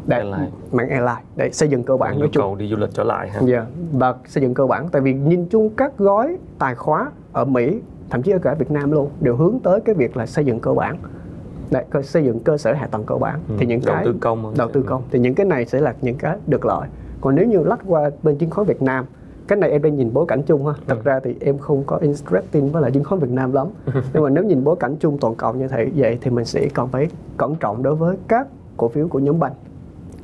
để 0.07 0.23
mảng 0.71 0.89
airline 0.89 1.21
để 1.35 1.49
xây 1.51 1.69
dựng 1.69 1.83
cơ 1.83 1.97
bản 1.97 2.19
nói 2.19 2.29
chung 2.31 2.41
cầu 2.41 2.55
đi 2.55 2.67
du 2.67 2.75
lịch 2.75 2.89
trở 2.93 3.03
lại 3.03 3.29
ha. 3.29 3.39
Yeah. 3.39 3.49
Dạ, 3.49 3.65
và 3.93 4.15
xây 4.27 4.43
dựng 4.43 4.53
cơ 4.53 4.65
bản 4.65 4.89
tại 4.91 5.01
vì 5.01 5.13
nhìn 5.13 5.45
chung 5.45 5.69
các 5.77 5.97
gói 5.97 6.37
tài 6.59 6.75
khóa 6.75 7.11
ở 7.33 7.45
Mỹ 7.45 7.79
thậm 8.09 8.21
chí 8.21 8.31
ở 8.31 8.39
cả 8.39 8.53
Việt 8.53 8.71
Nam 8.71 8.91
luôn 8.91 9.09
đều 9.19 9.35
hướng 9.35 9.59
tới 9.63 9.81
cái 9.81 9.95
việc 9.95 10.17
là 10.17 10.25
xây 10.25 10.45
dựng 10.45 10.59
cơ 10.59 10.73
bản 10.73 10.97
Đấy, 11.71 11.86
xây 12.03 12.25
dựng 12.25 12.39
cơ 12.39 12.58
sở 12.58 12.73
hạ 12.73 12.88
tầng 12.88 13.03
cơ 13.03 13.15
bản. 13.15 13.39
Ừ, 13.49 13.55
thì 13.60 13.65
những 13.65 13.82
đầu 13.86 13.95
cái 13.95 14.05
tư 14.05 14.15
công 14.19 14.53
đầu 14.58 14.69
tư 14.69 14.84
công. 14.88 15.03
Thì 15.12 15.19
những 15.19 15.36
cái 15.36 15.45
này 15.45 15.65
sẽ 15.65 15.82
là 15.82 15.95
những 16.01 16.15
cái 16.17 16.38
được 16.47 16.65
lợi. 16.65 16.88
Còn 17.21 17.36
nếu 17.36 17.45
như 17.45 17.63
lách 17.63 17.79
qua 17.88 18.10
bên 18.23 18.38
chứng 18.38 18.49
khoán 18.49 18.67
Việt 18.67 18.82
Nam 18.82 19.05
cái 19.49 19.60
này 19.60 19.71
em 19.71 19.82
đang 19.82 19.95
nhìn 19.95 20.13
bối 20.13 20.25
cảnh 20.27 20.41
chung 20.43 20.65
ha. 20.65 20.73
Thật 20.88 20.95
ừ. 20.95 21.01
ra 21.03 21.19
thì 21.23 21.36
em 21.39 21.58
không 21.58 21.84
có 21.84 21.97
interesting 21.97 22.71
với 22.71 22.82
lại 22.82 22.91
chứng 22.91 23.03
khoán 23.03 23.19
Việt 23.21 23.32
Nam 23.32 23.53
lắm. 23.53 23.67
Nhưng 24.13 24.23
mà 24.23 24.29
nếu 24.29 24.43
nhìn 24.43 24.63
bối 24.63 24.75
cảnh 24.79 24.95
chung 24.99 25.17
toàn 25.21 25.36
cầu 25.36 25.53
như 25.53 25.67
thế 25.67 25.89
vậy 25.95 26.17
thì 26.21 26.32
mình 26.32 26.45
sẽ 26.45 26.67
còn 26.73 26.89
phải 26.89 27.08
cẩn 27.38 27.55
trọng 27.55 27.84
đối 27.84 27.95
với 27.95 28.17
các 28.27 28.47
cổ 28.77 28.88
phiếu 28.88 29.08
của 29.08 29.19
nhóm 29.19 29.39
banh 29.39 29.53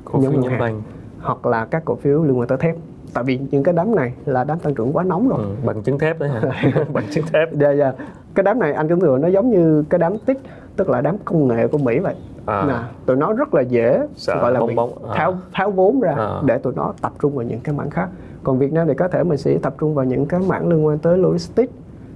cổ 0.05 0.19
nhóm 0.19 0.31
phiếu 0.31 0.41
nhóm 0.41 0.60
banh 0.60 0.81
hoặc 1.21 1.45
là 1.45 1.65
các 1.65 1.86
cổ 1.86 1.95
phiếu 1.95 2.23
liên 2.23 2.39
quan 2.39 2.47
tới 2.47 2.58
thép 2.58 2.75
tại 3.15 3.23
vì 3.23 3.39
những 3.51 3.63
cái 3.63 3.73
đám 3.73 3.95
này 3.95 4.13
là 4.25 4.43
đám 4.43 4.60
tăng 4.60 4.73
trưởng 4.75 4.93
quá 4.93 5.04
nóng 5.04 5.30
rồi. 5.30 5.39
Ừ, 5.39 5.45
bằng 5.65 5.84
chứng 5.84 5.99
thép 5.99 6.19
đấy 6.19 6.30
hả? 6.30 6.41
Bằng 6.93 7.04
chứng 7.12 7.25
thép. 7.34 7.54
Dạ 7.54 7.71
dạ. 7.71 7.91
Cái 8.36 8.43
đám 8.43 8.60
này 8.60 8.73
anh 8.73 8.88
tưởng 8.88 8.99
tượng 8.99 9.21
nó 9.21 9.28
giống 9.28 9.49
như 9.49 9.84
cái 9.89 9.99
đám 9.99 10.17
tích 10.17 10.41
tức 10.75 10.89
là 10.89 11.01
đám 11.01 11.17
công 11.25 11.47
nghệ 11.47 11.67
của 11.67 11.78
mỹ 11.78 11.99
vậy. 11.99 12.15
À. 12.45 12.65
nè 12.67 12.73
tụi 13.06 13.17
nó 13.17 13.34
rất 13.34 13.54
là 13.54 13.62
dễ 13.62 14.08
Sợ 14.15 14.36
gọi 14.41 14.51
là 14.51 14.60
bong 14.60 14.75
bóng 14.75 14.91
à. 15.10 15.13
tháo 15.15 15.34
tháo 15.54 15.71
vốn 15.71 15.99
ra 15.99 16.15
à. 16.17 16.41
để 16.45 16.58
tụi 16.58 16.73
nó 16.75 16.93
tập 17.01 17.12
trung 17.21 17.36
vào 17.36 17.45
những 17.45 17.60
cái 17.60 17.75
mảng 17.75 17.89
khác. 17.89 18.10
Còn 18.43 18.60
Việt 18.60 18.73
Nam 18.73 18.88
thì 18.88 18.93
có 18.93 19.08
thể 19.08 19.23
mình 19.23 19.38
sẽ 19.38 19.58
tập 19.62 19.75
trung 19.80 19.95
vào 19.95 20.06
những 20.06 20.25
cái 20.25 20.39
mảng 20.47 20.67
liên 20.67 20.86
quan 20.86 20.97
tới 20.97 21.17
logistics. 21.17 21.73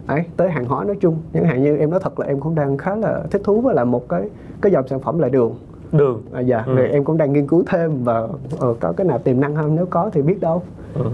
Ấy 0.08 0.24
tới 0.38 0.50
hàng 0.50 0.66
hóa 0.66 0.84
nói 0.84 0.96
chung. 1.00 1.18
Chẳng 1.34 1.46
hạn 1.46 1.64
như 1.64 1.78
em 1.78 1.90
nói 1.90 2.00
thật 2.04 2.20
là 2.20 2.26
em 2.26 2.40
cũng 2.40 2.56
đang 2.56 2.78
khá 2.78 2.96
là 2.96 3.24
thích 3.32 3.42
thú 3.44 3.62
với 3.62 3.76
là 3.76 3.84
một 3.84 4.10
cái 4.10 4.30
cái 4.62 4.72
dòng 4.72 4.88
sản 4.88 5.00
phẩm 5.00 5.20
là 5.20 5.30
đường. 5.30 5.56
Đường. 5.92 6.22
À, 6.34 6.40
dạ. 6.40 6.64
Ừ. 6.68 6.78
em 6.78 7.04
cũng 7.04 7.18
đang 7.18 7.34
nghiên 7.34 7.48
cứu 7.48 7.64
thêm 7.68 8.04
và 8.04 8.20
uh, 8.20 8.80
có 8.80 8.94
cái 8.98 9.08
nào 9.08 9.20
tiềm 9.20 9.40
năng 9.42 9.56
không 9.56 9.76
nếu 9.76 9.86
có 9.86 10.10
thì 10.14 10.22
biết 10.22 10.40
đâu 10.42 10.64
ừ. 10.94 11.10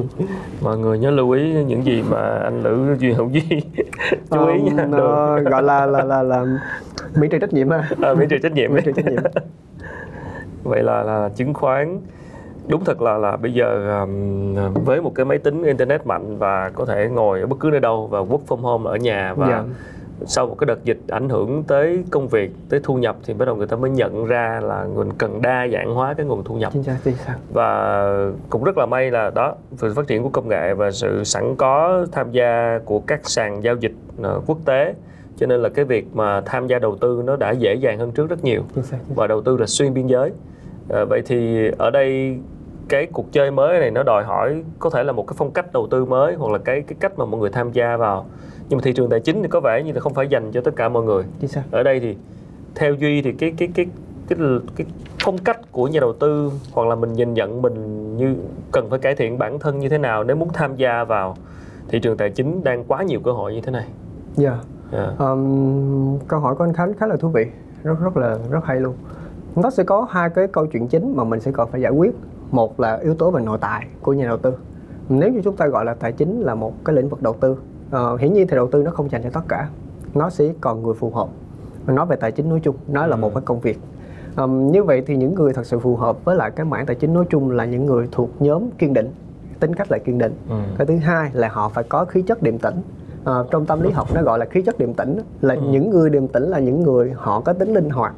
mọi 0.62 0.78
người 0.78 0.98
nhớ 0.98 1.10
lưu 1.10 1.30
ý 1.30 1.64
những 1.64 1.84
gì 1.84 2.02
mà 2.10 2.38
anh 2.38 2.62
lữ 2.62 2.96
duy 2.98 3.12
hữu 3.12 3.28
duy 3.28 3.42
chú 4.30 4.46
ý 4.46 4.60
nha 4.60 4.84
uh, 4.84 5.50
gọi 5.50 5.62
là 5.62 5.86
là 5.86 6.04
là 6.04 6.22
là 6.22 6.44
miễn 7.14 7.30
trừ 7.30 7.38
trách 7.38 7.52
nhiệm 7.52 7.70
ha 7.70 7.88
à, 8.02 8.14
miễn 8.14 8.28
trừ 8.28 8.38
trách 8.38 8.52
nhiệm 8.52 8.74
miễn 8.74 8.84
trừ 8.84 8.92
trách 8.92 9.06
nhiệm 9.06 9.22
vậy 10.64 10.82
là 10.82 11.02
là 11.02 11.28
chứng 11.36 11.54
khoán 11.54 12.00
đúng 12.68 12.84
thật 12.84 13.02
là 13.02 13.18
là 13.18 13.36
bây 13.36 13.54
giờ 13.54 14.00
um, 14.00 14.54
với 14.84 15.00
một 15.00 15.12
cái 15.14 15.26
máy 15.26 15.38
tính 15.38 15.62
internet 15.62 16.06
mạnh 16.06 16.38
và 16.38 16.70
có 16.74 16.84
thể 16.84 17.08
ngồi 17.08 17.40
ở 17.40 17.46
bất 17.46 17.56
cứ 17.60 17.70
nơi 17.70 17.80
đâu 17.80 18.06
và 18.06 18.20
work 18.20 18.40
from 18.48 18.56
home 18.56 18.90
ở 18.90 18.96
nhà 18.96 19.34
và 19.34 19.48
yeah. 19.48 19.64
Sau 20.26 20.46
một 20.46 20.56
cái 20.58 20.66
đợt 20.66 20.84
dịch 20.84 20.98
ảnh 21.08 21.28
hưởng 21.28 21.62
tới 21.62 22.04
công 22.10 22.28
việc 22.28 22.50
tới 22.68 22.80
thu 22.82 22.96
nhập 22.96 23.16
thì 23.24 23.34
bắt 23.34 23.44
đầu 23.44 23.56
người 23.56 23.66
ta 23.66 23.76
mới 23.76 23.90
nhận 23.90 24.24
ra 24.24 24.60
là 24.62 24.86
mình 24.96 25.12
cần 25.18 25.42
đa 25.42 25.68
dạng 25.72 25.94
hóa 25.94 26.14
cái 26.14 26.26
nguồn 26.26 26.44
thu 26.44 26.54
nhập 26.54 26.72
chính 26.72 26.82
xác, 26.82 26.96
chính 27.04 27.14
xác. 27.14 27.36
và 27.52 28.02
cũng 28.50 28.64
rất 28.64 28.78
là 28.78 28.86
may 28.86 29.10
là 29.10 29.30
đó 29.30 29.54
sự 29.76 29.94
phát 29.94 30.06
triển 30.06 30.22
của 30.22 30.28
công 30.28 30.48
nghệ 30.48 30.74
và 30.74 30.90
sự 30.90 31.24
sẵn 31.24 31.56
có 31.56 32.06
tham 32.12 32.32
gia 32.32 32.78
của 32.84 33.00
các 33.00 33.20
sàn 33.30 33.64
giao 33.64 33.76
dịch 33.76 33.92
uh, 34.20 34.42
quốc 34.46 34.58
tế 34.64 34.94
cho 35.36 35.46
nên 35.46 35.62
là 35.62 35.68
cái 35.68 35.84
việc 35.84 36.06
mà 36.12 36.40
tham 36.40 36.66
gia 36.66 36.78
đầu 36.78 36.96
tư 36.96 37.22
nó 37.24 37.36
đã 37.36 37.50
dễ 37.50 37.74
dàng 37.74 37.98
hơn 37.98 38.12
trước 38.12 38.30
rất 38.30 38.44
nhiều 38.44 38.62
chính 38.74 38.84
xác, 38.84 38.96
chính 39.00 39.08
xác. 39.08 39.14
và 39.14 39.26
đầu 39.26 39.42
tư 39.42 39.56
là 39.56 39.66
xuyên 39.66 39.94
biên 39.94 40.06
giới 40.06 40.32
à, 40.90 41.04
vậy 41.04 41.22
thì 41.26 41.68
ở 41.78 41.90
đây 41.90 42.38
cái 42.88 43.06
cuộc 43.06 43.32
chơi 43.32 43.50
mới 43.50 43.80
này 43.80 43.90
nó 43.90 44.02
đòi 44.02 44.24
hỏi 44.24 44.62
có 44.78 44.90
thể 44.90 45.04
là 45.04 45.12
một 45.12 45.26
cái 45.26 45.34
phong 45.38 45.50
cách 45.50 45.72
đầu 45.72 45.86
tư 45.90 46.04
mới 46.04 46.34
hoặc 46.34 46.52
là 46.52 46.58
cái 46.58 46.80
cái 46.80 46.96
cách 47.00 47.18
mà 47.18 47.24
mọi 47.24 47.40
người 47.40 47.50
tham 47.50 47.72
gia 47.72 47.96
vào 47.96 48.26
nhưng 48.68 48.76
mà 48.76 48.82
thị 48.84 48.92
trường 48.92 49.10
tài 49.10 49.20
chính 49.20 49.42
thì 49.42 49.48
có 49.48 49.60
vẻ 49.60 49.82
như 49.82 49.92
là 49.92 50.00
không 50.00 50.14
phải 50.14 50.28
dành 50.28 50.52
cho 50.52 50.60
tất 50.60 50.76
cả 50.76 50.88
mọi 50.88 51.02
người 51.02 51.24
ở 51.70 51.82
đây 51.82 52.00
thì 52.00 52.16
theo 52.74 52.94
duy 52.94 53.22
thì 53.22 53.32
cái 53.32 53.54
cái 53.56 53.68
cái 53.74 53.86
cái 54.28 54.38
cái 54.76 54.86
phong 55.24 55.38
cách 55.38 55.72
của 55.72 55.88
nhà 55.88 56.00
đầu 56.00 56.12
tư 56.12 56.50
hoặc 56.72 56.88
là 56.88 56.94
mình 56.94 57.12
nhìn 57.12 57.34
nhận 57.34 57.62
mình 57.62 58.16
như 58.16 58.36
cần 58.72 58.90
phải 58.90 58.98
cải 58.98 59.14
thiện 59.14 59.38
bản 59.38 59.58
thân 59.58 59.78
như 59.78 59.88
thế 59.88 59.98
nào 59.98 60.24
nếu 60.24 60.36
muốn 60.36 60.48
tham 60.52 60.76
gia 60.76 61.04
vào 61.04 61.36
thị 61.88 62.00
trường 62.00 62.16
tài 62.16 62.30
chính 62.30 62.64
đang 62.64 62.84
quá 62.84 63.02
nhiều 63.02 63.20
cơ 63.24 63.32
hội 63.32 63.54
như 63.54 63.60
thế 63.60 63.72
này. 63.72 63.86
Dạ. 64.34 64.50
Yeah. 64.50 64.64
Yeah. 64.92 65.18
Um, 65.18 66.18
câu 66.28 66.40
hỏi 66.40 66.54
của 66.54 66.64
anh 66.64 66.72
Khánh 66.72 66.94
khá 66.94 67.06
là 67.06 67.16
thú 67.16 67.28
vị, 67.28 67.46
rất 67.82 68.00
rất 68.00 68.16
là 68.16 68.38
rất 68.50 68.64
hay 68.64 68.80
luôn 68.80 68.94
nó 69.56 69.70
sẽ 69.70 69.84
có 69.84 70.06
hai 70.10 70.30
cái 70.30 70.46
câu 70.46 70.66
chuyện 70.66 70.88
chính 70.88 71.16
mà 71.16 71.24
mình 71.24 71.40
sẽ 71.40 71.50
cần 71.52 71.68
phải 71.68 71.80
giải 71.80 71.92
quyết 71.92 72.14
một 72.54 72.80
là 72.80 72.96
yếu 72.96 73.14
tố 73.14 73.30
về 73.30 73.42
nội 73.42 73.58
tại 73.60 73.86
của 74.02 74.12
nhà 74.12 74.26
đầu 74.26 74.36
tư. 74.36 74.54
Nếu 75.08 75.32
như 75.32 75.40
chúng 75.44 75.56
ta 75.56 75.66
gọi 75.66 75.84
là 75.84 75.94
tài 75.94 76.12
chính 76.12 76.40
là 76.40 76.54
một 76.54 76.84
cái 76.84 76.96
lĩnh 76.96 77.08
vực 77.08 77.22
đầu 77.22 77.36
tư 77.40 77.56
uh, 77.96 78.20
hiển 78.20 78.32
nhiên 78.32 78.46
thì 78.48 78.56
đầu 78.56 78.68
tư 78.72 78.82
nó 78.82 78.90
không 78.90 79.10
dành 79.10 79.22
cho 79.22 79.30
tất 79.30 79.40
cả. 79.48 79.68
Nó 80.14 80.30
sẽ 80.30 80.52
còn 80.60 80.82
người 80.82 80.94
phù 80.94 81.10
hợp. 81.10 81.28
Nói 81.86 82.06
về 82.06 82.16
tài 82.16 82.32
chính 82.32 82.48
nói 82.48 82.60
chung 82.62 82.76
nó 82.88 83.06
là 83.06 83.16
ừ. 83.16 83.20
một 83.20 83.34
cái 83.34 83.42
công 83.44 83.60
việc. 83.60 83.78
Um, 84.36 84.72
như 84.72 84.84
vậy 84.84 85.02
thì 85.06 85.16
những 85.16 85.34
người 85.34 85.52
thật 85.52 85.66
sự 85.66 85.78
phù 85.78 85.96
hợp 85.96 86.24
với 86.24 86.36
lại 86.36 86.50
cái 86.50 86.66
mảng 86.66 86.86
tài 86.86 86.96
chính 86.96 87.14
nói 87.14 87.24
chung 87.30 87.50
là 87.50 87.64
những 87.64 87.86
người 87.86 88.08
thuộc 88.12 88.30
nhóm 88.40 88.70
kiên 88.78 88.92
định 88.92 89.12
tính 89.60 89.74
cách 89.74 89.90
là 89.90 89.98
kiên 89.98 90.18
định. 90.18 90.34
Ừ. 90.48 90.56
cái 90.78 90.86
thứ 90.86 90.96
hai 90.96 91.30
là 91.32 91.48
họ 91.48 91.68
phải 91.68 91.84
có 91.84 92.04
khí 92.04 92.22
chất 92.22 92.42
điềm 92.42 92.58
tĩnh. 92.58 92.74
À, 93.24 93.34
trong 93.50 93.66
tâm 93.66 93.82
lý 93.82 93.90
học 93.90 94.08
nó 94.14 94.22
gọi 94.22 94.38
là 94.38 94.44
khí 94.44 94.62
chất 94.62 94.78
điềm 94.78 94.94
tĩnh 94.94 95.18
là 95.40 95.54
ừ. 95.54 95.60
những 95.70 95.90
người 95.90 96.10
điềm 96.10 96.28
tĩnh 96.28 96.42
là 96.42 96.58
những 96.58 96.82
người 96.82 97.12
họ 97.16 97.40
có 97.40 97.52
tính 97.52 97.74
linh 97.74 97.90
hoạt 97.90 98.14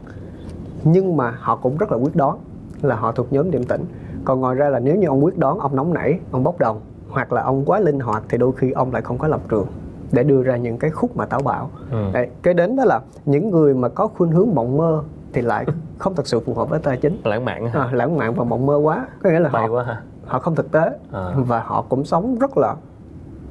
nhưng 0.85 1.16
mà 1.16 1.35
họ 1.40 1.57
cũng 1.57 1.77
rất 1.77 1.92
là 1.92 1.99
quyết 1.99 2.16
đoán 2.16 2.38
là 2.83 2.96
họ 2.96 3.12
thuộc 3.12 3.33
nhóm 3.33 3.51
điềm 3.51 3.64
tĩnh 3.64 3.85
còn 4.26 4.40
ngoài 4.40 4.54
ra 4.54 4.68
là 4.68 4.78
nếu 4.78 4.96
như 4.96 5.06
ông 5.06 5.24
quyết 5.24 5.38
đoán 5.38 5.58
ông 5.58 5.76
nóng 5.76 5.94
nảy 5.94 6.18
ông 6.30 6.44
bốc 6.44 6.58
đồng 6.58 6.80
hoặc 7.08 7.32
là 7.32 7.42
ông 7.42 7.64
quá 7.64 7.80
linh 7.80 8.00
hoạt 8.00 8.22
thì 8.28 8.38
đôi 8.38 8.52
khi 8.56 8.70
ông 8.70 8.92
lại 8.92 9.02
không 9.02 9.18
có 9.18 9.28
lập 9.28 9.40
trường 9.48 9.66
để 10.12 10.22
đưa 10.22 10.42
ra 10.42 10.56
những 10.56 10.78
cái 10.78 10.90
khúc 10.90 11.16
mà 11.16 11.26
táo 11.26 11.40
bạo. 11.40 11.70
Ừ. 11.90 12.10
Đấy, 12.12 12.28
cái 12.42 12.54
đến 12.54 12.76
đó 12.76 12.84
là 12.84 13.00
những 13.26 13.50
người 13.50 13.74
mà 13.74 13.88
có 13.88 14.06
khuynh 14.06 14.30
hướng 14.30 14.48
mộng 14.54 14.76
mơ 14.76 15.02
thì 15.32 15.42
lại 15.42 15.64
không 15.98 16.14
thật 16.14 16.26
sự 16.26 16.40
phù 16.40 16.54
hợp 16.54 16.70
với 16.70 16.78
tài 16.78 16.96
chính. 16.96 17.20
Lãng 17.24 17.44
mạn 17.44 17.66
à, 17.72 17.90
lãng 17.92 18.16
mạn 18.16 18.34
và 18.34 18.44
mộng 18.44 18.66
mơ 18.66 18.76
quá. 18.76 19.06
Có 19.22 19.30
nghĩa 19.30 19.40
là 19.40 19.48
họ 19.48 19.68
quá 19.68 19.84
hả? 19.84 20.02
họ 20.24 20.38
không 20.38 20.54
thực 20.54 20.72
tế 20.72 20.90
à. 21.12 21.34
và 21.36 21.60
họ 21.60 21.84
cũng 21.88 22.04
sống 22.04 22.38
rất 22.38 22.58
là 22.58 22.74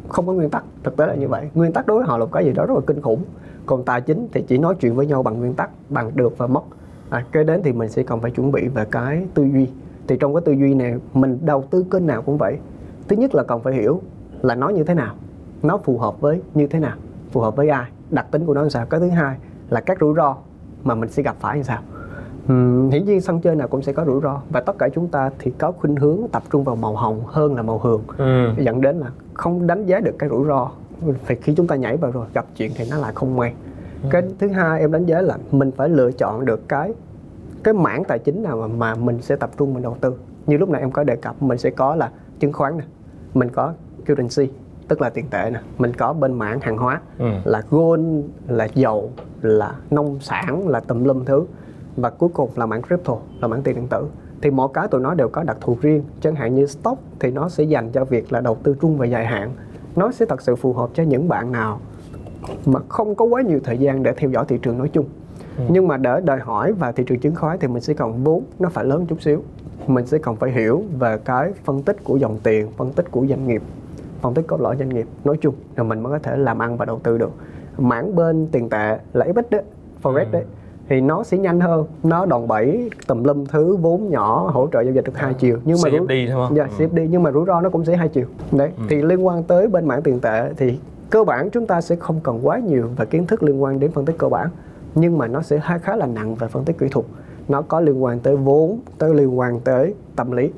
không 0.09 0.27
có 0.27 0.33
nguyên 0.33 0.49
tắc. 0.49 0.63
Thực 0.83 0.97
tế 0.97 1.05
là 1.05 1.15
như 1.15 1.27
vậy. 1.27 1.49
Nguyên 1.53 1.73
tắc 1.73 1.87
đối 1.87 1.97
với 1.97 2.07
họ 2.07 2.17
là 2.17 2.25
cái 2.31 2.45
gì 2.45 2.53
đó 2.53 2.65
rất 2.65 2.75
là 2.75 2.81
kinh 2.87 3.01
khủng. 3.01 3.23
Còn 3.65 3.83
tài 3.83 4.01
chính 4.01 4.27
thì 4.31 4.43
chỉ 4.47 4.57
nói 4.57 4.75
chuyện 4.81 4.95
với 4.95 5.05
nhau 5.05 5.23
bằng 5.23 5.39
nguyên 5.39 5.53
tắc 5.53 5.69
bằng 5.89 6.11
được 6.15 6.37
và 6.37 6.47
mất. 6.47 6.63
À, 7.09 7.25
cái 7.31 7.43
đến 7.43 7.61
thì 7.63 7.71
mình 7.71 7.89
sẽ 7.89 8.03
cần 8.03 8.21
phải 8.21 8.31
chuẩn 8.31 8.51
bị 8.51 8.67
về 8.67 8.85
cái 8.91 9.27
tư 9.33 9.43
duy 9.43 9.67
thì 10.07 10.17
trong 10.19 10.33
cái 10.33 10.41
tư 10.45 10.51
duy 10.51 10.73
này 10.73 10.95
mình 11.13 11.39
đầu 11.41 11.63
tư 11.69 11.85
kênh 11.91 12.07
nào 12.07 12.21
cũng 12.21 12.37
vậy. 12.37 12.57
Thứ 13.07 13.15
nhất 13.15 13.35
là 13.35 13.43
cần 13.43 13.61
phải 13.61 13.73
hiểu 13.73 14.01
là 14.41 14.55
nó 14.55 14.69
như 14.69 14.83
thế 14.83 14.93
nào 14.93 15.15
nó 15.63 15.77
phù 15.77 15.97
hợp 15.97 16.21
với 16.21 16.41
như 16.53 16.67
thế 16.67 16.79
nào 16.79 16.95
phù 17.31 17.41
hợp 17.41 17.55
với 17.55 17.69
ai 17.69 17.85
đặc 18.09 18.27
tính 18.31 18.45
của 18.45 18.53
nó 18.53 18.61
làm 18.61 18.69
sao. 18.69 18.85
Cái 18.85 18.99
thứ 18.99 19.09
hai 19.09 19.37
là 19.69 19.81
các 19.81 19.97
rủi 20.01 20.13
ro 20.15 20.35
mà 20.83 20.95
mình 20.95 21.09
sẽ 21.09 21.23
gặp 21.23 21.35
phải 21.39 21.57
như 21.57 21.63
sao. 21.63 21.81
Uhm, 22.51 22.89
hiển 22.89 23.05
nhiên 23.05 23.21
sân 23.21 23.41
chơi 23.41 23.55
nào 23.55 23.67
cũng 23.67 23.81
sẽ 23.81 23.93
có 23.93 24.05
rủi 24.05 24.21
ro 24.21 24.41
và 24.49 24.61
tất 24.61 24.75
cả 24.79 24.89
chúng 24.95 25.07
ta 25.07 25.29
thì 25.39 25.51
có 25.51 25.71
khuynh 25.71 25.95
hướng 25.95 26.19
tập 26.31 26.43
trung 26.51 26.63
vào 26.63 26.75
màu 26.75 26.95
hồng 26.95 27.21
hơn 27.25 27.55
là 27.55 27.61
màu 27.61 27.79
hường 27.79 28.01
ừ. 28.17 28.49
dẫn 28.57 28.81
đến 28.81 28.97
là 28.97 29.07
không 29.33 29.67
đánh 29.67 29.85
giá 29.85 29.99
được 29.99 30.15
cái 30.19 30.29
rủi 30.29 30.47
ro. 30.47 30.71
Thì 31.27 31.35
khi 31.35 31.53
chúng 31.55 31.67
ta 31.67 31.75
nhảy 31.75 31.97
vào 31.97 32.11
rồi 32.11 32.25
gặp 32.33 32.45
chuyện 32.55 32.71
thì 32.75 32.85
nó 32.91 32.97
lại 32.97 33.11
không 33.15 33.35
may 33.35 33.53
ừ. 34.03 34.09
cái 34.11 34.21
thứ 34.39 34.47
hai 34.47 34.79
em 34.79 34.91
đánh 34.91 35.05
giá 35.05 35.21
là 35.21 35.37
mình 35.51 35.71
phải 35.71 35.89
lựa 35.89 36.11
chọn 36.11 36.45
được 36.45 36.69
cái 36.69 36.93
cái 37.65 37.73
mảng 37.73 38.03
tài 38.03 38.19
chính 38.19 38.43
nào 38.43 38.57
mà, 38.57 38.67
mà 38.67 38.95
mình 38.95 39.21
sẽ 39.21 39.35
tập 39.35 39.49
trung 39.57 39.73
mình 39.73 39.83
đầu 39.83 39.97
tư. 40.01 40.13
Như 40.47 40.57
lúc 40.57 40.69
nãy 40.69 40.81
em 40.81 40.91
có 40.91 41.03
đề 41.03 41.15
cập 41.15 41.43
mình 41.43 41.57
sẽ 41.57 41.69
có 41.69 41.95
là 41.95 42.11
chứng 42.39 42.53
khoán 42.53 42.77
nè 42.77 42.83
mình 43.33 43.49
có 43.49 43.73
currency 44.07 44.53
tức 44.87 45.01
là 45.01 45.09
tiền 45.09 45.25
tệ 45.29 45.49
nè 45.53 45.59
mình 45.77 45.93
có 45.93 46.13
bên 46.13 46.33
mảng 46.33 46.59
hàng 46.59 46.77
hóa 46.77 47.01
ừ. 47.19 47.25
là 47.45 47.61
gold 47.69 48.05
là 48.47 48.67
dầu 48.75 49.11
là 49.41 49.75
nông 49.91 50.19
sản 50.19 50.67
là 50.67 50.79
tùm 50.79 51.03
lum 51.03 51.25
thứ 51.25 51.45
và 51.97 52.09
cuối 52.09 52.29
cùng 52.33 52.49
là 52.55 52.65
mảng 52.65 52.81
crypto 52.81 53.17
là 53.41 53.47
mảng 53.47 53.63
tiền 53.63 53.75
điện 53.75 53.87
tử. 53.87 54.07
Thì 54.41 54.51
mỗi 54.51 54.69
cái 54.73 54.87
tụi 54.87 55.01
nó 55.01 55.13
đều 55.13 55.29
có 55.29 55.43
đặc 55.43 55.57
thù 55.61 55.77
riêng 55.81 56.03
chẳng 56.21 56.35
hạn 56.35 56.55
như 56.55 56.65
stock 56.65 57.01
thì 57.19 57.31
nó 57.31 57.49
sẽ 57.49 57.63
dành 57.63 57.91
cho 57.91 58.05
việc 58.05 58.33
là 58.33 58.41
đầu 58.41 58.57
tư 58.63 58.75
trung 58.81 58.97
và 58.97 59.05
dài 59.05 59.25
hạn. 59.25 59.51
Nó 59.95 60.11
sẽ 60.11 60.25
thật 60.25 60.41
sự 60.41 60.55
phù 60.55 60.73
hợp 60.73 60.89
cho 60.93 61.03
những 61.03 61.27
bạn 61.27 61.51
nào 61.51 61.79
mà 62.65 62.79
không 62.89 63.15
có 63.15 63.25
quá 63.25 63.41
nhiều 63.41 63.59
thời 63.63 63.77
gian 63.77 64.03
để 64.03 64.13
theo 64.17 64.29
dõi 64.29 64.45
thị 64.47 64.59
trường 64.61 64.77
nói 64.77 64.89
chung 64.93 65.05
ừ. 65.57 65.63
nhưng 65.69 65.87
mà 65.87 65.97
để 65.97 66.21
đòi 66.23 66.39
hỏi 66.39 66.73
vào 66.73 66.91
thị 66.91 67.03
trường 67.07 67.19
chứng 67.19 67.35
khoán 67.35 67.57
thì 67.59 67.67
mình 67.67 67.81
sẽ 67.81 67.93
cần 67.93 68.23
vốn 68.23 68.43
nó 68.59 68.69
phải 68.69 68.85
lớn 68.85 69.05
chút 69.05 69.21
xíu 69.21 69.43
mình 69.87 70.05
sẽ 70.05 70.17
cần 70.17 70.35
phải 70.35 70.51
hiểu 70.51 70.83
về 70.99 71.17
cái 71.25 71.51
phân 71.63 71.81
tích 71.81 72.03
của 72.03 72.17
dòng 72.17 72.37
tiền 72.43 72.67
phân 72.77 72.91
tích 72.91 73.11
của 73.11 73.25
doanh 73.29 73.47
nghiệp 73.47 73.61
phân 74.21 74.33
tích 74.33 74.47
cốt 74.47 74.61
lõi 74.61 74.75
doanh 74.79 74.89
nghiệp 74.89 75.07
nói 75.23 75.37
chung 75.41 75.55
là 75.75 75.83
mình 75.83 76.03
mới 76.03 76.11
có 76.11 76.19
thể 76.19 76.37
làm 76.37 76.61
ăn 76.61 76.77
và 76.77 76.85
đầu 76.85 76.99
tư 77.03 77.17
được 77.17 77.31
mảng 77.77 78.15
bên 78.15 78.47
tiền 78.51 78.69
tệ 78.69 78.97
là 79.13 79.25
FX 79.25 79.43
đấy 79.49 79.63
forex 80.03 80.25
ừ. 80.25 80.31
đấy 80.31 80.43
thì 80.89 81.01
nó 81.01 81.23
sẽ 81.23 81.37
nhanh 81.37 81.59
hơn 81.59 81.85
nó 82.03 82.25
đòn 82.25 82.47
bẩy 82.47 82.89
tùm 83.07 83.23
lum 83.23 83.45
thứ 83.45 83.75
vốn 83.75 84.09
nhỏ 84.09 84.51
hỗ 84.53 84.67
trợ 84.73 84.81
giao 84.81 84.93
dịch 84.93 85.05
được 85.05 85.17
hai 85.17 85.31
à, 85.31 85.37
chiều 85.39 85.59
nhưng 85.65 85.77
mà 85.83 85.89
CFD 85.89 86.27
đúng 86.27 86.35
không? 86.35 86.55
Dạ, 86.55 86.67
ừ. 86.79 86.85
CFD 86.85 87.07
nhưng 87.09 87.23
mà 87.23 87.31
rủi 87.31 87.45
ro 87.45 87.61
nó 87.61 87.69
cũng 87.69 87.85
sẽ 87.85 87.95
hai 87.95 88.07
chiều 88.07 88.25
đấy 88.51 88.71
ừ. 88.77 88.83
thì 88.89 89.01
liên 89.01 89.25
quan 89.25 89.43
tới 89.43 89.67
bên 89.67 89.87
mảng 89.87 90.01
tiền 90.01 90.19
tệ 90.19 90.53
thì 90.57 90.79
cơ 91.09 91.23
bản 91.23 91.49
chúng 91.49 91.65
ta 91.65 91.81
sẽ 91.81 91.95
không 91.95 92.19
cần 92.23 92.39
quá 92.43 92.59
nhiều 92.59 92.89
về 92.97 93.05
kiến 93.05 93.25
thức 93.25 93.43
liên 93.43 93.63
quan 93.63 93.79
đến 93.79 93.91
phân 93.91 94.05
tích 94.05 94.17
cơ 94.17 94.29
bản 94.29 94.49
nhưng 94.95 95.17
mà 95.17 95.27
nó 95.27 95.41
sẽ 95.41 95.59
khá 95.81 95.95
là 95.95 96.05
nặng 96.05 96.35
về 96.35 96.47
phân 96.47 96.65
tích 96.65 96.77
kỹ 96.77 96.87
thuật. 96.91 97.05
Nó 97.47 97.61
có 97.61 97.79
liên 97.79 98.03
quan 98.03 98.19
tới 98.19 98.35
vốn 98.35 98.79
tới 98.97 99.13
liên 99.13 99.39
quan 99.39 99.59
tới 99.59 99.93
tâm 100.15 100.31
lý. 100.31 100.51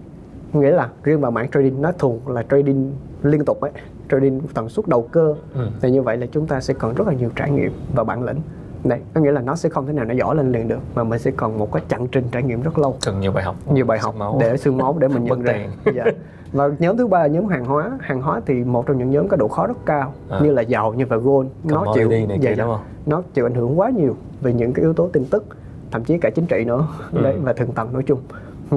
Nghĩa 0.53 0.71
là 0.71 0.89
riêng 1.03 1.21
vào 1.21 1.31
mảng 1.31 1.51
trading 1.51 1.81
nó 1.81 1.91
thuần 1.91 2.19
là 2.27 2.43
trading 2.49 2.93
liên 3.23 3.45
tục 3.45 3.61
ấy 3.61 3.71
trading 4.11 4.41
tần 4.53 4.69
suất 4.69 4.87
đầu 4.87 5.01
cơ. 5.11 5.35
Ừ. 5.53 5.67
thì 5.81 5.91
như 5.91 6.01
vậy 6.01 6.17
là 6.17 6.27
chúng 6.31 6.47
ta 6.47 6.61
sẽ 6.61 6.73
cần 6.73 6.93
rất 6.95 7.07
là 7.07 7.13
nhiều 7.13 7.29
trải 7.35 7.51
nghiệm 7.51 7.71
và 7.95 8.03
bản 8.03 8.23
lĩnh. 8.23 8.41
Đấy, 8.83 8.99
có 9.13 9.21
nghĩa 9.21 9.31
là 9.31 9.41
nó 9.41 9.55
sẽ 9.55 9.69
không 9.69 9.87
thể 9.87 9.93
nào 9.93 10.05
nó 10.05 10.13
giỏi 10.13 10.35
lên 10.35 10.51
liền 10.51 10.67
được 10.67 10.79
mà 10.95 11.03
mình 11.03 11.19
sẽ 11.19 11.31
cần 11.37 11.57
một 11.57 11.71
cái 11.71 11.83
chặng 11.87 12.07
trình 12.07 12.23
trải 12.31 12.43
nghiệm 12.43 12.61
rất 12.61 12.79
lâu. 12.79 12.97
Cần 13.05 13.19
nhiều 13.19 13.31
bài 13.31 13.43
học. 13.43 13.55
Nhiều 13.73 13.85
bài 13.85 13.99
học 13.99 14.15
máu. 14.15 14.37
để 14.41 14.57
xương 14.57 14.77
máu 14.77 14.97
để 14.99 15.07
mình 15.07 15.23
nhận 15.25 15.41
ra. 15.41 15.67
dạ. 15.95 16.03
Và 16.51 16.69
nhóm 16.79 16.97
thứ 16.97 17.07
ba 17.07 17.19
là 17.19 17.27
nhóm 17.27 17.47
hàng 17.47 17.65
hóa 17.65 17.91
hàng 17.99 18.21
hóa 18.21 18.41
thì 18.45 18.63
một 18.63 18.87
trong 18.87 18.97
những 18.97 19.11
nhóm 19.11 19.27
có 19.27 19.37
độ 19.37 19.47
khó 19.47 19.67
rất 19.67 19.77
cao 19.85 20.13
à. 20.29 20.39
như 20.43 20.51
là 20.51 20.61
dầu 20.61 20.93
như 20.93 21.05
là 21.09 21.17
gold 21.17 21.47
nó 21.63 21.85
chịu 21.95 22.09
này 22.09 22.27
dạ, 22.41 22.51
đúng 22.57 22.67
không? 22.67 22.81
nó 23.05 23.21
chịu 23.33 23.45
ảnh 23.45 23.53
hưởng 23.53 23.79
quá 23.79 23.89
nhiều 23.89 24.15
về 24.41 24.53
những 24.53 24.73
cái 24.73 24.83
yếu 24.83 24.93
tố 24.93 25.07
tin 25.07 25.25
tức 25.25 25.45
thậm 25.91 26.03
chí 26.03 26.17
cả 26.17 26.29
chính 26.29 26.45
trị 26.45 26.63
nữa 26.65 26.87
ừ. 27.11 27.21
đấy 27.21 27.35
và 27.43 27.53
thường 27.53 27.71
tầng 27.71 27.93
nói 27.93 28.03
chung 28.03 28.19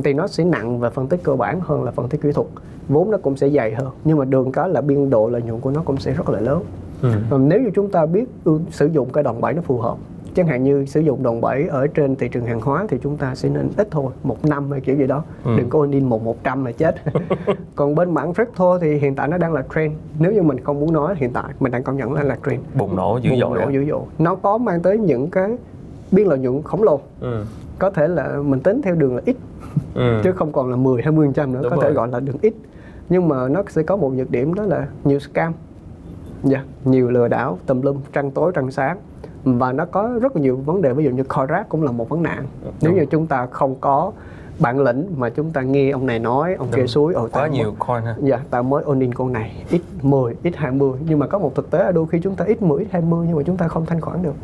thì 0.04 0.12
nó 0.12 0.26
sẽ 0.26 0.44
nặng 0.44 0.80
về 0.80 0.90
phân 0.90 1.06
tích 1.06 1.20
cơ 1.22 1.36
bản 1.36 1.60
hơn 1.60 1.84
là 1.84 1.90
phân 1.90 2.08
tích 2.08 2.20
kỹ 2.20 2.32
thuật 2.32 2.46
vốn 2.88 3.10
nó 3.10 3.18
cũng 3.18 3.36
sẽ 3.36 3.48
dày 3.48 3.74
hơn 3.74 3.90
nhưng 4.04 4.18
mà 4.18 4.24
đường 4.24 4.52
cái 4.52 4.68
là 4.68 4.80
biên 4.80 5.10
độ 5.10 5.28
lợi 5.28 5.42
nhuận 5.42 5.60
của 5.60 5.70
nó 5.70 5.82
cũng 5.84 5.96
sẽ 5.96 6.12
rất 6.12 6.28
là 6.28 6.40
lớn 6.40 6.64
ừ. 7.02 7.38
nếu 7.38 7.60
như 7.60 7.70
chúng 7.74 7.90
ta 7.90 8.06
biết 8.06 8.24
sử 8.70 8.86
dụng 8.86 9.10
cái 9.12 9.24
đòn 9.24 9.40
bẩy 9.40 9.54
nó 9.54 9.62
phù 9.62 9.78
hợp 9.78 9.96
chẳng 10.34 10.46
hạn 10.46 10.64
như 10.64 10.84
sử 10.84 11.00
dụng 11.00 11.22
đòn 11.22 11.40
bẩy 11.40 11.66
ở 11.66 11.86
trên 11.86 12.16
thị 12.16 12.28
trường 12.28 12.44
hàng 12.44 12.60
hóa 12.60 12.86
thì 12.88 12.98
chúng 13.02 13.16
ta 13.16 13.34
sẽ 13.34 13.48
nên 13.48 13.70
ít 13.76 13.88
thôi 13.90 14.12
một 14.22 14.44
năm 14.44 14.70
hay 14.70 14.80
kiểu 14.80 14.96
gì 14.96 15.06
đó. 15.06 15.24
Ừ. 15.44 15.56
đừng 15.56 15.68
có 15.68 15.86
in 15.92 16.08
một 16.08 16.24
một 16.24 16.44
trăm 16.44 16.64
là 16.64 16.72
chết. 16.72 16.94
Còn 17.76 17.94
bên 17.94 18.14
mảng 18.14 18.34
crypto 18.34 18.78
thì 18.78 18.98
hiện 18.98 19.14
tại 19.14 19.28
nó 19.28 19.38
đang 19.38 19.52
là 19.52 19.64
trend. 19.74 19.92
Nếu 20.18 20.32
như 20.32 20.42
mình 20.42 20.60
không 20.60 20.80
muốn 20.80 20.92
nói 20.92 21.14
hiện 21.16 21.32
tại 21.32 21.52
mình 21.60 21.72
đang 21.72 21.82
công 21.82 21.96
nhận 21.96 22.12
là 22.12 22.22
là 22.22 22.36
trend. 22.46 22.60
Bùng 22.74 22.96
nổ 22.96 23.18
dữ 23.22 23.30
dội 23.40 23.48
bùng 23.48 23.58
nổ 23.58 23.70
dữ 23.70 23.84
dội. 23.84 24.02
Nó 24.18 24.34
có 24.34 24.58
mang 24.58 24.80
tới 24.82 24.98
những 24.98 25.30
cái 25.30 25.56
biên 26.12 26.26
lợi 26.26 26.38
nhuận 26.38 26.62
khổng 26.62 26.82
lồ. 26.82 27.00
Ừ. 27.20 27.44
có 27.78 27.90
thể 27.90 28.08
là 28.08 28.36
mình 28.44 28.60
tính 28.60 28.82
theo 28.82 28.94
đường 28.94 29.16
là 29.16 29.22
ít 29.24 29.36
ừ. 29.94 30.20
chứ 30.24 30.32
không 30.32 30.52
còn 30.52 30.70
là 30.70 30.76
10 30.76 31.02
20 31.02 31.28
trăm 31.34 31.52
nữa 31.52 31.60
Đúng 31.62 31.70
có 31.70 31.76
rồi. 31.76 31.84
thể 31.84 31.92
gọi 31.92 32.08
là 32.08 32.20
đường 32.20 32.36
ít. 32.42 32.54
Nhưng 33.08 33.28
mà 33.28 33.48
nó 33.48 33.62
sẽ 33.68 33.82
có 33.82 33.96
một 33.96 34.12
nhược 34.12 34.30
điểm 34.30 34.54
đó 34.54 34.62
là 34.62 34.86
nhiều 35.04 35.18
scam. 35.18 35.52
Dạ 36.44 36.56
yeah, 36.56 36.66
nhiều 36.84 37.10
lừa 37.10 37.28
đảo 37.28 37.58
tùm 37.66 37.80
lum 37.82 37.96
trăng 38.12 38.30
tối 38.30 38.52
trăng 38.54 38.70
sáng 38.70 38.98
và 39.44 39.72
nó 39.72 39.84
có 39.84 40.18
rất 40.22 40.36
là 40.36 40.42
nhiều 40.42 40.56
vấn 40.56 40.82
đề 40.82 40.92
ví 40.92 41.04
dụ 41.04 41.10
như 41.10 41.22
correct 41.22 41.68
cũng 41.68 41.82
là 41.82 41.92
một 41.92 42.08
vấn 42.08 42.22
nạn. 42.22 42.44
Đúng. 42.64 42.72
nếu 42.80 42.92
như 42.92 43.06
chúng 43.06 43.26
ta 43.26 43.46
không 43.46 43.74
có 43.80 44.12
bản 44.58 44.80
lĩnh 44.80 45.06
mà 45.16 45.30
chúng 45.30 45.50
ta 45.50 45.62
nghe 45.62 45.90
ông 45.90 46.06
này 46.06 46.18
nói 46.18 46.54
ông 46.54 46.68
kia 46.76 46.86
suối 46.86 47.14
ồ 47.14 47.28
quá 47.32 47.46
nhiều 47.46 47.74
coin 47.78 48.02
ha. 48.02 48.16
Dạ 48.22 48.40
ta 48.50 48.62
mới 48.62 48.82
ôn 48.82 49.00
in 49.00 49.14
con 49.14 49.32
này 49.32 49.64
ít 49.70 49.82
10 50.02 50.34
ít 50.42 50.56
20 50.56 50.92
nhưng 51.08 51.18
mà 51.18 51.26
có 51.26 51.38
một 51.38 51.54
thực 51.54 51.70
tế 51.70 51.78
là 51.78 51.92
đôi 51.92 52.06
khi 52.06 52.20
chúng 52.22 52.36
ta 52.36 52.44
ít 52.44 52.62
10 52.62 52.82
ít 52.82 52.88
20 52.90 53.26
nhưng 53.26 53.36
mà 53.36 53.42
chúng 53.42 53.56
ta 53.56 53.68
không 53.68 53.86
thanh 53.86 54.00
khoản 54.00 54.22
được. 54.22 54.34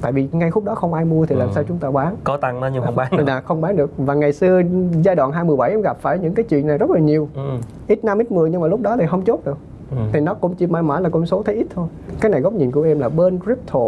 Tại 0.00 0.12
vì 0.12 0.28
ngay 0.32 0.50
khúc 0.50 0.64
đó 0.64 0.74
không 0.74 0.94
ai 0.94 1.04
mua 1.04 1.26
thì 1.26 1.36
làm 1.36 1.48
ừ. 1.48 1.52
sao 1.54 1.64
chúng 1.68 1.78
ta 1.78 1.90
bán? 1.90 2.16
Có 2.24 2.36
tăng 2.36 2.60
đó 2.60 2.70
nhưng 2.72 2.84
không 2.84 2.96
bán 2.96 3.16
được. 3.16 3.24
là 3.26 3.40
không 3.40 3.60
bán 3.60 3.76
được. 3.76 3.90
Và 3.96 4.14
ngày 4.14 4.32
xưa 4.32 4.62
giai 5.02 5.14
đoạn 5.14 5.32
2017 5.32 5.70
em 5.70 5.80
gặp 5.80 5.96
phải 6.00 6.18
những 6.18 6.34
cái 6.34 6.44
chuyện 6.44 6.66
này 6.66 6.78
rất 6.78 6.90
là 6.90 7.00
nhiều. 7.00 7.28
Ừ. 7.34 7.50
ít 7.86 8.04
năm 8.04 8.18
ít 8.18 8.32
10 8.32 8.50
nhưng 8.50 8.60
mà 8.60 8.66
lúc 8.66 8.80
đó 8.80 8.96
thì 8.96 9.06
không 9.06 9.22
chốt 9.24 9.40
được 9.44 9.58
ừ. 9.90 9.96
thì 10.12 10.20
nó 10.20 10.34
cũng 10.34 10.54
chỉ 10.54 10.66
mãi 10.66 10.82
mãi 10.82 11.02
là 11.02 11.08
con 11.08 11.26
số 11.26 11.42
thấy 11.42 11.54
ít 11.54 11.66
thôi 11.74 11.88
cái 12.20 12.30
này 12.30 12.40
góc 12.40 12.52
nhìn 12.52 12.70
của 12.70 12.82
em 12.82 12.98
là 12.98 13.08
bên 13.08 13.38
crypto 13.44 13.80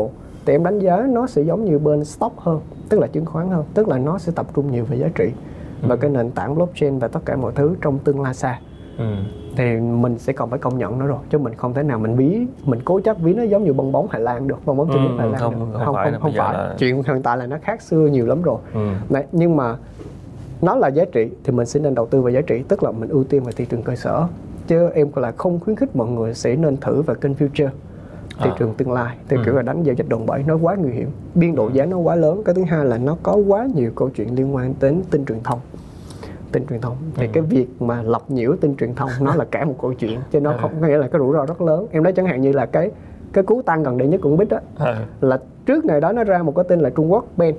thì 0.47 0.55
em 0.55 0.65
đánh 0.65 0.79
giá 0.79 1.07
nó 1.09 1.27
sẽ 1.27 1.43
giống 1.43 1.65
như 1.65 1.79
bên 1.79 2.05
stock 2.05 2.39
hơn 2.39 2.61
tức 2.89 3.01
là 3.01 3.07
chứng 3.07 3.27
khoán 3.27 3.49
hơn 3.49 3.65
tức 3.75 3.89
là 3.89 3.99
nó 3.99 4.19
sẽ 4.19 4.33
tập 4.37 4.47
trung 4.55 4.73
nhiều 4.73 4.85
về 4.85 4.97
giá 4.97 5.09
trị 5.15 5.31
ừ. 5.83 5.89
và 5.89 5.97
cái 5.97 6.11
nền 6.11 6.31
tảng 6.31 6.55
blockchain 6.55 6.99
và 6.99 7.09
tất 7.09 7.21
cả 7.25 7.37
mọi 7.37 7.53
thứ 7.55 7.75
trong 7.81 7.99
tương 7.99 8.21
lai 8.21 8.35
xa 8.35 8.61
ừ. 8.99 9.05
thì 9.57 9.77
mình 9.77 10.19
sẽ 10.19 10.33
còn 10.33 10.51
phải 10.51 10.59
công 10.59 10.79
nhận 10.79 10.99
nó 10.99 11.07
rồi 11.07 11.19
chứ 11.31 11.39
mình 11.39 11.55
không 11.55 11.75
thể 11.75 11.83
nào 11.83 11.99
mình 11.99 12.17
bí 12.17 12.47
mình 12.65 12.81
cố 12.85 13.01
chấp 13.01 13.17
ví 13.21 13.35
nó 13.35 13.43
giống 13.43 13.65
như 13.65 13.73
bong 13.73 13.93
bóng 13.93 14.07
Hà 14.11 14.19
Lan 14.19 14.49
được 14.49 14.59
bong 14.67 14.77
bóng 14.77 14.91
ừ, 14.91 14.99
Hà 15.19 15.25
Lan 15.25 15.41
không, 15.41 15.55
được. 15.55 15.67
không 15.73 15.85
không 15.85 15.95
phải, 15.95 16.13
không, 16.13 16.21
không 16.21 16.33
phải. 16.37 16.55
Là... 16.55 16.75
chuyện 16.79 17.03
hiện 17.03 17.23
tại 17.23 17.37
là 17.37 17.47
nó 17.47 17.57
khác 17.63 17.83
xưa 17.83 18.07
nhiều 18.07 18.27
lắm 18.27 18.43
rồi 18.43 18.59
ừ. 18.75 18.91
Đấy, 19.11 19.25
nhưng 19.33 19.57
mà 19.57 19.77
nó 20.63 20.77
là 20.77 20.89
giá 20.89 21.05
trị 21.13 21.31
thì 21.45 21.53
mình 21.53 21.67
sẽ 21.67 21.81
nên 21.81 21.95
đầu 21.95 22.07
tư 22.07 22.23
vào 22.23 22.33
giá 22.33 22.41
trị 22.41 22.63
tức 22.69 22.83
là 22.83 22.91
mình 22.91 23.09
ưu 23.09 23.25
tiên 23.25 23.43
vào 23.43 23.53
thị 23.57 23.65
trường 23.65 23.83
cơ 23.83 23.97
sở 23.97 24.27
chứ 24.73 24.91
em 24.95 25.09
là 25.17 25.33
không 25.33 25.61
khuyến 25.61 25.77
khích 25.77 25.97
mọi 25.97 26.09
người 26.09 26.35
sẽ 26.35 26.57
nên 26.57 26.77
thử 26.77 27.03
vào 27.03 27.17
kênh 27.17 27.35
future 27.35 27.69
thị 28.39 28.51
à. 28.51 28.57
trường 28.59 28.75
tương 28.75 28.93
lai 28.93 29.17
theo 29.29 29.39
ừ. 29.39 29.43
kiểu 29.45 29.55
là 29.55 29.63
đánh 29.63 29.83
giao 29.83 29.95
dịch 29.95 30.09
đòn 30.09 30.27
bẩy 30.27 30.43
nó 30.47 30.57
quá 30.63 30.75
nguy 30.75 30.93
hiểm 30.93 31.11
biên 31.35 31.55
độ 31.55 31.71
giá 31.73 31.87
nó 31.87 31.97
quá 31.97 32.15
lớn 32.15 32.43
cái 32.45 32.55
thứ 32.55 32.63
hai 32.63 32.85
là 32.85 32.99
nó 32.99 33.17
có 33.23 33.35
quá 33.35 33.69
nhiều 33.75 33.91
câu 33.97 34.09
chuyện 34.09 34.35
liên 34.35 34.55
quan 34.55 34.75
đến 34.81 35.03
tin 35.11 35.25
truyền 35.25 35.41
thông 35.45 35.59
tin 36.53 36.67
truyền 36.67 36.81
thông 36.81 36.97
thì 37.15 37.27
ừ. 37.27 37.31
cái 37.33 37.43
việc 37.43 37.83
mà 37.83 38.03
lọc 38.03 38.31
nhiễu 38.31 38.57
tin 38.61 38.77
truyền 38.77 38.95
thông 38.95 39.11
nó 39.21 39.35
là 39.35 39.45
cả 39.45 39.65
một 39.65 39.75
câu 39.83 39.93
chuyện 39.93 40.21
chứ 40.31 40.41
nó 40.41 40.53
ừ. 40.53 40.59
không 40.61 40.71
có 40.81 40.87
nghĩa 40.87 40.99
là 40.99 41.09
cái 41.09 41.19
rủi 41.19 41.33
ro 41.33 41.47
rất 41.47 41.63
lớn 41.63 41.87
em 41.91 42.03
nói 42.03 42.13
chẳng 42.13 42.27
hạn 42.27 42.41
như 42.41 42.53
là 42.53 42.67
cái 42.67 42.91
cái 43.33 43.45
cú 43.45 43.63
tăng 43.63 43.83
gần 43.83 43.99
đây 43.99 44.09
nhất 44.09 44.21
của 44.23 44.37
bit 44.37 44.49
đó 44.49 44.59
ừ. 44.79 44.95
là 45.21 45.39
trước 45.67 45.85
ngày 45.85 46.01
đó 46.01 46.13
nó 46.13 46.25
ra 46.25 46.43
một 46.43 46.55
cái 46.57 46.65
tin 46.69 46.81
là 46.81 46.91
Trung 46.91 47.13
Quốc 47.13 47.25
ban 47.37 47.53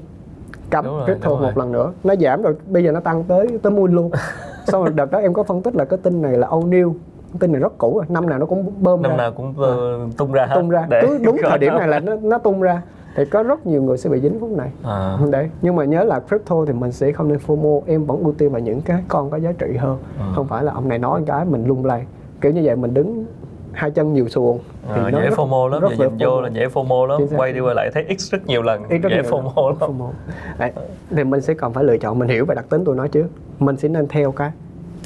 rồi, 0.71 1.05
crypto 1.05 1.29
một 1.29 1.57
lần 1.57 1.71
nữa 1.71 1.91
nó 2.03 2.15
giảm 2.15 2.41
rồi 2.41 2.55
bây 2.67 2.83
giờ 2.83 2.91
nó 2.91 2.99
tăng 2.99 3.23
tới 3.23 3.47
tới 3.61 3.71
moon 3.71 3.91
luôn 3.91 4.11
xong 4.67 4.83
rồi 4.83 4.93
đợt 4.95 5.11
đó 5.11 5.19
em 5.19 5.33
có 5.33 5.43
phân 5.43 5.61
tích 5.61 5.75
là 5.75 5.85
cái 5.85 5.99
tin 6.03 6.21
này 6.21 6.37
là 6.37 6.47
old 6.49 6.65
new 6.65 6.93
tin 7.39 7.51
này 7.51 7.61
rất 7.61 7.77
cũ 7.77 7.97
rồi 7.97 8.05
năm 8.09 8.29
nào 8.29 8.39
nó 8.39 8.45
cũng 8.45 8.71
bơm 8.79 9.01
năm 9.01 9.11
ra. 9.11 9.17
nào 9.17 9.31
cũng 9.31 9.53
ờ, 9.57 9.99
tung 10.17 10.31
ra 10.31 10.45
hết. 10.45 10.55
Tung 10.55 10.69
ra. 10.69 10.85
Để 10.89 11.01
cứ 11.01 11.19
đúng 11.25 11.37
thời 11.49 11.57
điểm 11.57 11.73
này 11.77 11.87
là 11.87 11.99
nó, 11.99 12.15
nó 12.21 12.37
tung 12.37 12.61
ra. 12.61 12.81
Thì 13.15 13.25
có 13.25 13.43
rất 13.43 13.65
nhiều 13.65 13.83
người 13.83 13.97
sẽ 13.97 14.09
bị 14.09 14.19
dính 14.19 14.39
phút 14.39 14.49
này. 14.49 14.71
À, 14.83 15.17
đấy. 15.31 15.49
Nhưng 15.61 15.75
mà 15.75 15.85
nhớ 15.85 16.03
là 16.03 16.19
crypto 16.19 16.55
thì 16.67 16.73
mình 16.73 16.91
sẽ 16.91 17.11
không 17.11 17.27
nên 17.27 17.37
FOMO. 17.47 17.81
Em 17.85 18.05
vẫn 18.05 18.23
ưu 18.23 18.33
tiên 18.33 18.51
vào 18.51 18.61
những 18.61 18.81
cái 18.81 19.03
con 19.07 19.29
có 19.29 19.37
giá 19.37 19.51
trị 19.51 19.77
hơn. 19.77 19.97
Ừ. 20.19 20.25
không 20.35 20.47
phải 20.47 20.63
là 20.63 20.71
ông 20.71 20.89
này 20.89 20.99
nói 20.99 21.23
cái 21.25 21.45
mình 21.45 21.67
lung 21.67 21.85
lay. 21.85 22.05
Kiểu 22.41 22.51
như 22.51 22.61
vậy 22.63 22.75
mình 22.75 22.93
đứng 22.93 23.25
hai 23.73 23.91
chân 23.91 24.13
nhiều 24.13 24.29
xuồng 24.29 24.59
thì 24.95 25.01
à, 25.05 25.09
nó 25.11 25.19
dễ 25.21 25.29
rất- 25.29 25.37
FOMO 25.37 25.67
lắm 25.69 25.81
rất 25.81 25.89
dễ 25.99 26.09
nhìn 26.09 26.17
vô 26.19 26.41
là 26.41 26.49
dễ 26.49 26.67
FOMO 26.67 27.05
lắm. 27.05 27.17
Chính 27.29 27.37
quay 27.39 27.53
đi 27.53 27.59
quay 27.59 27.75
lại 27.75 27.89
thấy 27.93 28.05
x 28.19 28.31
rất 28.31 28.47
nhiều 28.47 28.61
lần 28.61 28.83
Ít 28.89 28.97
rất 28.97 29.09
dễ 29.09 29.21
FOMO 29.21 29.67
lắm. 29.69 29.77
FOMO. 29.79 30.09
Đấy, 30.57 30.71
thì 31.09 31.23
mình 31.23 31.41
sẽ 31.41 31.53
còn 31.53 31.73
phải 31.73 31.83
lựa 31.83 31.97
chọn 31.97 32.19
mình 32.19 32.29
hiểu 32.29 32.45
về 32.45 32.55
đặc 32.55 32.65
tính 32.69 32.85
tụi 32.85 32.95
nó 32.95 33.07
chứ 33.07 33.25
mình 33.59 33.77
sẽ 33.77 33.87
nên 33.89 34.07
theo 34.07 34.31
cái 34.31 34.51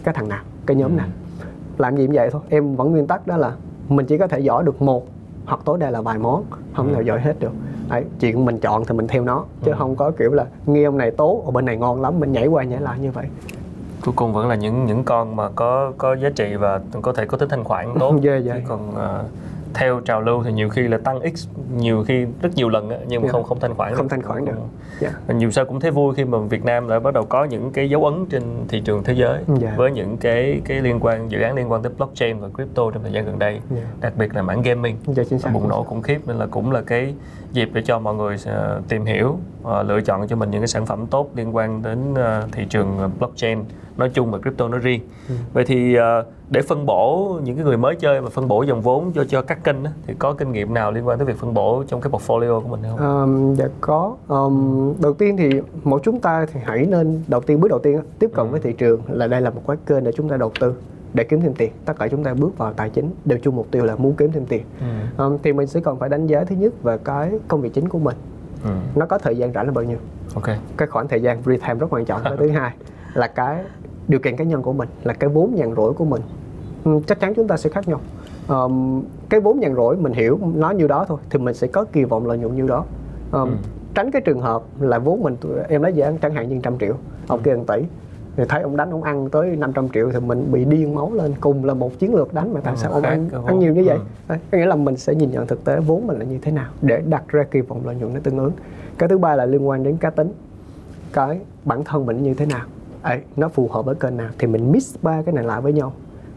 cái 0.04 0.14
thằng 0.14 0.30
nào 0.30 0.44
cái 0.66 0.78
nhóm 0.78 0.92
Ừ. 0.92 0.96
nào. 0.98 1.08
Làm 1.78 1.98
gì 1.98 2.06
cũng 2.08 2.16
vậy 2.16 2.30
thôi. 2.32 2.42
Em 2.50 2.76
vẫn 2.76 2.92
nguyên 2.92 3.08
tắc 3.08 3.28
đó 3.28 3.38
là 3.38 3.52
mình 3.90 4.06
chỉ 4.06 4.18
có 4.18 4.28
thể 4.28 4.40
giỏi 4.40 4.64
được 4.64 4.82
một 4.82 5.08
hoặc 5.46 5.60
tối 5.66 5.78
đa 5.78 5.90
là 5.90 6.02
vài 6.02 6.18
món 6.18 6.44
không 6.74 6.88
Ừ. 6.88 6.92
nào 6.94 7.02
giỏi 7.02 7.20
hết 7.20 7.40
được. 7.40 7.52
Đấy, 7.90 8.04
chuyện 8.20 8.46
mình 8.46 8.58
chọn 8.60 8.86
thì 8.86 8.96
mình 8.96 9.08
theo 9.08 9.24
nó 9.24 9.46
chứ 9.66 9.72
Ừ. 9.72 9.76
không 9.80 9.96
có 9.96 10.12
kiểu 10.12 10.32
là 10.34 10.46
nghe 10.66 10.84
ông 10.84 10.98
này 10.98 11.12
tốt 11.12 11.44
ở 11.46 11.52
bên 11.52 11.66
này 11.66 11.78
ngon 11.78 12.02
lắm 12.02 12.20
mình 12.20 12.32
nhảy 12.32 12.48
qua 12.48 12.64
nhảy 12.64 12.82
lại 12.82 13.00
như 13.00 13.12
vậy 13.12 13.26
cuối 14.06 14.14
cùng 14.16 14.34
vẫn 14.34 14.48
là 14.48 14.56
những 14.56 14.86
những 14.86 15.04
con 15.04 15.36
mà 15.36 15.50
có 15.56 15.92
có 15.98 16.16
giá 16.16 16.30
trị 16.36 16.56
và 16.56 16.80
có 17.02 17.14
thể 17.14 17.26
có 17.26 17.38
tính 17.38 17.50
thanh 17.50 17.64
khoản 17.64 17.94
tốt 18.00 18.16
Dạ, 18.22 18.36
dạ. 18.36 18.54
chứ 18.56 18.62
còn 18.68 18.96
ờ, 18.96 19.24
theo 19.78 20.00
trào 20.00 20.22
lưu 20.22 20.44
thì 20.44 20.52
nhiều 20.52 20.70
khi 20.70 20.88
là 20.88 20.98
tăng 20.98 21.36
x 21.36 21.48
nhiều 21.78 22.04
khi 22.08 22.26
rất 22.42 22.50
nhiều 22.56 22.70
lần 22.70 22.90
á, 22.90 22.98
nhưng 23.08 23.22
mà 23.22 23.26
Dạ. 23.28 23.32
không 23.32 23.44
không 23.44 23.60
thanh 23.60 23.74
khoản 23.74 23.96
không 23.96 24.04
được. 24.06 24.10
thanh 24.12 24.22
khoản 24.22 24.46
được 24.46 24.54
dạ 25.00 25.10
Và 25.28 25.34
nhiều 25.34 25.52
sao 25.52 25.66
cũng 25.66 25.80
thấy 25.80 25.92
vui 25.92 26.16
khi 26.16 26.26
mà 26.26 26.38
Việt 26.40 26.66
Nam 26.66 26.90
đã 26.90 27.00
bắt 27.00 27.14
đầu 27.14 27.26
có 27.26 27.44
những 27.46 27.72
cái 27.72 27.90
dấu 27.90 28.06
ấn 28.06 28.26
trên 28.30 28.44
thị 28.68 28.80
trường 28.86 29.04
thế 29.04 29.14
giới 29.14 29.44
Dạ. 29.62 29.74
với 29.78 29.92
những 29.92 30.18
cái 30.18 30.62
cái 30.66 30.82
liên 30.82 31.00
quan 31.02 31.32
dự 31.32 31.42
án 31.42 31.56
liên 31.56 31.72
quan 31.72 31.84
tới 31.84 31.92
blockchain 31.98 32.40
và 32.40 32.48
crypto 32.56 32.92
trong 32.92 33.04
thời 33.04 33.12
gian 33.12 33.26
gần 33.26 33.40
đây 33.40 33.60
Dạ. 33.76 33.82
đặc 34.02 34.14
biệt 34.18 34.36
là 34.36 34.42
mảng 34.42 34.62
gaming 34.62 34.96
dạ 35.08 35.24
chính 35.30 35.40
xác 35.40 35.50
bùng 35.54 35.70
nổ 35.70 35.84
khủng 35.84 36.02
khiếp 36.02 36.20
nên 36.28 36.38
là 36.38 36.46
cũng 36.52 36.72
là 36.72 36.82
cái 36.82 37.14
dịp 37.54 37.70
để 37.74 37.82
cho 37.86 38.00
mọi 38.00 38.16
người 38.16 38.36
ờ, 38.46 38.82
tìm 38.90 39.06
hiểu 39.06 39.38
ờ, 39.64 39.84
lựa 39.84 40.02
chọn 40.02 40.28
cho 40.28 40.36
mình 40.36 40.52
những 40.52 40.62
cái 40.62 40.68
sản 40.68 40.86
phẩm 40.86 41.06
tốt 41.08 41.30
liên 41.36 41.56
quan 41.56 41.82
đến 41.84 42.00
ờ, 42.16 42.48
thị 42.52 42.66
trường 42.70 43.12
blockchain 43.20 43.64
nói 43.98 44.10
chung 44.14 44.32
và 44.32 44.38
crypto 44.38 44.68
nói 44.68 44.80
riêng 44.80 45.02
Ừ. 45.30 45.36
vậy 45.54 45.66
thì 45.66 45.96
ờ, 45.96 46.24
để 46.50 46.62
phân 46.62 46.86
bổ 46.86 47.40
những 47.44 47.56
cái 47.56 47.66
người 47.66 47.78
mới 47.78 47.96
chơi 47.96 48.22
và 48.22 48.30
phân 48.30 48.48
bổ 48.48 48.64
dòng 48.64 48.82
vốn 48.82 49.12
cho 49.16 49.24
cho 49.24 49.42
các 49.42 49.64
kênh 49.64 49.84
á, 49.84 49.92
thì 50.08 50.14
có 50.20 50.34
kinh 50.34 50.52
nghiệm 50.52 50.74
nào 50.74 50.92
liên 50.92 51.08
quan 51.08 51.18
tới 51.18 51.26
việc 51.28 51.38
phân 51.38 51.54
bổ 51.54 51.84
trong 51.88 52.02
cái 52.02 52.12
portfolio 52.12 52.62
của 52.62 52.68
mình 52.70 52.80
không? 52.90 53.22
Um, 53.22 53.56
dạ 53.56 53.66
có 53.82 54.16
um, 54.28 54.94
đầu 55.02 55.14
tiên 55.14 55.38
thì 55.38 55.50
mỗi 55.84 56.00
chúng 56.04 56.20
ta 56.20 56.46
thì 56.54 56.60
hãy 56.64 56.86
nên 56.86 57.24
đầu 57.28 57.42
tiên 57.42 57.60
bước 57.60 57.68
đầu 57.68 57.80
tiên 57.80 58.02
tiếp 58.20 58.30
cận 58.34 58.46
Ừ. 58.48 58.52
với 58.52 58.60
thị 58.60 58.74
trường 58.74 59.02
là 59.08 59.28
đây 59.28 59.42
là 59.42 59.50
một 59.50 59.62
cái 59.68 59.78
kênh 59.86 60.04
để 60.04 60.12
chúng 60.16 60.30
ta 60.30 60.38
đầu 60.38 60.52
tư 60.60 60.74
để 61.14 61.24
kiếm 61.24 61.42
thêm 61.42 61.54
tiền 61.54 61.72
tất 61.86 61.94
cả 62.00 62.08
chúng 62.08 62.24
ta 62.24 62.34
bước 62.34 62.58
vào 62.58 62.74
tài 62.74 62.90
chính 62.90 63.10
đều 63.26 63.40
chung 63.42 63.56
mục 63.56 63.68
tiêu 63.72 63.86
là 63.86 63.96
muốn 63.96 64.14
kiếm 64.16 64.32
thêm 64.32 64.46
tiền 64.46 64.64
Ừ. 65.18 65.24
um, 65.24 65.38
thì 65.44 65.54
mình 65.54 65.68
sẽ 65.68 65.80
còn 65.80 66.00
phải 66.00 66.10
đánh 66.10 66.28
giá 66.28 66.44
thứ 66.44 66.56
nhất 66.56 66.84
về 66.84 66.98
cái 67.04 67.32
công 67.48 67.62
việc 67.62 67.74
chính 67.74 67.90
của 67.90 68.00
mình 68.00 68.16
Ừ. 68.64 68.70
nó 68.96 69.06
có 69.06 69.18
thời 69.18 69.38
gian 69.38 69.54
rảnh 69.54 69.66
là 69.66 69.72
bao 69.72 69.84
nhiêu 69.84 69.98
Ok. 70.36 70.46
cái 70.78 70.88
khoảng 70.88 71.08
thời 71.08 71.22
gian 71.22 71.42
free 71.42 71.58
time 71.58 71.74
rất 71.74 71.88
quan 71.90 72.06
trọng 72.06 72.22
cái 72.24 72.34
thứ 72.38 72.50
hai 72.50 72.72
là 73.14 73.28
cái 73.28 73.64
điều 74.08 74.20
kiện 74.20 74.36
cá 74.38 74.44
nhân 74.44 74.62
của 74.62 74.74
mình 74.74 74.90
là 75.04 75.14
cái 75.14 75.30
vốn 75.30 75.56
nhàn 75.56 75.76
rỗi 75.76 75.94
của 75.94 76.06
mình. 76.06 76.22
Ừ, 76.84 77.00
chắc 77.08 77.20
chắn 77.20 77.34
chúng 77.34 77.48
ta 77.48 77.58
sẽ 77.58 77.70
khác 77.70 77.88
nhau. 77.88 78.00
Ờm, 78.48 79.02
cái 79.30 79.40
vốn 79.40 79.60
nhàn 79.60 79.76
rỗi 79.76 79.96
mình 79.98 80.14
hiểu 80.14 80.40
nó 80.56 80.70
như 80.72 80.88
đó 80.88 81.06
thôi 81.08 81.18
thì 81.30 81.40
mình 81.40 81.54
sẽ 81.56 81.68
có 81.68 81.86
kỳ 81.92 82.04
vọng 82.04 82.28
lợi 82.28 82.38
nhuận 82.38 82.56
như 82.56 82.68
đó. 82.68 82.86
Ờm, 83.32 83.50
Ừ. 83.50 83.56
tránh 83.96 84.12
cái 84.12 84.22
trường 84.22 84.42
hợp 84.42 84.64
là 84.80 85.00
vốn 85.00 85.24
mình 85.24 85.36
em 85.70 85.82
lấy 85.84 85.94
dự 85.94 86.06
chẳng 86.22 86.34
hạn 86.34 86.50
như 86.50 86.60
trăm 86.64 86.78
triệu 86.80 86.94
ông 87.28 87.42
kia 87.44 87.56
1 87.56 87.64
tỷ 87.68 87.84
thì 88.38 88.44
thấy 88.50 88.62
ông 88.62 88.78
đánh 88.78 88.92
ông 88.92 89.04
ăn 89.04 89.30
tới 89.30 89.56
500 89.56 89.90
triệu 89.90 90.12
thì 90.14 90.20
mình 90.20 90.48
bị 90.52 90.66
điên 90.66 90.96
máu 90.96 91.12
lên 91.14 91.34
cùng 91.40 91.66
là 91.66 91.74
một 91.74 92.00
chiến 92.00 92.16
lược 92.16 92.34
đánh 92.34 92.54
mà 92.54 92.62
tại 92.64 92.74
Ừ, 92.74 92.78
sao 92.82 92.92
ông 92.92 93.04
ăn, 93.04 93.30
ăn 93.46 93.60
nhiều 93.60 93.74
như 93.74 93.84
vậy? 93.86 93.98
Ừ. 93.98 94.04
Đấy, 94.30 94.38
có 94.52 94.58
nghĩa 94.58 94.66
là 94.66 94.76
mình 94.76 94.98
sẽ 94.98 95.16
nhìn 95.16 95.32
nhận 95.32 95.48
thực 95.48 95.64
tế 95.66 95.80
vốn 95.80 96.08
mình 96.08 96.20
là 96.20 96.26
như 96.26 96.38
thế 96.42 96.52
nào 96.52 96.70
để 96.82 97.02
đặt 97.10 97.24
ra 97.28 97.44
kỳ 97.52 97.62
vọng 97.62 97.82
lợi 97.86 97.96
nhuận 97.96 98.14
nó 98.14 98.20
tương 98.24 98.38
ứng. 98.38 98.52
Cái 98.98 99.10
thứ 99.10 99.18
ba 99.18 99.36
là 99.36 99.46
liên 99.46 99.68
quan 99.68 99.84
đến 99.84 99.98
cá 99.98 100.10
tính. 100.10 100.32
Cái 101.14 101.40
bản 101.66 101.84
thân 101.84 102.06
mình 102.06 102.24
như 102.24 102.34
thế 102.34 102.46
nào 102.46 102.66
ấy 103.02 103.20
nó 103.36 103.48
phù 103.50 103.68
hợp 103.68 103.86
với 103.86 103.96
kênh 103.96 104.18
nào 104.18 104.30
thì 104.40 104.48
mình 104.48 104.72
mix 104.72 104.96
ba 105.02 105.22
cái 105.22 105.34
này 105.36 105.44
lại 105.44 105.62
với 105.62 105.74
nhau 105.74 105.94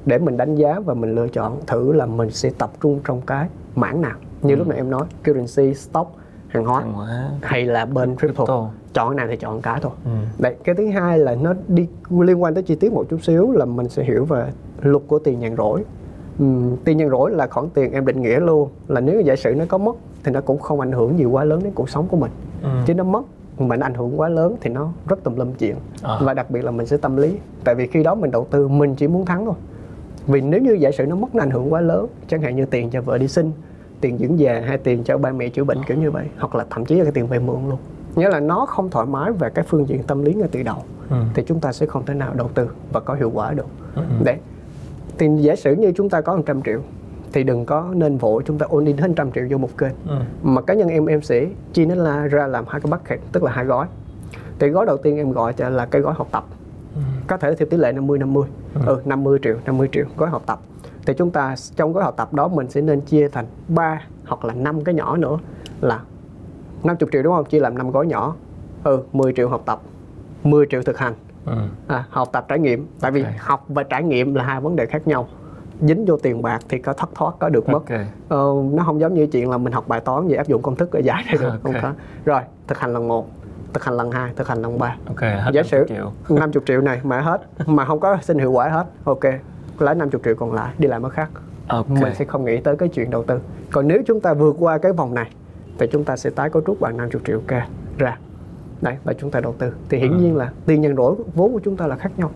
để 0.07 0.19
mình 0.19 0.37
đánh 0.37 0.55
giá 0.55 0.81
và 0.81 0.95
mình 0.95 1.15
lựa 1.15 1.29
chọn 1.29 1.59
thử 1.67 1.93
là 1.93 2.07
mình 2.07 2.31
sẽ 2.31 2.51
tập 2.59 2.71
trung 2.83 3.01
trong 3.05 3.21
cái 3.21 3.49
mảng 3.77 4.01
nào 4.01 4.17
như 4.43 4.55
Ừ. 4.55 4.59
lúc 4.59 4.67
nãy 4.69 4.77
em 4.77 4.91
nói 4.91 5.05
currency 5.27 5.75
stock 5.75 6.11
hàng 6.49 6.65
hóa 6.65 6.81
Hàng 6.81 6.93
hóa. 6.93 7.31
hay 7.43 7.65
là 7.65 7.85
bên 7.87 8.17
crypto, 8.17 8.45
Crypto. 8.45 8.69
chọn 8.95 9.09
cái 9.09 9.17
nào 9.17 9.27
thì 9.31 9.37
chọn 9.37 9.61
cái 9.63 9.81
thôi 9.83 9.93
Ừ. 10.05 10.11
Đấy, 10.39 10.57
cái 10.65 10.75
thứ 10.75 10.87
hai 10.91 11.19
là 11.19 11.35
nó 11.35 11.55
đi 11.69 11.89
liên 12.21 12.43
quan 12.43 12.55
tới 12.55 12.63
chi 12.63 12.75
tiết 12.75 12.93
một 12.93 13.05
chút 13.11 13.19
xíu 13.23 13.53
là 13.53 13.65
mình 13.65 13.89
sẽ 13.89 14.05
hiểu 14.05 14.25
về 14.25 14.53
luật 14.83 15.03
của 15.07 15.19
tiền 15.19 15.39
nhàn 15.39 15.57
rỗi. 15.57 15.85
Ừm, 16.39 16.77
tiền 16.85 16.97
nhàn 16.97 17.11
rỗi 17.11 17.31
là 17.31 17.47
khoản 17.47 17.67
tiền 17.75 17.93
em 17.93 18.07
định 18.07 18.23
nghĩa 18.23 18.41
luôn 18.41 18.69
là 18.89 19.01
nếu 19.01 19.21
giả 19.21 19.37
sử 19.37 19.55
nó 19.55 19.65
có 19.69 19.79
mất 19.79 19.97
thì 20.25 20.33
nó 20.33 20.41
cũng 20.41 20.59
không 20.59 20.81
ảnh 20.81 20.93
hưởng 20.93 21.19
gì 21.19 21.25
quá 21.25 21.45
lớn 21.45 21.61
đến 21.65 21.73
cuộc 21.75 21.91
sống 21.91 22.07
của 22.09 22.17
mình. 22.17 22.31
Ừ. 22.63 22.69
Chứ 22.87 22.95
nó 22.95 23.05
mất 23.05 23.23
mà 23.61 23.77
nó 23.77 23.87
ảnh 23.87 23.95
hưởng 23.95 24.21
quá 24.21 24.29
lớn 24.29 24.57
thì 24.61 24.71
nó 24.71 24.93
rất 25.09 25.25
tùm 25.25 25.37
lum 25.37 25.53
chuyện. 25.53 25.77
À. 26.03 26.19
Và 26.21 26.35
đặc 26.35 26.51
biệt 26.51 26.65
là 26.65 26.71
mình 26.71 26.87
sẽ 26.87 26.97
tâm 26.97 27.17
lý. 27.17 27.37
Tại 27.65 27.75
vì 27.75 27.87
khi 27.87 28.03
đó 28.03 28.15
mình 28.15 28.31
đầu 28.31 28.47
tư 28.51 28.69
mình 28.69 28.95
chỉ 28.95 29.09
muốn 29.09 29.25
thắng 29.25 29.45
thôi. 29.45 29.55
Vì 30.27 30.41
nếu 30.41 30.61
như 30.61 30.73
giả 30.73 30.91
sử 30.93 31.07
nó 31.07 31.17
mất 31.17 31.35
nó 31.35 31.43
ảnh 31.43 31.51
hưởng 31.51 31.73
quá 31.73 31.81
lớn, 31.81 32.07
chẳng 32.29 32.43
hạn 32.43 32.57
như 32.57 32.65
tiền 32.67 32.91
cho 32.91 33.01
vợ 33.03 33.19
đi 33.19 33.29
sinh, 33.29 33.53
tiền 34.01 34.19
dưỡng 34.19 34.39
già 34.39 34.63
hay 34.67 34.79
tiền 34.79 35.05
cho 35.05 35.19
ba 35.19 35.33
mẹ 35.33 35.49
chữa 35.49 35.65
bệnh 35.65 35.79
kiểu 35.87 35.97
như 35.97 36.11
vậy, 36.11 36.27
hoặc 36.39 36.55
là 36.55 36.65
thậm 36.71 36.85
chí 36.85 36.95
là 36.95 37.03
cái 37.05 37.13
tiền 37.13 37.27
vay 37.27 37.39
mượn 37.39 37.57
luôn. 37.69 37.79
Nghĩa 38.17 38.29
là 38.29 38.41
nó 38.41 38.67
không 38.67 38.91
thoải 38.91 39.07
mái 39.07 39.33
về 39.33 39.51
cái 39.55 39.65
phương 39.69 39.89
diện 39.89 40.03
tâm 40.03 40.23
lý 40.25 40.35
ngay 40.35 40.49
từ 40.53 40.63
đầu 40.63 40.77
Ừ. 41.11 41.17
thì 41.35 41.43
chúng 41.47 41.61
ta 41.61 41.73
sẽ 41.73 41.87
không 41.87 42.05
thể 42.07 42.15
nào 42.15 42.35
đầu 42.35 42.49
tư 42.55 42.69
và 42.93 43.01
có 43.01 43.15
hiệu 43.15 43.31
quả 43.35 43.53
được. 43.53 43.67
Ừ. 43.97 44.03
Đấy. 44.25 44.37
Thì 45.19 45.29
giả 45.41 45.57
sử 45.57 45.75
như 45.75 45.93
chúng 45.97 46.09
ta 46.11 46.21
có 46.21 46.37
100 46.37 46.63
triệu 46.63 46.81
thì 47.33 47.43
đừng 47.45 47.65
có 47.65 47.89
nên 47.95 48.17
vội 48.19 48.43
chúng 48.47 48.59
ta 48.59 48.67
ôn 48.71 48.85
in 48.85 48.97
hết 48.97 49.09
100 49.09 49.33
triệu 49.33 49.45
vô 49.51 49.59
một 49.59 49.79
kênh. 49.79 49.93
Ừ. 50.09 50.17
Mà 50.43 50.61
cá 50.63 50.75
nhân 50.75 50.89
em 50.89 51.07
em 51.07 51.23
sẽ 51.23 51.47
chia 51.73 51.87
nó 51.87 51.95
la 51.95 52.27
ra 52.27 52.47
làm 52.47 52.65
hai 52.69 52.81
cái 52.81 52.91
bucket 52.91 53.21
tức 53.33 53.43
là 53.43 53.53
hai 53.53 53.65
gói. 53.65 53.87
Thì 54.59 54.69
gói 54.69 54.87
đầu 54.87 54.97
tiên 54.97 55.17
em 55.17 55.33
gọi 55.33 55.55
là 55.59 55.87
cái 55.87 56.03
gói 56.03 56.15
học 56.15 56.29
tập. 56.31 56.45
Ừ. 56.95 57.01
Có 57.27 57.37
thể 57.37 57.55
theo 57.55 57.67
tỷ 57.71 57.77
lệ 57.77 57.93
50 57.93 58.19
50. 58.19 58.49
Ừ. 58.75 58.81
Ừ 58.87 59.01
50 59.05 59.39
triệu, 59.43 59.57
50 59.67 59.89
triệu 59.93 60.05
gói 60.17 60.31
học 60.31 60.43
tập. 60.47 60.61
Thì 61.07 61.15
chúng 61.15 61.31
ta 61.31 61.55
trong 61.77 61.93
gói 61.93 62.05
học 62.05 62.15
tập 62.17 62.33
đó 62.35 62.49
mình 62.49 62.71
sẽ 62.71 62.81
nên 62.81 63.01
chia 63.01 63.29
thành 63.29 63.47
3 63.69 64.03
hoặc 64.27 64.45
là 64.45 64.55
5 64.55 64.85
cái 64.85 64.95
nhỏ 64.95 65.17
nữa 65.17 65.39
là 65.81 66.01
50 66.85 67.09
triệu 67.13 67.23
đúng 67.23 67.35
không? 67.35 67.45
Chia 67.45 67.61
làm 67.61 67.79
5 67.79 67.91
gói 67.91 68.07
nhỏ. 68.07 68.35
Ừ 68.85 69.03
10 69.13 69.33
triệu 69.37 69.49
học 69.49 69.63
tập, 69.67 69.81
10 70.45 70.67
triệu 70.71 70.83
thực 70.83 70.99
hành 70.99 71.15
Ừ. 71.47 71.53
à, 71.87 72.05
học 72.11 72.29
tập 72.33 72.45
trải 72.49 72.59
nghiệm 72.59 72.87
tại 73.01 73.11
vì 73.11 73.25
học 73.39 73.65
và 73.69 73.83
trải 73.83 74.03
nghiệm 74.03 74.35
là 74.35 74.45
hai 74.45 74.61
vấn 74.61 74.77
đề 74.77 74.87
khác 74.87 75.09
nhau 75.09 75.29
dính 75.81 76.05
vô 76.05 76.17
tiền 76.17 76.43
bạc 76.43 76.61
thì 76.69 76.79
có 76.79 76.93
thất 76.93 77.11
thoát 77.15 77.35
có 77.39 77.49
được 77.49 77.69
mất 77.69 77.73
Ok. 77.89 78.01
ờ, 78.29 78.47
nó 78.73 78.83
không 78.85 79.01
giống 79.01 79.15
như 79.15 79.27
chuyện 79.27 79.51
là 79.51 79.59
mình 79.59 79.73
học 79.73 79.89
bài 79.89 80.01
toán 80.01 80.29
về 80.29 80.37
áp 80.37 80.47
dụng 80.49 80.63
công 80.63 80.77
thức 80.77 80.89
để 80.93 81.01
giải 81.01 81.25
ra 81.27 81.33
được 81.41 81.53
không 81.63 81.73
Ok. 81.75 81.83
có 81.83 81.93
rồi 82.25 82.41
thực 82.67 82.79
hành 82.79 82.93
lần 82.93 83.09
một 83.09 83.29
thực 83.73 83.85
hành 83.85 83.97
lần 83.97 84.11
hai 84.11 84.33
thực 84.37 84.49
hành 84.49 84.63
lần 84.63 84.79
ba 84.79 84.97
Ok. 85.07 85.21
Hết 85.21 85.51
giả 85.53 85.63
50 85.63 85.65
sử 85.65 85.85
triệu. 85.89 86.13
50 86.39 86.63
triệu 86.67 86.81
này 86.81 87.01
mà 87.03 87.21
hết 87.21 87.41
mà 87.67 87.85
không 87.85 88.01
có 88.01 88.17
sinh 88.23 88.39
hiệu 88.39 88.53
quả 88.53 88.69
hết 88.69 88.85
ok 89.05 89.21
lấy 89.79 89.95
50 89.95 90.21
triệu 90.25 90.35
còn 90.35 90.53
lại 90.53 90.75
đi 90.79 90.89
làm 90.89 91.03
cái 91.03 91.11
khác 91.11 91.31
Ok. 91.69 91.89
mình 91.91 92.15
sẽ 92.15 92.25
không 92.25 92.45
nghĩ 92.45 92.61
tới 92.61 92.77
cái 92.77 92.89
chuyện 92.89 93.11
đầu 93.11 93.25
tư 93.25 93.41
còn 93.73 93.89
nếu 93.89 94.03
chúng 94.07 94.21
ta 94.21 94.35
vượt 94.35 94.57
qua 94.59 94.79
cái 94.79 94.93
vòng 94.93 95.15
này 95.15 95.31
thì 95.79 95.87
chúng 95.93 96.05
ta 96.05 96.17
sẽ 96.17 96.31
tái 96.31 96.51
cấu 96.51 96.63
trúc 96.67 96.81
bằng 96.81 96.97
50 96.97 97.23
triệu 97.27 97.41
k 97.41 97.51
ra 97.99 98.19
đấy 98.81 98.97
và 99.05 99.13
chúng 99.13 99.31
ta 99.31 99.41
đầu 99.41 99.55
tư 99.59 99.73
thì 99.89 99.99
hiển 99.99 100.11
Ừ. 100.11 100.17
nhiên 100.19 100.37
là 100.37 100.53
tiền 100.67 100.81
nhân 100.81 100.97
rỗi 100.97 101.15
vốn 101.35 101.53
của 101.53 101.61
chúng 101.65 101.77
ta 101.77 101.87
là 101.87 101.97
khác 101.97 102.13
nhau 102.17 102.31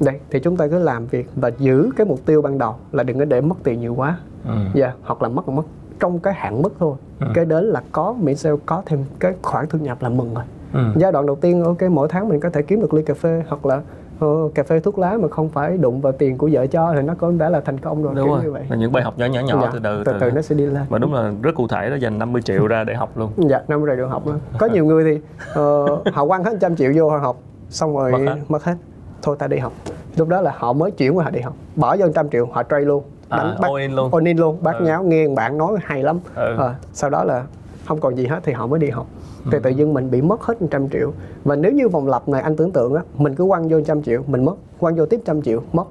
đây 0.00 0.20
thì 0.30 0.40
chúng 0.40 0.56
ta 0.56 0.66
cứ 0.66 0.78
làm 0.78 1.06
việc 1.06 1.28
và 1.36 1.50
giữ 1.58 1.90
cái 1.96 2.06
mục 2.06 2.18
tiêu 2.26 2.42
ban 2.42 2.58
đầu 2.58 2.74
là 2.92 3.02
đừng 3.02 3.18
có 3.18 3.24
để 3.24 3.40
mất 3.40 3.56
tiền 3.64 3.80
nhiều 3.80 3.94
quá 3.94 4.18
Ừ. 4.44 4.54
dạ 4.74 4.92
hoặc 5.02 5.22
là 5.22 5.28
mất 5.28 5.48
là 5.48 5.54
mất 5.54 5.62
trong 6.00 6.18
cái 6.18 6.34
hạn 6.36 6.62
mức 6.62 6.72
thôi 6.78 6.94
Ừ. 7.20 7.26
cái 7.34 7.44
đến 7.44 7.64
là 7.64 7.82
có 7.92 8.14
miễn 8.20 8.36
sao 8.36 8.58
có 8.66 8.82
thêm 8.86 9.04
cái 9.18 9.32
khoản 9.42 9.66
thu 9.66 9.78
nhập 9.78 10.02
là 10.02 10.08
mừng 10.08 10.34
rồi 10.34 10.44
Ừ. 10.72 10.80
giai 10.96 11.12
đoạn 11.12 11.26
đầu 11.26 11.36
tiên 11.36 11.64
ok 11.64 11.82
mỗi 11.90 12.08
tháng 12.08 12.28
mình 12.28 12.40
có 12.40 12.50
thể 12.50 12.62
kiếm 12.62 12.80
được 12.80 12.94
ly 12.94 13.02
cà 13.02 13.14
phê 13.14 13.42
hoặc 13.48 13.66
là 13.66 13.80
ờ, 14.20 14.26
cà 14.54 14.62
phê 14.62 14.80
thuốc 14.80 14.98
lá 14.98 15.16
mà 15.22 15.28
không 15.28 15.48
phải 15.48 15.76
đụng 15.76 16.00
vào 16.00 16.12
tiền 16.12 16.38
của 16.38 16.48
vợ 16.52 16.66
cho 16.66 16.92
thì 16.96 17.02
nó 17.02 17.14
cũng 17.14 17.38
đã 17.38 17.48
là 17.48 17.60
thành 17.60 17.78
công 17.78 18.02
rồi 18.02 18.14
Đúng 18.14 18.24
kiểu 18.24 18.34
rồi. 18.34 18.44
như 18.44 18.52
vậy 18.52 18.62
Là 18.70 18.76
những 18.76 18.92
bài 18.92 19.02
học 19.04 19.14
nhỏ 19.18 19.26
nhỏ 19.26 19.40
nhỏ 19.40 19.60
Dạ, 19.62 19.70
từ 19.72 19.78
từ 19.82 20.02
từ 20.04 20.12
từ 20.20 20.30
nó 20.30 20.42
sẽ 20.42 20.54
đi 20.54 20.66
lên 20.66 20.82
Mà 20.90 20.98
đúng 20.98 21.14
là 21.14 21.32
rất 21.42 21.54
cụ 21.54 21.68
thể 21.68 21.90
đó 21.90 21.96
dành 21.96 22.18
50 22.18 22.42
triệu 22.42 22.66
ra 22.66 22.84
để 22.84 22.94
học 22.94 23.18
luôn. 23.18 23.30
dạ 23.36 23.62
năm 23.68 23.84
rồi 23.84 23.96
được 23.96 24.06
học 24.06 24.26
nữa 24.26 24.38
có 24.58 24.66
nhiều 24.66 24.84
người 24.84 25.04
thì 25.04 25.20
ờ, 25.54 25.86
họ 26.12 26.26
quăng 26.26 26.44
hết 26.44 26.56
trăm 26.60 26.76
triệu 26.76 26.92
vô 26.96 27.10
họ 27.10 27.18
học 27.18 27.36
xong 27.68 27.96
rồi 27.96 28.12
Mất 28.12 28.18
hết. 28.26 28.36
mất 28.48 28.64
hết 28.64 28.74
thôi 29.22 29.36
ta 29.38 29.46
đi 29.46 29.58
học. 29.58 29.72
Lúc 30.16 30.28
đó 30.28 30.40
là 30.40 30.54
họ 30.56 30.72
mới 30.72 30.90
chuyển 30.90 31.16
qua 31.16 31.24
họ 31.24 31.30
đi 31.30 31.40
học. 31.40 31.54
Bỏ 31.76 31.96
vô 31.96 32.06
trăm 32.14 32.30
triệu 32.30 32.46
họ 32.52 32.62
trade 32.62 32.84
luôn. 32.84 33.02
À, 33.28 33.38
all 33.60 33.80
in 33.80 33.92
luôn. 33.92 34.10
all 34.14 34.26
in 34.26 34.36
luôn. 34.36 34.58
Bát 34.62 34.76
Ừ. 34.78 34.84
nháo 34.84 35.02
nghe 35.02 35.28
bạn 35.28 35.58
nói 35.58 35.76
hay 35.82 36.02
lắm. 36.02 36.18
Ừ. 36.34 36.54
Ờ, 36.58 36.74
sau 36.92 37.10
đó 37.10 37.24
là 37.24 37.44
không 37.86 38.00
còn 38.00 38.16
gì 38.16 38.26
hết 38.26 38.40
thì 38.44 38.52
họ 38.52 38.66
mới 38.66 38.80
đi 38.80 38.90
học. 38.90 39.06
Thì 39.52 39.58
tự 39.62 39.70
dưng 39.70 39.94
mình 39.94 40.10
bị 40.10 40.22
mất 40.22 40.42
hết 40.42 40.62
100 40.62 40.88
triệu. 40.90 41.12
Và 41.44 41.56
nếu 41.56 41.72
như 41.72 41.88
vòng 41.88 42.08
lặp 42.08 42.28
này 42.28 42.42
anh 42.42 42.56
tưởng 42.56 42.70
tượng 42.72 42.94
á 42.94 43.02
mình 43.18 43.34
cứ 43.34 43.44
quăng 43.48 43.68
vô 43.68 43.76
100 43.78 44.02
triệu 44.02 44.22
mình 44.26 44.44
mất. 44.44 44.54
Quăng 44.78 44.96
vô 44.96 45.06
tiếp 45.06 45.20
trăm 45.24 45.42
triệu 45.42 45.62
mất. 45.72 45.84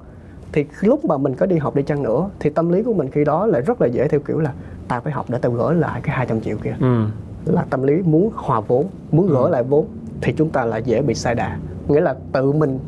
Thì 0.54 0.66
lúc 0.82 1.06
mà 1.06 1.18
mình 1.18 1.36
có 1.36 1.46
đi 1.46 1.58
học 1.58 1.76
đi 1.76 1.84
chăng 1.84 2.04
nữa 2.04 2.30
thì 2.40 2.50
tâm 2.50 2.70
lý 2.70 2.84
của 2.84 2.94
mình 2.94 3.10
khi 3.12 3.24
đó 3.24 3.46
lại 3.46 3.62
rất 3.62 3.82
là 3.82 3.88
dễ 3.88 4.08
theo 4.08 4.20
kiểu 4.20 4.40
là 4.40 4.54
tao 4.88 5.02
phải 5.02 5.14
học 5.14 5.26
để 5.30 5.38
tao 5.42 5.52
gỡ 5.52 5.74
lại 5.74 6.02
cái 6.04 6.16
200 6.16 6.42
triệu 6.42 6.58
kia. 6.64 6.76
Ừ. 6.82 7.04
là 7.46 7.66
tâm 7.70 7.84
lý 7.84 8.02
muốn 8.02 8.32
hòa 8.36 8.60
vốn 8.62 8.86
muốn 9.12 9.28
gỡ 9.28 9.50
lại 9.50 9.64
vốn 9.64 9.86
thì 10.22 10.34
chúng 10.38 10.50
ta 10.50 10.66
lại 10.66 10.82
dễ 10.84 11.02
bị 11.02 11.14
sai 11.16 11.36
đà. 11.36 11.58
Nghĩa 11.88 12.02
là 12.02 12.16
tự 12.32 12.52
mình 12.52 12.80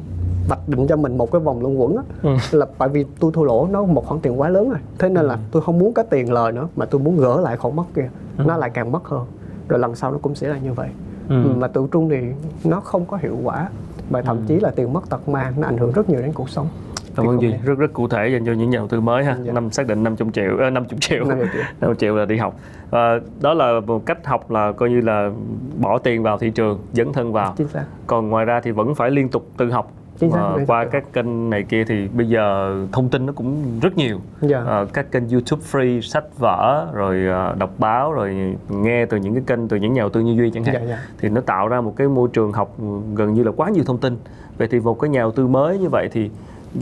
vạch 0.48 0.70
định 0.70 0.88
cho 0.88 0.96
mình 0.96 1.18
một 1.18 1.32
cái 1.32 1.42
vòng 1.42 1.62
luẩn 1.62 1.76
quẩn 1.76 1.96
á 1.98 2.04
ừ. 2.24 2.58
là 2.58 2.66
tại 2.78 2.90
vì 2.90 3.06
tôi 3.20 3.32
thua 3.32 3.44
lỗ 3.44 3.68
nó 3.72 3.84
một 3.86 4.06
khoản 4.06 4.22
tiền 4.22 4.40
quá 4.40 4.50
lớn 4.50 4.70
rồi 4.70 4.80
thế 5.00 5.10
nên 5.10 5.26
là 5.26 5.34
ừ. 5.34 5.40
tôi 5.52 5.62
không 5.62 5.80
muốn 5.80 5.94
có 5.94 6.04
tiền 6.04 6.34
lời 6.34 6.52
nữa 6.52 6.68
mà 6.76 6.86
tôi 6.86 7.02
muốn 7.02 7.18
gỡ 7.18 7.42
lại 7.42 7.58
khoản 7.58 7.76
mất 7.76 7.84
kia 7.96 8.10
ừ. 8.38 8.44
nó 8.48 8.58
lại 8.58 8.70
càng 8.70 8.92
mất 8.92 9.06
hơn 9.06 9.26
rồi 9.68 9.80
lần 9.80 9.96
sau 9.96 10.12
nó 10.12 10.18
cũng 10.22 10.36
sẽ 10.36 10.48
là 10.48 10.58
như 10.58 10.74
vậy 10.74 10.90
ừ. 11.30 11.36
mà 11.58 11.68
tự 11.68 11.88
trung 11.92 12.10
thì 12.10 12.18
nó 12.64 12.80
không 12.80 13.06
có 13.06 13.18
hiệu 13.18 13.38
quả 13.44 13.70
và 14.10 14.22
thậm 14.22 14.38
ừ. 14.38 14.44
chí 14.48 14.60
là 14.60 14.72
tiền 14.72 14.94
mất 14.94 15.10
tật 15.10 15.30
mang 15.30 15.54
nó 15.58 15.68
ảnh 15.68 15.78
hưởng 15.78 15.92
rất 15.92 16.10
nhiều 16.10 16.22
đến 16.22 16.32
cuộc 16.34 16.50
sống 16.50 16.68
Cảm 17.16 17.28
ơn 17.28 17.42
Duy, 17.42 17.54
rất 17.64 17.78
rất 17.78 17.94
cụ 17.94 18.08
thể 18.08 18.28
dành 18.28 18.46
cho 18.46 18.54
những 18.54 18.70
nhà 18.70 18.78
đầu 18.78 18.88
tư 18.88 19.02
mới 19.02 19.24
ha. 19.24 19.38
Dạ. 19.44 19.54
Năm 19.54 19.72
xác 19.72 19.88
định 19.88 20.04
50 20.04 20.30
triệu, 20.34 20.54
uh, 20.54 20.74
50 20.74 20.98
triệu, 21.00 21.24
50 21.24 21.48
triệu. 21.54 21.64
50 21.82 21.96
triệu 22.00 22.16
là 22.16 22.26
đi 22.26 22.38
học. 22.38 22.56
Và 22.90 23.20
đó 23.42 23.54
là 23.54 23.80
một 23.80 24.06
cách 24.06 24.26
học 24.26 24.52
là 24.52 24.72
coi 24.72 24.90
như 24.90 25.02
là 25.02 25.32
bỏ 25.78 25.98
tiền 25.98 26.24
vào 26.24 26.38
thị 26.38 26.50
trường, 26.50 26.80
dấn 26.94 27.14
thân 27.14 27.34
vào. 27.34 27.54
Chính 27.58 27.68
xác. 27.68 27.84
Còn 28.08 28.30
ngoài 28.30 28.46
ra 28.46 28.62
thì 28.64 28.72
vẫn 28.72 28.96
phải 28.96 29.12
liên 29.12 29.30
tục 29.30 29.48
tự 29.58 29.72
học 29.72 29.92
Chính 30.22 30.32
xác, 30.32 30.54
uh, 30.62 30.68
qua 30.68 30.86
các 30.86 31.14
kênh 31.14 31.50
này 31.50 31.64
kia 31.64 31.84
thì 31.84 32.08
bây 32.08 32.30
giờ 32.30 32.76
thông 32.92 33.10
tin 33.10 33.26
nó 33.26 33.34
cũng 33.34 33.80
rất 33.82 33.98
nhiều 33.98 34.20
yeah. 34.42 34.52
Dạ. 34.52 34.82
uh, 34.82 34.94
các 34.94 35.12
kênh 35.12 35.30
YouTube 35.30 35.62
free 35.72 36.02
sách 36.02 36.40
vở 36.40 36.88
rồi 36.94 37.20
uh, 37.52 37.58
đọc 37.58 37.72
báo 37.78 38.14
rồi 38.14 38.56
nghe 38.70 39.06
từ 39.06 39.18
những 39.18 39.34
cái 39.34 39.44
kênh 39.48 39.68
từ 39.68 39.78
những 39.78 39.94
nhà 39.94 40.02
đầu 40.02 40.10
tư 40.10 40.22
như 40.22 40.34
duy 40.34 40.52
chẳng 40.52 40.64
hạn 40.64 40.76
yeah, 40.76 40.88
yeah. 40.88 41.00
thì 41.20 41.30
nó 41.30 41.42
tạo 41.42 41.68
ra 41.68 41.82
một 41.82 41.94
cái 41.96 42.08
môi 42.08 42.30
trường 42.34 42.52
học 42.52 42.76
gần 43.16 43.34
như 43.34 43.44
là 43.44 43.52
quá 43.52 43.70
nhiều 43.70 43.84
thông 43.84 43.98
tin 43.98 44.18
vậy 44.58 44.68
thì 44.72 44.80
một 44.80 45.00
cái 45.00 45.10
nhà 45.10 45.20
đầu 45.20 45.32
tư 45.32 45.48
mới 45.48 45.78
như 45.78 45.90
vậy 45.90 46.10
thì 46.12 46.30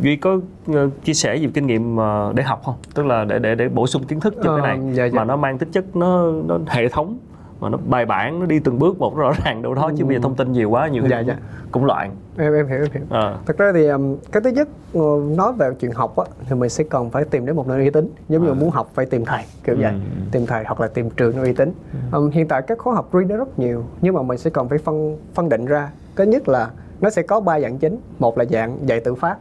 duy 0.01 0.15
có 0.15 0.39
uh, 0.71 0.77
chia 1.03 1.13
sẻ 1.13 1.35
gì 1.35 1.49
kinh 1.53 1.67
nghiệm 1.67 1.97
để 2.35 2.43
học 2.43 2.61
không 2.65 2.75
tức 2.93 3.05
là 3.05 3.25
để 3.25 3.39
để 3.39 3.55
để 3.55 3.69
bổ 3.69 3.87
sung 3.87 4.03
kiến 4.03 4.19
thức 4.19 4.35
cho 4.43 4.53
uh, 4.53 4.61
cái 4.61 4.77
này 4.77 4.93
dạ, 4.93 5.05
dạ. 5.05 5.17
mà 5.17 5.23
nó 5.23 5.35
mang 5.35 5.57
tính 5.57 5.71
chất 5.71 5.95
nó 5.95 6.31
nó 6.47 6.59
hệ 6.67 6.89
thống 6.89 7.17
mà 7.59 7.69
nó 7.69 7.77
bài 7.85 8.05
bản 8.05 8.39
nó 8.39 8.45
đi 8.45 8.59
từng 8.59 8.79
bước 8.79 8.99
một 8.99 9.17
rõ 9.17 9.31
ràng 9.43 9.61
đâu 9.61 9.73
đó 9.73 9.91
chứ 9.97 10.05
bây 10.05 10.15
giờ 10.15 10.19
thông 10.23 10.35
tin 10.35 10.51
nhiều 10.51 10.69
quá 10.69 10.87
nhiều 10.87 11.03
dạ, 11.09 11.19
dạ. 11.19 11.37
cũng 11.71 11.85
loạn 11.85 12.15
em 12.37 12.53
em 12.53 12.67
hiểu 12.67 12.77
em 12.77 12.91
hiểu 12.93 13.03
à. 13.09 13.37
thật 13.45 13.57
ra 13.57 13.71
thì 13.73 13.87
um, 13.87 14.15
cái 14.31 14.41
thứ 14.43 14.49
nhất 14.49 14.67
ờ, 14.93 15.01
nói 15.37 15.53
về 15.53 15.69
chuyện 15.79 15.91
học 15.91 16.17
á 16.17 16.25
thì 16.49 16.55
mình 16.55 16.69
sẽ 16.69 16.83
cần 16.83 17.09
phải 17.09 17.25
tìm 17.25 17.45
đến 17.45 17.55
một 17.55 17.67
nơi 17.67 17.79
uy 17.79 17.89
tín 17.89 18.13
giống 18.29 18.43
như 18.43 18.51
à. 18.51 18.53
muốn 18.53 18.69
học 18.69 18.89
phải 18.93 19.05
tìm 19.05 19.25
thầy 19.25 19.43
kiểu 19.63 19.75
ừ. 19.75 19.81
vậy 19.81 19.93
tìm 20.31 20.45
thầy 20.45 20.63
hoặc 20.65 20.81
là 20.81 20.87
tìm 20.87 21.09
trường 21.09 21.43
uy 21.43 21.53
tín 21.53 21.71
ừ. 22.11 22.17
um, 22.17 22.29
hiện 22.29 22.47
tại 22.47 22.61
các 22.61 22.77
khóa 22.77 22.93
học 22.93 23.09
free 23.11 23.27
nó 23.27 23.37
rất 23.37 23.59
nhiều 23.59 23.83
nhưng 24.01 24.13
mà 24.13 24.21
mình 24.21 24.37
sẽ 24.37 24.49
cần 24.49 24.69
phải 24.69 24.77
phân 24.77 25.17
phân 25.33 25.49
định 25.49 25.65
ra 25.65 25.89
cái 26.15 26.27
nhất 26.27 26.47
là 26.47 26.69
nó 27.01 27.09
sẽ 27.09 27.21
có 27.21 27.39
ba 27.39 27.59
dạng 27.59 27.77
chính 27.77 27.97
một 28.19 28.37
là 28.37 28.45
dạng 28.45 28.77
dạy 28.87 28.99
tự 28.99 29.15
phát 29.15 29.37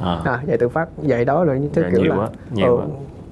à. 0.00 0.20
À, 0.24 0.42
dạy 0.46 0.58
tự 0.58 0.68
phát 0.68 0.88
dạy 1.02 1.24
đó 1.24 1.44
rồi 1.44 1.60
như 1.60 1.68
thế 1.74 1.82
dạ, 1.82 1.88
kiểu 1.90 2.00
nhiều 2.00 2.12
là 2.12 2.18
quá, 2.18 2.28
nhiều 2.52 2.76
ừ, 2.76 2.86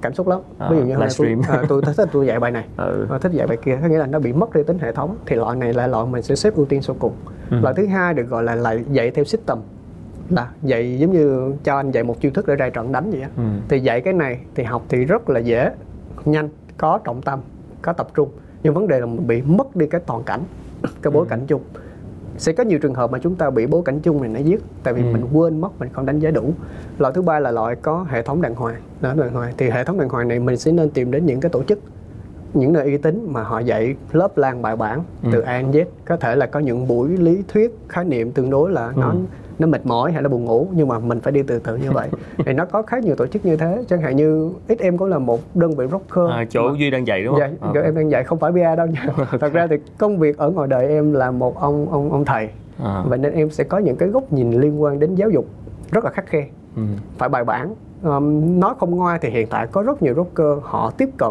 cảm 0.05 0.13
xúc 0.13 0.27
lắm. 0.27 0.39
À, 0.57 0.67
ví 0.71 0.77
dụ 0.77 0.83
như 0.83 0.95
là 0.97 1.07
tôi, 1.17 1.35
à, 1.47 1.63
tôi 1.67 1.81
thích 1.81 2.09
tôi 2.11 2.27
dạy 2.27 2.39
bài 2.39 2.51
này. 2.51 2.65
Ừ. 2.77 3.07
thích 3.21 3.31
dạy 3.31 3.47
bài 3.47 3.57
kia. 3.57 3.77
Có 3.81 3.87
nghĩa 3.87 3.97
là 3.97 4.05
nó 4.05 4.19
bị 4.19 4.33
mất 4.33 4.55
đi 4.55 4.63
tính 4.63 4.79
hệ 4.79 4.91
thống. 4.91 5.17
Thì 5.25 5.35
loại 5.35 5.55
này 5.55 5.73
là 5.73 5.87
loại 5.87 6.05
mình 6.05 6.23
sẽ 6.23 6.35
xếp 6.35 6.55
ưu 6.55 6.65
tiên 6.65 6.81
sau 6.81 6.95
cùng. 6.99 7.13
Ừ. 7.51 7.57
loại 7.61 7.73
thứ 7.77 7.85
hai 7.85 8.13
được 8.13 8.23
gọi 8.23 8.43
là 8.43 8.55
lại 8.55 8.83
dạy 8.91 9.11
theo 9.11 9.25
system. 9.25 9.57
Là 10.29 10.49
dạy 10.61 10.99
giống 10.99 11.11
như 11.11 11.53
cho 11.63 11.75
anh 11.75 11.91
dạy 11.91 12.03
một 12.03 12.21
chiêu 12.21 12.31
thức 12.31 12.47
để 12.47 12.55
ra 12.55 12.69
trận 12.69 12.91
đánh 12.91 13.11
vậy 13.11 13.21
á. 13.21 13.29
Ừ. 13.37 13.43
thì 13.69 13.79
dạy 13.79 14.01
cái 14.01 14.13
này 14.13 14.39
thì 14.55 14.63
học 14.63 14.85
thì 14.89 15.05
rất 15.05 15.29
là 15.29 15.39
dễ 15.39 15.71
nhanh 16.25 16.49
có 16.77 16.99
trọng 17.03 17.21
tâm 17.21 17.39
có 17.81 17.93
tập 17.93 18.07
trung. 18.15 18.29
Nhưng 18.63 18.73
vấn 18.73 18.87
đề 18.87 18.99
là 18.99 19.05
mình 19.05 19.27
bị 19.27 19.41
mất 19.41 19.75
đi 19.75 19.87
cái 19.87 20.01
toàn 20.05 20.23
cảnh 20.23 20.41
cái 21.01 21.11
bối 21.11 21.25
ừ. 21.25 21.29
cảnh 21.29 21.41
chung 21.47 21.61
sẽ 22.37 22.53
có 22.53 22.63
nhiều 22.63 22.79
trường 22.79 22.93
hợp 22.93 23.11
mà 23.11 23.19
chúng 23.19 23.35
ta 23.35 23.49
bị 23.49 23.65
bối 23.65 23.81
cảnh 23.85 23.99
chung 23.99 24.21
này 24.21 24.29
nó 24.29 24.39
giết 24.39 24.61
tại 24.83 24.93
vì 24.93 25.01
ừ. 25.01 25.07
mình 25.13 25.25
quên 25.33 25.61
mất 25.61 25.79
mình 25.79 25.89
không 25.93 26.05
đánh 26.05 26.19
giá 26.19 26.31
đủ 26.31 26.53
loại 26.97 27.13
thứ 27.13 27.21
ba 27.21 27.39
là 27.39 27.51
loại 27.51 27.75
có 27.75 28.05
hệ 28.09 28.21
thống 28.21 28.41
đàng 28.41 28.55
hoàng 28.55 28.81
đó 29.01 29.13
đàng 29.17 29.33
hoàng 29.33 29.53
thì 29.57 29.69
hệ 29.69 29.83
thống 29.83 29.99
đàng 29.99 30.09
hoàng 30.09 30.27
này 30.27 30.39
mình 30.39 30.57
sẽ 30.57 30.71
nên 30.71 30.89
tìm 30.89 31.11
đến 31.11 31.25
những 31.25 31.39
cái 31.39 31.49
tổ 31.49 31.63
chức 31.63 31.79
những 32.53 32.73
nơi 32.73 32.83
uy 32.83 32.97
tín 32.97 33.27
mà 33.29 33.43
họ 33.43 33.59
dạy 33.59 33.95
lớp 34.11 34.37
lan 34.37 34.61
bài 34.61 34.75
bản 34.75 35.03
ừ. 35.23 35.29
từ 35.33 35.41
A 35.41 35.61
đến 35.61 35.71
Z 35.71 35.85
có 36.05 36.17
thể 36.17 36.35
là 36.35 36.45
có 36.45 36.59
những 36.59 36.87
buổi 36.87 37.17
lý 37.17 37.43
thuyết 37.47 37.77
khái 37.89 38.05
niệm 38.05 38.31
tương 38.31 38.49
đối 38.49 38.71
là 38.71 38.93
ừ. 38.95 39.01
Nó 39.59 39.67
mệt 39.67 39.85
mỏi 39.85 40.11
hay 40.11 40.23
là 40.23 40.29
buồn 40.29 40.45
ngủ 40.45 40.67
nhưng 40.75 40.87
mà 40.87 40.99
mình 40.99 41.19
phải 41.19 41.33
đi 41.33 41.43
từ 41.43 41.59
từ 41.59 41.77
như 41.77 41.91
vậy. 41.91 42.09
Thì 42.45 42.53
nó 42.53 42.65
có 42.65 42.81
khá 42.81 42.99
nhiều 42.99 43.15
tổ 43.15 43.27
chức 43.27 43.45
như 43.45 43.57
thế 43.57 43.83
chẳng 43.87 44.01
hạn 44.01 44.15
như 44.15 44.51
XM 44.67 44.97
cũng 44.97 45.07
là 45.07 45.19
một 45.19 45.39
đơn 45.55 45.71
vị 45.71 45.87
broker 45.87 46.31
à, 46.31 46.45
chỗ 46.49 46.69
mà, 46.69 46.75
duy 46.79 46.89
đang 46.89 47.07
dạy 47.07 47.23
đúng 47.23 47.39
không? 47.39 47.57
Dạ, 47.73 47.81
à. 47.81 47.83
em 47.83 47.95
đang 47.95 48.11
dạy 48.11 48.23
không 48.23 48.39
phải 48.39 48.51
bia 48.51 48.75
đâu 48.75 48.87
nha. 48.87 49.07
Thật 49.39 49.53
ra 49.53 49.67
thì 49.67 49.75
công 49.97 50.17
việc 50.17 50.37
ở 50.37 50.49
ngoài 50.49 50.67
đời 50.67 50.87
em 50.87 51.13
là 51.13 51.31
một 51.31 51.59
ông 51.59 51.87
ông 51.91 52.11
ông 52.11 52.25
thầy. 52.25 52.49
À. 52.83 53.03
và 53.07 53.17
nên 53.17 53.33
em 53.33 53.49
sẽ 53.49 53.63
có 53.63 53.77
những 53.77 53.95
cái 53.95 54.09
góc 54.09 54.33
nhìn 54.33 54.51
liên 54.51 54.81
quan 54.81 54.99
đến 54.99 55.15
giáo 55.15 55.29
dục 55.29 55.45
rất 55.91 56.03
là 56.03 56.11
khắc 56.11 56.25
khe. 56.27 56.47
Ừ. 56.75 56.81
phải 57.17 57.29
bài 57.29 57.43
bản. 57.43 57.75
Um, 58.03 58.59
nói 58.59 58.73
không 58.79 58.95
ngoa 58.95 59.17
thì 59.21 59.29
hiện 59.29 59.47
tại 59.49 59.67
có 59.67 59.81
rất 59.81 60.03
nhiều 60.03 60.13
broker 60.13 60.63
họ 60.63 60.91
tiếp 60.97 61.09
cận 61.17 61.29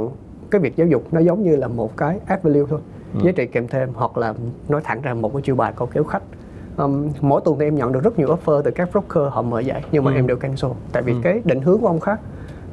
cái 0.51 0.61
việc 0.61 0.77
giáo 0.77 0.87
dục 0.87 1.03
nó 1.12 1.20
giống 1.20 1.43
như 1.43 1.57
là 1.57 1.68
một 1.68 1.97
cái 1.97 2.18
add 2.27 2.43
value 2.43 2.66
thôi. 2.70 2.81
Ừ. 3.14 3.20
giá 3.25 3.33
trị 3.33 3.47
kèm 3.47 3.68
thêm 3.68 3.89
hoặc 3.95 4.18
là 4.18 4.35
nói 4.68 4.81
thẳng 4.85 5.03
ra 5.03 5.14
một 5.14 5.33
cái 5.33 5.43
chiêu 5.43 5.57
bài 5.57 5.72
câu 5.77 5.89
kéo 5.93 6.05
khách 6.05 6.22
um, 6.77 7.09
mỗi 7.20 7.41
tuần 7.45 7.59
thì 7.59 7.64
em 7.64 7.75
nhận 7.75 7.93
được 7.93 8.05
rất 8.05 8.18
nhiều 8.18 8.29
offer 8.29 8.62
từ 8.62 8.70
các 8.70 8.93
broker 8.93 9.33
họ 9.33 9.43
mời 9.43 9.64
dạy 9.64 9.85
nhưng 9.93 10.05
mà 10.05 10.11
ừ. 10.11 10.14
em 10.14 10.27
đều 10.27 10.37
cancel 10.37 10.70
tại 10.93 11.03
vì 11.03 11.12
ừ. 11.12 11.18
cái 11.22 11.41
định 11.45 11.61
hướng 11.61 11.81
của 11.81 11.87
ông 11.87 12.01
khác 12.01 12.20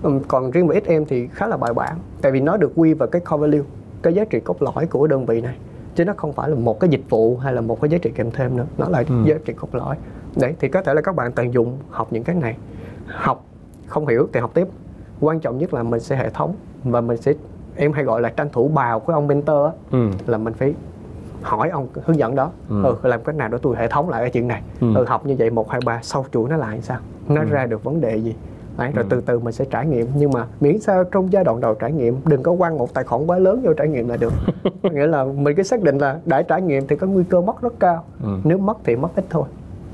um, 0.04 0.20
còn 0.28 0.52
riêng 0.52 0.68
với 0.68 0.82
XM 0.86 1.04
thì 1.08 1.28
khá 1.28 1.48
là 1.48 1.58
bài 1.58 1.74
bản 1.74 1.98
tại 2.22 2.32
vì 2.32 2.40
nó 2.40 2.58
được 2.58 2.72
quy 2.76 2.94
vào 2.94 3.10
cái 3.10 3.22
core 3.22 3.42
value 3.42 3.64
cái 4.02 4.14
giá 4.14 4.26
trị 4.26 4.40
cốt 4.40 4.62
lõi 4.62 4.88
của 4.88 5.08
đơn 5.08 5.26
vị 5.26 5.42
này 5.42 5.56
chứ 5.96 6.06
nó 6.06 6.14
không 6.18 6.34
phải 6.34 6.50
là 6.50 6.56
một 6.56 6.80
cái 6.80 6.90
dịch 6.90 7.10
vụ 7.10 7.38
hay 7.38 7.54
là 7.54 7.62
một 7.62 7.82
cái 7.82 7.90
giá 7.90 7.98
trị 7.98 8.12
kèm 8.16 8.32
thêm 8.32 8.58
nữa 8.58 8.66
nó 8.78 8.90
là 8.90 9.04
ừ. 9.10 9.16
giá 9.26 9.36
trị 9.46 9.54
cốt 9.54 9.76
lõi 9.76 9.96
đấy 10.36 10.56
thì 10.60 10.68
có 10.68 10.82
thể 10.82 10.94
là 10.94 11.02
các 11.02 11.16
bạn 11.16 11.32
tận 11.32 11.54
dụng 11.54 11.78
học 11.90 12.08
những 12.12 12.24
cái 12.24 12.36
này 12.36 12.58
học 13.08 13.46
không 13.88 14.08
hiểu 14.08 14.28
thì 14.34 14.40
học 14.40 14.52
tiếp 14.54 14.68
quan 15.20 15.40
trọng 15.40 15.58
nhất 15.58 15.74
là 15.74 15.84
mình 15.84 16.00
sẽ 16.00 16.16
hệ 16.16 16.30
thống 16.30 16.56
và 16.84 17.02
mình 17.02 17.18
sẽ 17.18 17.34
em 17.76 17.94
hay 17.94 18.04
gọi 18.04 18.22
là 18.22 18.30
tranh 18.30 18.50
thủ 18.52 18.68
bào 18.68 19.00
của 19.00 19.14
ông 19.14 19.28
mentor 19.28 19.66
á, 19.66 19.72
ừ. 19.92 20.08
là 20.28 20.38
mình 20.38 20.54
phải 20.54 20.74
hỏi 21.42 21.70
ông 21.70 21.88
hướng 22.06 22.18
dẫn 22.18 22.36
đó 22.36 22.52
ừ. 22.70 22.84
ừ 22.84 22.96
làm 23.04 23.24
cách 23.24 23.36
nào 23.36 23.50
để 23.50 23.58
tôi 23.62 23.76
hệ 23.78 23.88
thống 23.88 24.10
lại 24.10 24.22
cái 24.22 24.30
chuyện 24.30 24.48
này 24.48 24.62
ừ. 24.82 24.96
ừ 24.96 25.06
học 25.06 25.26
như 25.26 25.36
vậy 25.40 25.50
một 25.50 25.70
hai 25.70 25.82
ba 25.86 26.00
sau 26.04 26.26
chuỗi 26.34 26.50
nó 26.50 26.58
lại 26.58 26.80
sao 26.82 27.00
nó 27.30 27.42
ừ. 27.42 27.48
ra 27.50 27.66
được 27.66 27.84
vấn 27.84 28.02
đề 28.02 28.18
gì 28.18 28.36
Đấy, 28.78 28.92
rồi 28.96 29.04
ừ. 29.04 29.08
từ 29.10 29.22
từ 29.22 29.40
mình 29.40 29.54
sẽ 29.54 29.66
trải 29.66 29.86
nghiệm 29.86 30.08
nhưng 30.16 30.32
mà 30.32 30.48
miễn 30.60 30.80
sao 30.80 31.04
trong 31.04 31.34
giai 31.34 31.44
đoạn 31.44 31.62
đầu 31.62 31.74
trải 31.74 31.92
nghiệm 31.92 32.18
đừng 32.26 32.44
có 32.44 32.56
quăng 32.56 32.78
một 32.78 32.94
tài 32.94 33.04
khoản 33.04 33.26
quá 33.28 33.40
lớn 33.40 33.62
vô 33.64 33.74
trải 33.74 33.88
nghiệm 33.88 34.10
là 34.10 34.18
được 34.18 34.34
nghĩa 34.84 35.08
là 35.08 35.24
mình 35.24 35.56
cứ 35.56 35.64
xác 35.64 35.82
định 35.82 35.98
là 35.98 36.20
đã 36.26 36.42
trải 36.42 36.62
nghiệm 36.62 36.88
thì 36.88 36.96
có 36.96 37.08
nguy 37.08 37.24
cơ 37.30 37.42
mất 37.42 37.62
rất 37.62 37.74
cao 37.80 38.04
ừ. 38.24 38.30
nếu 38.44 38.58
mất 38.58 38.78
thì 38.84 38.96
mất 38.96 39.10
ít 39.16 39.26
thôi 39.30 39.44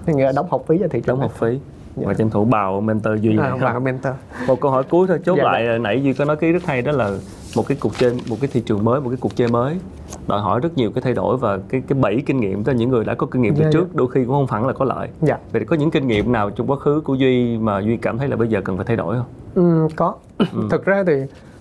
nghĩa 0.06 0.26
là 0.26 0.32
đóng 0.32 0.48
học 0.50 0.64
phí 0.68 0.78
cho 0.78 0.88
thị 0.88 1.02
trường 1.02 1.16
đóng 1.16 1.20
học 1.20 1.32
phí 1.32 1.60
và 2.06 2.14
tranh 2.14 2.30
thủ 2.30 2.46
bào 2.46 2.82
mentor 2.82 3.22
duy 3.22 3.38
à, 3.38 3.56
bào 3.62 3.80
mentor 3.80 4.14
một 4.48 4.62
câu 4.62 4.72
hỏi 4.72 4.84
cuối 4.90 5.08
thôi 5.08 5.20
chốt 5.26 5.36
dạ, 5.38 5.44
lại 5.44 5.66
dạ. 5.68 5.78
nãy 5.78 6.04
duy 6.04 6.14
có 6.14 6.26
nói 6.26 6.36
cái 6.36 6.52
rất 6.52 6.64
hay 6.66 6.82
đó 6.82 6.92
là 6.92 7.12
một 7.56 7.68
cái 7.68 7.78
cuộc 7.82 7.98
chơi 7.98 8.14
một 8.30 8.38
cái 8.42 8.50
thị 8.54 8.62
trường 8.66 8.84
mới 8.84 9.02
một 9.02 9.10
cái 9.10 9.18
cuộc 9.22 9.36
chơi 9.36 9.48
mới 9.48 9.80
đòi 10.28 10.42
hỏi 10.42 10.60
rất 10.60 10.78
nhiều 10.78 10.92
cái 10.92 11.02
thay 11.02 11.14
đổi 11.14 11.38
và 11.38 11.60
cái 11.70 11.82
cái 11.88 12.00
bẫy 12.00 12.24
kinh 12.26 12.40
nghiệm 12.40 12.64
cho 12.64 12.72
những 12.72 12.90
người 12.90 13.06
đã 13.06 13.16
có 13.16 13.28
kinh 13.28 13.42
nghiệm 13.42 13.56
từ 13.56 13.62
yeah, 13.62 13.74
dạ, 13.74 13.80
trước 13.80 13.86
yeah. 13.86 13.96
đôi 13.96 14.08
khi 14.12 14.26
cũng 14.26 14.34
không 14.34 14.48
hẳn 14.50 14.68
là 14.68 14.74
có 14.74 14.86
lợi 14.86 15.10
yeah. 15.28 15.40
vậy 15.52 15.66
có 15.66 15.76
những 15.76 15.92
kinh 15.92 16.08
nghiệm 16.08 16.32
nào 16.32 16.50
trong 16.50 16.68
quá 16.68 16.78
khứ 16.78 17.02
của 17.06 17.16
duy 17.16 17.58
mà 17.58 17.80
duy 17.80 17.98
cảm 17.98 18.18
thấy 18.18 18.28
là 18.28 18.36
bây 18.36 18.48
giờ 18.48 18.62
cần 18.62 18.76
phải 18.76 18.86
thay 18.86 18.98
đổi 18.98 19.16
không 19.16 19.26
ừ, 19.56 19.88
có 19.96 20.16
ừ. 20.38 20.46
thực 20.72 20.86
ra 20.86 21.04
thì 21.08 21.14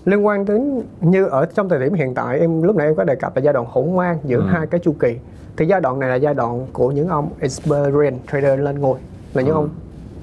liên 0.05 0.27
quan 0.27 0.45
đến 0.45 0.83
như 1.01 1.27
ở 1.27 1.47
trong 1.55 1.69
thời 1.69 1.81
điểm 1.81 1.95
hiện 1.95 2.15
tại 2.15 2.39
em 2.39 2.63
lúc 2.63 2.77
nãy 2.77 2.87
em 2.87 2.97
có 2.97 3.05
đề 3.05 3.15
cập 3.15 3.37
là 3.37 3.43
giai 3.43 3.55
đoạn 3.55 3.67
hỗn 3.69 3.97
mang 3.97 4.19
giữa 4.25 4.41
ừ. 4.41 4.47
hai 4.47 4.67
cái 4.67 4.81
chu 4.81 4.95
kỳ 5.01 5.17
thì 5.57 5.67
giai 5.67 5.81
đoạn 5.81 5.99
này 5.99 6.09
là 6.09 6.15
giai 6.15 6.35
đoạn 6.35 6.67
của 6.73 6.91
những 6.91 7.09
ông 7.09 7.29
experience 7.41 8.19
trader 8.33 8.61
lên 8.61 8.81
ngôi 8.81 8.99
là 9.35 9.43
những 9.43 9.55
ừ. 9.55 9.59
ông 9.59 9.69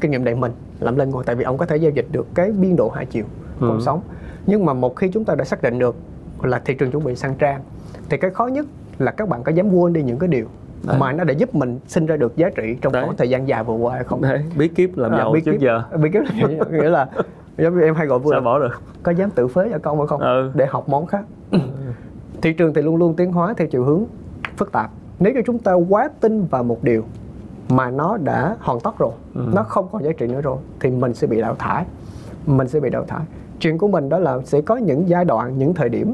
kinh 0.04 0.12
nghiệm 0.12 0.24
đầy 0.24 0.36
mình 0.36 0.52
làm 0.80 0.98
lên 0.98 1.10
ngôi 1.10 1.24
tại 1.24 1.36
vì 1.36 1.44
ông 1.44 1.58
có 1.58 1.66
thể 1.66 1.78
giao 1.78 1.92
dịch 1.92 2.06
được 2.12 2.28
cái 2.36 2.52
biên 2.52 2.76
độ 2.76 2.90
hai 2.90 3.06
chiều 3.06 3.26
ừ. 3.60 3.68
cùng 3.68 3.82
sống 3.82 4.02
nhưng 4.48 4.66
mà 4.66 4.74
một 4.74 4.96
khi 4.96 5.10
chúng 5.10 5.26
ta 5.26 5.36
đã 5.36 5.44
xác 5.44 5.62
định 5.62 5.80
được 5.80 5.96
là 6.42 6.62
thị 6.66 6.74
trường 6.74 6.92
chuẩn 6.92 7.04
bị 7.04 7.16
sang 7.16 7.36
trang 7.36 7.62
thì 8.10 8.18
cái 8.18 8.32
khó 8.32 8.48
nhất 8.48 8.66
là 9.00 9.12
các 9.12 9.30
bạn 9.30 9.44
có 9.44 9.52
dám 9.52 9.70
quên 9.70 9.94
đi 9.94 10.04
những 10.04 10.20
cái 10.20 10.28
điều 10.28 10.46
Đấy. 10.88 10.98
mà 11.00 11.12
nó 11.12 11.24
để 11.24 11.34
giúp 11.34 11.56
mình 11.56 11.80
sinh 11.88 12.06
ra 12.06 12.18
được 12.18 12.38
giá 12.38 12.50
trị 12.50 12.78
trong 12.82 12.94
khoảng 12.94 13.18
thời 13.18 13.30
gian 13.30 13.48
dài 13.48 13.64
vừa 13.64 13.76
qua 13.76 13.94
hay 13.96 14.04
không 14.04 14.22
Đấy. 14.22 14.44
bí 14.58 14.68
kíp 14.68 14.98
làm 14.98 15.12
à, 15.12 15.18
giàu 15.18 15.28
à, 15.28 15.34
bí 15.34 15.42
trước 15.42 15.52
kíp, 15.52 15.62
giờ 15.62 15.84
bí 16.02 16.10
kíp 16.10 16.22
là 16.22 16.66
nghĩa 16.72 16.90
là 16.90 17.10
giống 17.58 17.76
như 17.76 17.82
em 17.82 17.96
hay 17.96 18.08
gọi 18.08 18.20
vừa 18.20 18.32
sao 18.32 18.42
bỏ 18.42 18.60
được 18.60 18.82
có 19.04 19.12
dám 19.12 19.30
tự 19.30 19.48
phế 19.48 19.70
cho 19.72 19.80
con 19.80 19.98
hay 19.98 20.08
không 20.08 20.22
ừ. 20.22 20.52
để 20.54 20.66
học 20.66 20.90
món 20.90 21.06
khác 21.06 21.24
thị 22.42 22.54
trường 22.54 22.74
thì 22.74 22.82
luôn 22.82 22.96
luôn 22.96 23.16
tiến 23.16 23.32
hóa 23.32 23.54
theo 23.58 23.68
chiều 23.68 23.84
hướng 23.84 24.06
phức 24.58 24.72
tạp 24.72 24.92
nếu 25.20 25.34
như 25.34 25.42
chúng 25.46 25.60
ta 25.60 25.74
quá 25.74 26.10
tin 26.22 26.46
vào 26.46 26.64
một 26.64 26.84
điều 26.84 27.04
mà 27.70 27.90
nó 27.90 28.18
đã 28.18 28.56
hoàn 28.60 28.80
tất 28.80 28.98
rồi 28.98 29.12
ừ. 29.36 29.42
nó 29.54 29.64
không 29.64 29.88
còn 29.92 30.04
giá 30.04 30.12
trị 30.18 30.28
nữa 30.28 30.42
rồi 30.42 30.58
thì 30.80 30.92
mình 30.92 31.14
sẽ 31.14 31.28
bị 31.28 31.42
đào 31.42 31.56
thải 31.60 31.86
mình 32.46 32.68
sẽ 32.68 32.80
bị 32.80 32.90
đào 32.90 33.06
thải 33.08 33.22
chuyện 33.60 33.78
của 33.78 33.88
mình 33.88 34.10
đó 34.10 34.20
là 34.20 34.40
sẽ 34.46 34.62
có 34.62 34.78
những 34.78 35.10
giai 35.10 35.26
đoạn 35.26 35.58
những 35.58 35.74
thời 35.74 35.90
điểm 35.90 36.14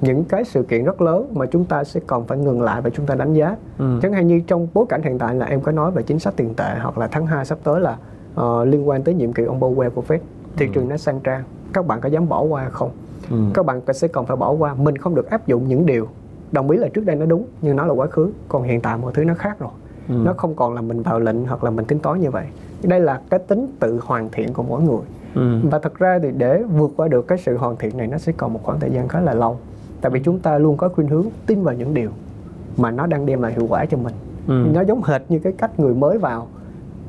những 0.00 0.24
cái 0.24 0.44
sự 0.44 0.62
kiện 0.62 0.84
rất 0.84 1.00
lớn 1.00 1.30
mà 1.34 1.46
chúng 1.46 1.64
ta 1.64 1.84
sẽ 1.84 2.00
còn 2.06 2.26
phải 2.26 2.38
ngừng 2.38 2.62
lại 2.62 2.80
và 2.80 2.90
chúng 2.90 3.06
ta 3.06 3.14
đánh 3.14 3.34
giá 3.34 3.56
ừ. 3.78 3.98
chẳng 4.02 4.12
hạn 4.12 4.26
như 4.26 4.40
trong 4.46 4.68
bối 4.74 4.86
cảnh 4.88 5.02
hiện 5.02 5.18
tại 5.18 5.34
là 5.34 5.46
em 5.46 5.60
có 5.60 5.72
nói 5.72 5.90
về 5.90 6.02
chính 6.02 6.18
sách 6.18 6.34
tiền 6.36 6.54
tệ 6.54 6.74
hoặc 6.82 6.98
là 6.98 7.06
tháng 7.06 7.26
2 7.26 7.44
sắp 7.44 7.58
tới 7.64 7.80
là 7.80 7.96
uh, 8.40 8.68
liên 8.68 8.88
quan 8.88 9.02
tới 9.02 9.14
nhiệm 9.14 9.32
kỳ 9.32 9.44
ông 9.44 9.60
Powell 9.60 9.90
của 9.90 10.02
Fed 10.08 10.18
thị 10.56 10.66
ừ. 10.66 10.72
trường 10.74 10.88
nó 10.88 10.96
sang 10.96 11.20
trang 11.20 11.42
các 11.72 11.86
bạn 11.86 12.00
có 12.00 12.08
dám 12.08 12.28
bỏ 12.28 12.42
qua 12.42 12.68
không 12.68 12.90
ừ. 13.30 13.36
các 13.54 13.66
bạn 13.66 13.80
sẽ 13.94 14.08
còn 14.08 14.26
phải 14.26 14.36
bỏ 14.36 14.50
qua 14.50 14.74
mình 14.74 14.96
không 14.96 15.14
được 15.14 15.30
áp 15.30 15.46
dụng 15.46 15.68
những 15.68 15.86
điều 15.86 16.08
đồng 16.52 16.70
ý 16.70 16.78
là 16.78 16.88
trước 16.88 17.04
đây 17.04 17.16
nó 17.16 17.26
đúng 17.26 17.46
nhưng 17.62 17.76
nó 17.76 17.86
là 17.86 17.92
quá 17.92 18.06
khứ 18.06 18.32
còn 18.48 18.62
hiện 18.62 18.80
tại 18.80 18.98
mọi 18.98 19.12
thứ 19.14 19.24
nó 19.24 19.34
khác 19.34 19.58
rồi 19.58 19.70
ừ. 20.08 20.14
nó 20.24 20.32
không 20.32 20.54
còn 20.54 20.74
là 20.74 20.80
mình 20.80 21.02
vào 21.02 21.20
lệnh 21.20 21.46
hoặc 21.46 21.64
là 21.64 21.70
mình 21.70 21.84
tính 21.84 21.98
toán 21.98 22.20
như 22.20 22.30
vậy 22.30 22.46
đây 22.82 23.00
là 23.00 23.20
cái 23.30 23.40
tính 23.40 23.66
tự 23.80 24.00
hoàn 24.02 24.28
thiện 24.32 24.52
của 24.52 24.62
mỗi 24.62 24.82
người 24.82 25.00
ừ. 25.34 25.60
và 25.70 25.78
thật 25.78 25.98
ra 25.98 26.18
thì 26.22 26.28
để 26.36 26.62
vượt 26.62 26.90
qua 26.96 27.08
được 27.08 27.28
cái 27.28 27.38
sự 27.38 27.56
hoàn 27.56 27.76
thiện 27.76 27.96
này 27.96 28.06
nó 28.06 28.18
sẽ 28.18 28.32
còn 28.32 28.52
một 28.52 28.60
khoảng 28.62 28.80
thời 28.80 28.90
gian 28.90 29.08
khá 29.08 29.20
là 29.20 29.34
lâu 29.34 29.58
tại 30.00 30.10
vì 30.10 30.20
chúng 30.24 30.38
ta 30.38 30.58
luôn 30.58 30.76
có 30.76 30.88
khuynh 30.88 31.08
hướng 31.08 31.26
tin 31.46 31.62
vào 31.62 31.74
những 31.74 31.94
điều 31.94 32.10
mà 32.76 32.90
nó 32.90 33.06
đang 33.06 33.26
đem 33.26 33.42
lại 33.42 33.52
hiệu 33.52 33.66
quả 33.68 33.84
cho 33.84 33.96
mình 33.96 34.14
ừ. 34.48 34.66
nó 34.74 34.80
giống 34.80 35.02
hệt 35.02 35.22
như 35.28 35.38
cái 35.38 35.52
cách 35.52 35.80
người 35.80 35.94
mới 35.94 36.18
vào 36.18 36.46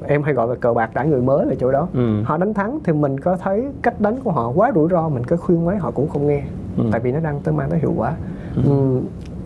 em 0.07 0.23
hay 0.23 0.33
gọi 0.33 0.47
là 0.47 0.55
cờ 0.55 0.73
bạc 0.73 0.91
đãi 0.93 1.07
người 1.07 1.21
mới 1.21 1.45
là 1.45 1.55
chỗ 1.59 1.71
đó 1.71 1.87
ừ. 1.93 2.23
họ 2.23 2.37
đánh 2.37 2.53
thắng 2.53 2.79
thì 2.83 2.93
mình 2.93 3.19
có 3.19 3.37
thấy 3.37 3.65
cách 3.81 4.01
đánh 4.01 4.19
của 4.23 4.31
họ 4.31 4.51
quá 4.55 4.71
rủi 4.75 4.89
ro 4.89 5.09
mình 5.09 5.23
cứ 5.23 5.37
khuyên 5.37 5.65
mấy 5.65 5.77
họ 5.77 5.91
cũng 5.91 6.09
không 6.09 6.27
nghe 6.27 6.43
ừ. 6.77 6.83
tại 6.91 7.01
vì 7.01 7.11
nó 7.11 7.19
đang 7.19 7.39
tới 7.39 7.53
mang 7.53 7.69
tới 7.69 7.79
hiệu 7.79 7.93
quả 7.97 8.13
ừ. 8.55 8.61
Ừ. 8.65 8.99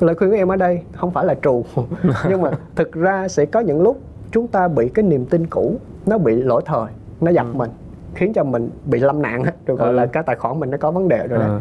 lời 0.04 0.16
khuyên 0.16 0.30
của 0.30 0.36
em 0.36 0.48
ở 0.48 0.56
đây 0.56 0.82
không 0.96 1.12
phải 1.12 1.26
là 1.26 1.36
trù 1.44 1.66
nhưng 2.30 2.42
mà 2.42 2.52
thực 2.76 2.92
ra 2.92 3.28
sẽ 3.28 3.46
có 3.46 3.60
những 3.60 3.82
lúc 3.82 4.00
chúng 4.32 4.48
ta 4.48 4.68
bị 4.68 4.90
cái 4.90 5.04
niềm 5.04 5.26
tin 5.26 5.48
cũ 5.48 5.76
nó 6.06 6.18
bị 6.18 6.36
lỗi 6.36 6.62
thời 6.66 6.88
nó 7.22 7.32
dập 7.32 7.46
ừ. 7.54 7.58
mình 7.58 7.70
khiến 8.16 8.34
cho 8.34 8.44
mình 8.44 8.70
bị 8.86 9.00
lâm 9.00 9.22
nạn 9.22 9.44
rồi 9.66 9.78
gọi 9.78 9.90
ừ. 9.90 9.94
là 9.94 10.06
cái 10.06 10.24
tài 10.24 10.36
khoản 10.36 10.60
mình 10.60 10.70
nó 10.70 10.78
có 10.78 10.92
vấn 10.92 11.08
đề 11.08 11.28
rồi 11.28 11.44
ừ. 11.44 11.60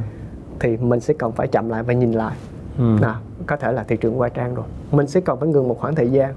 thì 0.61 0.77
mình 0.77 1.01
sẽ 1.01 1.15
cần 1.15 1.33
phải 1.33 1.49
chậm 1.49 1.69
lại 1.69 1.83
và 1.83 1.93
nhìn 1.93 2.13
lại 2.13 2.37
ừ. 2.79 2.97
nào 3.01 3.17
có 3.47 3.57
thể 3.57 3.73
là 3.73 3.85
thị 3.85 3.97
trường 3.97 4.21
qua 4.21 4.29
trang 4.29 4.55
rồi 4.55 4.67
mình 4.93 5.07
sẽ 5.07 5.21
cần 5.21 5.41
phải 5.41 5.49
ngừng 5.49 5.69
một 5.69 5.81
khoảng 5.81 5.95
thời 5.95 6.11
gian 6.11 6.35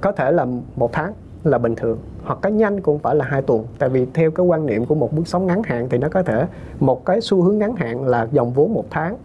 có 0.00 0.12
thể 0.12 0.32
là 0.32 0.46
một 0.76 0.92
tháng 0.92 1.12
là 1.44 1.58
bình 1.58 1.74
thường 1.74 1.98
hoặc 2.24 2.38
cái 2.42 2.52
nhanh 2.52 2.80
cũng 2.80 2.98
phải 2.98 3.14
là 3.14 3.24
hai 3.24 3.42
tuần 3.42 3.66
tại 3.78 3.88
vì 3.88 4.06
theo 4.14 4.30
cái 4.30 4.46
quan 4.46 4.66
niệm 4.66 4.86
của 4.86 4.94
một 4.94 5.12
bước 5.12 5.28
sóng 5.28 5.46
ngắn 5.46 5.62
hạn 5.62 5.88
thì 5.88 5.98
nó 5.98 6.08
có 6.08 6.22
thể 6.22 6.46
một 6.80 7.04
cái 7.04 7.20
xu 7.20 7.42
hướng 7.42 7.58
ngắn 7.58 7.76
hạn 7.76 8.04
là 8.04 8.28
dòng 8.32 8.52
vốn 8.52 8.74
một 8.74 8.84
tháng 8.90 9.16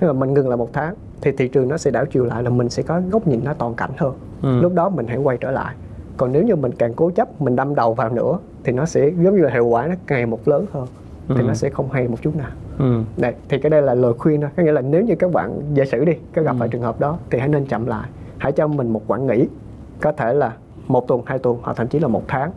nếu 0.00 0.12
mà 0.12 0.20
mình 0.20 0.34
ngừng 0.34 0.48
là 0.48 0.56
một 0.56 0.72
tháng 0.72 0.94
thì 1.20 1.32
thị 1.32 1.48
trường 1.48 1.68
nó 1.68 1.76
sẽ 1.76 1.90
đảo 1.90 2.06
chiều 2.06 2.24
lại 2.24 2.42
là 2.42 2.50
mình 2.50 2.68
sẽ 2.68 2.82
có 2.82 3.00
góc 3.10 3.26
nhìn 3.26 3.40
nó 3.44 3.54
toàn 3.54 3.74
cảnh 3.74 3.90
hơn 3.96 4.14
ừ. 4.42 4.60
lúc 4.60 4.74
đó 4.74 4.88
mình 4.88 5.06
hãy 5.06 5.16
quay 5.16 5.36
trở 5.36 5.50
lại 5.50 5.74
còn 6.16 6.32
nếu 6.32 6.42
như 6.42 6.56
mình 6.56 6.72
càng 6.78 6.94
cố 6.94 7.10
chấp 7.10 7.40
mình 7.40 7.56
đâm 7.56 7.74
đầu 7.74 7.94
vào 7.94 8.10
nữa 8.10 8.38
thì 8.64 8.72
nó 8.72 8.86
sẽ 8.86 9.10
giống 9.22 9.36
như 9.36 9.42
là 9.42 9.50
hiệu 9.50 9.66
quả 9.66 9.86
nó 9.86 9.94
ngày 10.08 10.26
một 10.26 10.48
lớn 10.48 10.66
hơn 10.72 10.86
thì 11.28 11.40
ừ. 11.40 11.42
nó 11.42 11.54
sẽ 11.54 11.70
không 11.70 11.90
hay 11.90 12.08
một 12.08 12.16
chút 12.22 12.36
nào 12.36 12.50
ừ. 12.78 13.02
Đây, 13.16 13.34
thì 13.48 13.58
cái 13.58 13.70
đây 13.70 13.82
là 13.82 13.94
lời 13.94 14.12
khuyên 14.18 14.40
thôi 14.40 14.50
có 14.56 14.62
nghĩa 14.62 14.72
là 14.72 14.80
nếu 14.80 15.02
như 15.02 15.14
các 15.18 15.32
bạn 15.32 15.60
giả 15.74 15.84
sử 15.84 16.04
đi 16.04 16.12
có 16.34 16.42
gặp 16.42 16.52
ừ. 16.52 16.56
phải 16.58 16.68
trường 16.68 16.82
hợp 16.82 17.00
đó 17.00 17.18
thì 17.30 17.38
hãy 17.38 17.48
nên 17.48 17.66
chậm 17.66 17.86
lại 17.86 18.08
hãy 18.38 18.52
cho 18.52 18.66
mình 18.66 18.92
một 18.92 19.02
quãng 19.06 19.26
nghỉ 19.26 19.48
có 20.00 20.12
thể 20.12 20.34
là 20.34 20.52
một 20.86 21.08
tuần 21.08 21.22
hai 21.26 21.38
tuần 21.38 21.58
hoặc 21.62 21.76
thậm 21.76 21.86
chí 21.86 21.98
là 21.98 22.08
một 22.08 22.22
tháng 22.28 22.50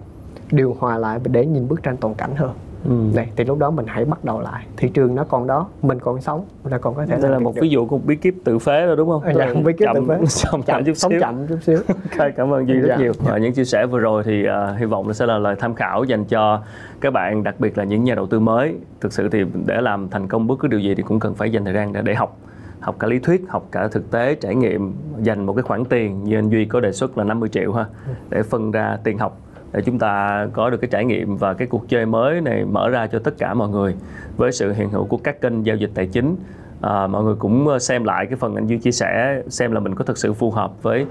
điều 0.52 0.76
hòa 0.80 0.98
lại 0.98 1.20
để 1.24 1.46
nhìn 1.46 1.68
bức 1.68 1.84
tranh 1.84 1.98
toàn 1.98 2.14
cảnh 2.14 2.36
hơn 2.36 2.52
Ừ. 2.86 2.92
Này, 3.16 3.30
thì 3.36 3.44
lúc 3.44 3.58
đó 3.58 3.72
mình 3.72 3.86
hãy 3.88 4.06
bắt 4.06 4.26
đầu 4.26 4.42
lại 4.42 4.66
thị 4.78 4.90
trường 4.90 5.16
nó 5.16 5.24
còn 5.24 5.48
đó 5.48 5.68
mình 5.82 6.00
còn 6.00 6.22
sống 6.22 6.46
là 6.64 6.78
còn 6.78 6.96
có 6.96 7.06
thể 7.06 7.18
đây 7.22 7.32
là 7.32 7.40
một 7.40 7.56
được. 7.56 7.62
ví 7.62 7.70
dụ 7.70 7.86
của 7.86 7.98
bí 7.98 8.16
kíp 8.16 8.36
tự 8.44 8.60
phế 8.60 8.86
rồi 8.86 8.96
đúng 8.96 9.10
không 9.10 9.24
à, 9.24 9.34
dạ, 9.36 9.54
bí 9.66 9.74
kíp 9.74 9.88
chậm, 9.88 9.96
tự 9.96 10.02
phế 10.08 10.26
chậm, 10.52 10.64
chậm 10.64 10.86
chút 10.86 10.94
sống 10.96 11.12
xíu 11.12 11.20
chậm 11.20 11.48
chút 11.48 11.58
xíu 11.62 11.78
okay, 12.12 12.32
cảm 12.32 12.54
ơn 12.54 12.68
duy 12.68 12.74
rất 12.74 12.88
dạ. 12.90 12.98
nhiều 12.98 13.14
dạ. 13.26 13.38
những 13.38 13.54
chia 13.54 13.66
sẻ 13.66 13.86
vừa 13.86 14.00
rồi 14.00 14.24
thì 14.24 14.46
uh, 14.48 14.80
hy 14.80 14.86
vọng 14.86 15.08
nó 15.08 15.14
sẽ 15.14 15.26
là 15.26 15.38
lời 15.38 15.56
tham 15.60 15.76
khảo 15.76 16.04
dành 16.04 16.26
cho 16.26 16.62
các 17.02 17.14
bạn 17.14 17.44
đặc 17.44 17.56
biệt 17.60 17.78
là 17.78 17.84
những 17.84 18.04
nhà 18.04 18.16
đầu 18.16 18.28
tư 18.28 18.40
mới 18.40 18.76
thực 19.02 19.14
sự 19.14 19.30
thì 19.30 19.44
để 19.66 19.82
làm 19.82 20.10
thành 20.10 20.28
công 20.28 20.48
bất 20.48 20.60
cứ 20.60 20.68
điều 20.68 20.80
gì 20.80 20.96
thì 20.96 21.04
cũng 21.04 21.20
cần 21.20 21.36
phải 21.36 21.52
dành 21.52 21.66
thời 21.66 21.74
gian 21.74 21.94
để, 21.94 22.02
để 22.02 22.16
học 22.16 22.38
học 22.80 22.96
cả 23.00 23.08
lý 23.08 23.20
thuyết 23.20 23.42
học 23.50 23.68
cả 23.72 23.88
thực 23.88 24.12
tế 24.12 24.36
trải 24.36 24.56
nghiệm 24.56 24.94
dành 25.22 25.46
một 25.46 25.54
cái 25.54 25.64
khoản 25.64 25.86
tiền 25.86 26.24
như 26.24 26.38
anh 26.38 26.50
duy 26.50 26.66
có 26.66 26.80
đề 26.80 26.92
xuất 26.92 27.18
là 27.18 27.24
50 27.24 27.50
triệu 27.50 27.74
ha 27.74 27.86
để 28.30 28.44
phân 28.44 28.72
ra 28.72 28.98
tiền 29.04 29.18
học 29.18 29.38
để 29.74 29.82
chúng 29.86 30.00
ta 30.00 30.48
có 30.54 30.70
được 30.70 30.78
cái 30.82 30.90
trải 30.92 31.06
nghiệm 31.06 31.38
và 31.38 31.54
cái 31.54 31.68
cuộc 31.68 31.90
chơi 31.90 32.06
mới 32.06 32.42
này 32.42 32.66
mở 32.66 32.90
ra 32.90 33.08
cho 33.08 33.20
tất 33.20 33.34
cả 33.38 33.54
mọi 33.54 33.70
người 33.70 33.96
với 34.38 34.52
sự 34.52 34.74
hiện 34.74 34.90
hữu 34.90 35.06
của 35.06 35.18
các 35.18 35.42
kênh 35.42 35.66
giao 35.66 35.76
dịch 35.76 35.92
tài 35.94 36.08
chính. 36.08 36.36
À, 36.82 37.08
mọi 37.08 37.24
người 37.24 37.36
cũng 37.36 37.68
ờ, 37.68 37.80
xem 37.80 38.04
lại 38.04 38.26
cái 38.26 38.36
phần 38.36 38.56
anh 38.56 38.68
duy 38.68 38.78
chia 38.78 38.92
sẻ 38.92 39.42
xem 39.48 39.72
là 39.72 39.80
mình 39.80 39.96
có 39.96 40.06
thực 40.06 40.18
sự 40.18 40.34
phù 40.34 40.52
hợp 40.52 40.84
với 40.84 41.06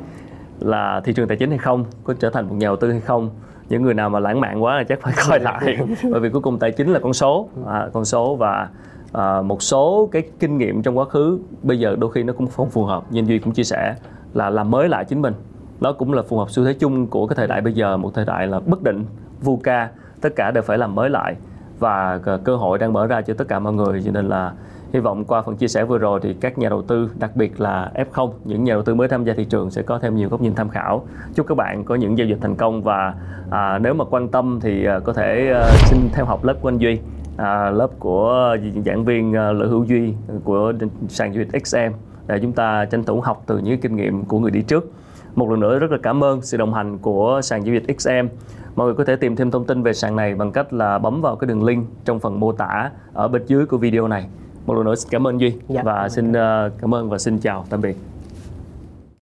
là 0.60 1.00
thị 1.04 1.12
trường 1.12 1.28
tài 1.28 1.36
chính 1.36 1.50
hay 1.50 1.58
không 1.58 1.84
có 2.04 2.14
trở 2.20 2.30
thành 2.30 2.48
một 2.48 2.54
nhà 2.54 2.66
đầu 2.66 2.76
tư 2.76 2.92
hay 2.92 3.00
không. 3.00 3.30
Những 3.68 3.82
người 3.82 3.94
nào 3.94 4.10
mà 4.10 4.20
lãng 4.20 4.40
mạn 4.40 4.62
quá 4.62 4.76
là 4.76 4.84
chắc 4.84 5.00
phải 5.00 5.12
coi 5.28 5.40
lại 5.40 5.78
bởi 6.10 6.20
vì 6.20 6.28
cuối 6.28 6.42
cùng 6.42 6.58
tài 6.58 6.72
chính 6.72 6.92
là 6.92 6.98
con 6.98 7.12
số. 7.12 7.48
À, 7.66 7.88
con 7.92 8.04
số 8.04 8.36
và 8.36 8.68
à, 9.12 9.42
một 9.42 9.62
số 9.62 10.08
cái 10.12 10.22
kinh 10.40 10.58
nghiệm 10.58 10.82
trong 10.82 10.98
quá 10.98 11.04
khứ 11.04 11.38
bây 11.62 11.78
giờ 11.78 11.96
đôi 11.98 12.12
khi 12.12 12.22
nó 12.22 12.32
cũng 12.32 12.46
không 12.46 12.70
phù 12.70 12.84
hợp. 12.84 13.04
Nhưng 13.10 13.28
duy 13.28 13.38
cũng 13.38 13.52
chia 13.52 13.64
sẻ 13.64 13.94
là 14.34 14.50
làm 14.50 14.70
mới 14.70 14.88
lại 14.88 15.04
chính 15.04 15.22
mình 15.22 15.34
đó 15.80 15.92
cũng 15.92 16.12
là 16.12 16.22
phù 16.22 16.38
hợp 16.38 16.50
xu 16.50 16.64
thế 16.64 16.74
chung 16.74 17.06
của 17.06 17.26
cái 17.26 17.36
thời 17.36 17.46
đại 17.46 17.60
bây 17.60 17.72
giờ 17.72 17.96
một 17.96 18.14
thời 18.14 18.24
đại 18.24 18.46
là 18.46 18.60
bất 18.60 18.82
định 18.82 19.04
VUCA 19.42 19.88
tất 20.20 20.28
cả 20.36 20.50
đều 20.50 20.62
phải 20.62 20.78
làm 20.78 20.94
mới 20.94 21.10
lại 21.10 21.36
và 21.78 22.20
cơ 22.44 22.56
hội 22.56 22.78
đang 22.78 22.92
mở 22.92 23.06
ra 23.06 23.22
cho 23.22 23.34
tất 23.34 23.48
cả 23.48 23.58
mọi 23.58 23.72
người. 23.72 24.02
Cho 24.04 24.10
nên 24.10 24.28
là 24.28 24.52
hy 24.92 25.00
vọng 25.00 25.24
qua 25.24 25.42
phần 25.42 25.56
chia 25.56 25.68
sẻ 25.68 25.84
vừa 25.84 25.98
rồi 25.98 26.20
thì 26.22 26.34
các 26.34 26.58
nhà 26.58 26.68
đầu 26.68 26.82
tư 26.82 27.10
đặc 27.18 27.36
biệt 27.36 27.60
là 27.60 27.92
F0 27.94 28.32
những 28.44 28.64
nhà 28.64 28.72
đầu 28.72 28.82
tư 28.82 28.94
mới 28.94 29.08
tham 29.08 29.24
gia 29.24 29.34
thị 29.34 29.44
trường 29.44 29.70
sẽ 29.70 29.82
có 29.82 29.98
thêm 29.98 30.16
nhiều 30.16 30.28
góc 30.28 30.40
nhìn 30.40 30.54
tham 30.54 30.68
khảo. 30.68 31.06
Chúc 31.34 31.46
các 31.46 31.54
bạn 31.54 31.84
có 31.84 31.94
những 31.94 32.18
giao 32.18 32.26
dịch 32.26 32.38
thành 32.40 32.56
công 32.56 32.82
và 32.82 33.14
à, 33.50 33.78
nếu 33.78 33.94
mà 33.94 34.04
quan 34.04 34.28
tâm 34.28 34.58
thì 34.62 34.84
à, 34.86 34.98
có 34.98 35.12
thể 35.12 35.50
à, 35.54 35.62
xin 35.86 35.98
theo 36.12 36.24
học 36.24 36.44
lớp 36.44 36.54
của 36.60 36.68
anh 36.68 36.78
Duy 36.78 36.98
à, 37.36 37.70
lớp 37.70 37.90
của 37.98 38.56
giảng 38.86 39.04
viên 39.04 39.36
à, 39.36 39.52
Lữ 39.52 39.68
Hữu 39.68 39.84
Duy 39.84 40.14
của 40.44 40.72
sàn 41.08 41.34
giao 41.34 41.44
dịch 41.44 41.66
XM 41.66 41.92
để 42.26 42.38
chúng 42.42 42.52
ta 42.52 42.84
tranh 42.84 43.04
thủ 43.04 43.20
học 43.20 43.42
từ 43.46 43.58
những 43.58 43.80
kinh 43.80 43.96
nghiệm 43.96 44.24
của 44.24 44.38
người 44.38 44.50
đi 44.50 44.62
trước 44.62 44.92
một 45.38 45.50
lần 45.50 45.60
nữa 45.60 45.78
rất 45.78 45.90
là 45.90 45.98
cảm 46.02 46.24
ơn 46.24 46.42
sự 46.42 46.56
đồng 46.56 46.74
hành 46.74 46.98
của 46.98 47.40
sàn 47.42 47.66
giao 47.66 47.74
dịch 47.74 47.98
XM. 47.98 48.10
Mọi 48.76 48.86
người 48.86 48.94
có 48.94 49.04
thể 49.04 49.16
tìm 49.16 49.36
thêm 49.36 49.50
thông 49.50 49.64
tin 49.64 49.82
về 49.82 49.92
sàn 49.92 50.16
này 50.16 50.34
bằng 50.34 50.52
cách 50.52 50.72
là 50.72 50.98
bấm 50.98 51.20
vào 51.20 51.36
cái 51.36 51.48
đường 51.48 51.64
link 51.64 51.86
trong 52.04 52.20
phần 52.20 52.40
mô 52.40 52.52
tả 52.52 52.90
ở 53.12 53.28
bên 53.28 53.42
dưới 53.46 53.66
của 53.66 53.76
video 53.76 54.08
này. 54.08 54.26
Một 54.66 54.74
lần 54.74 54.84
nữa 54.84 54.94
xin 54.94 55.10
cảm 55.10 55.26
ơn 55.26 55.40
Duy 55.40 55.54
dạ, 55.68 55.82
và 55.82 56.08
xin 56.08 56.30
uh, 56.30 56.36
cảm 56.80 56.94
ơn 56.94 57.10
và 57.10 57.18
xin 57.18 57.38
chào 57.38 57.64
tạm 57.70 57.80
biệt. 57.80 57.96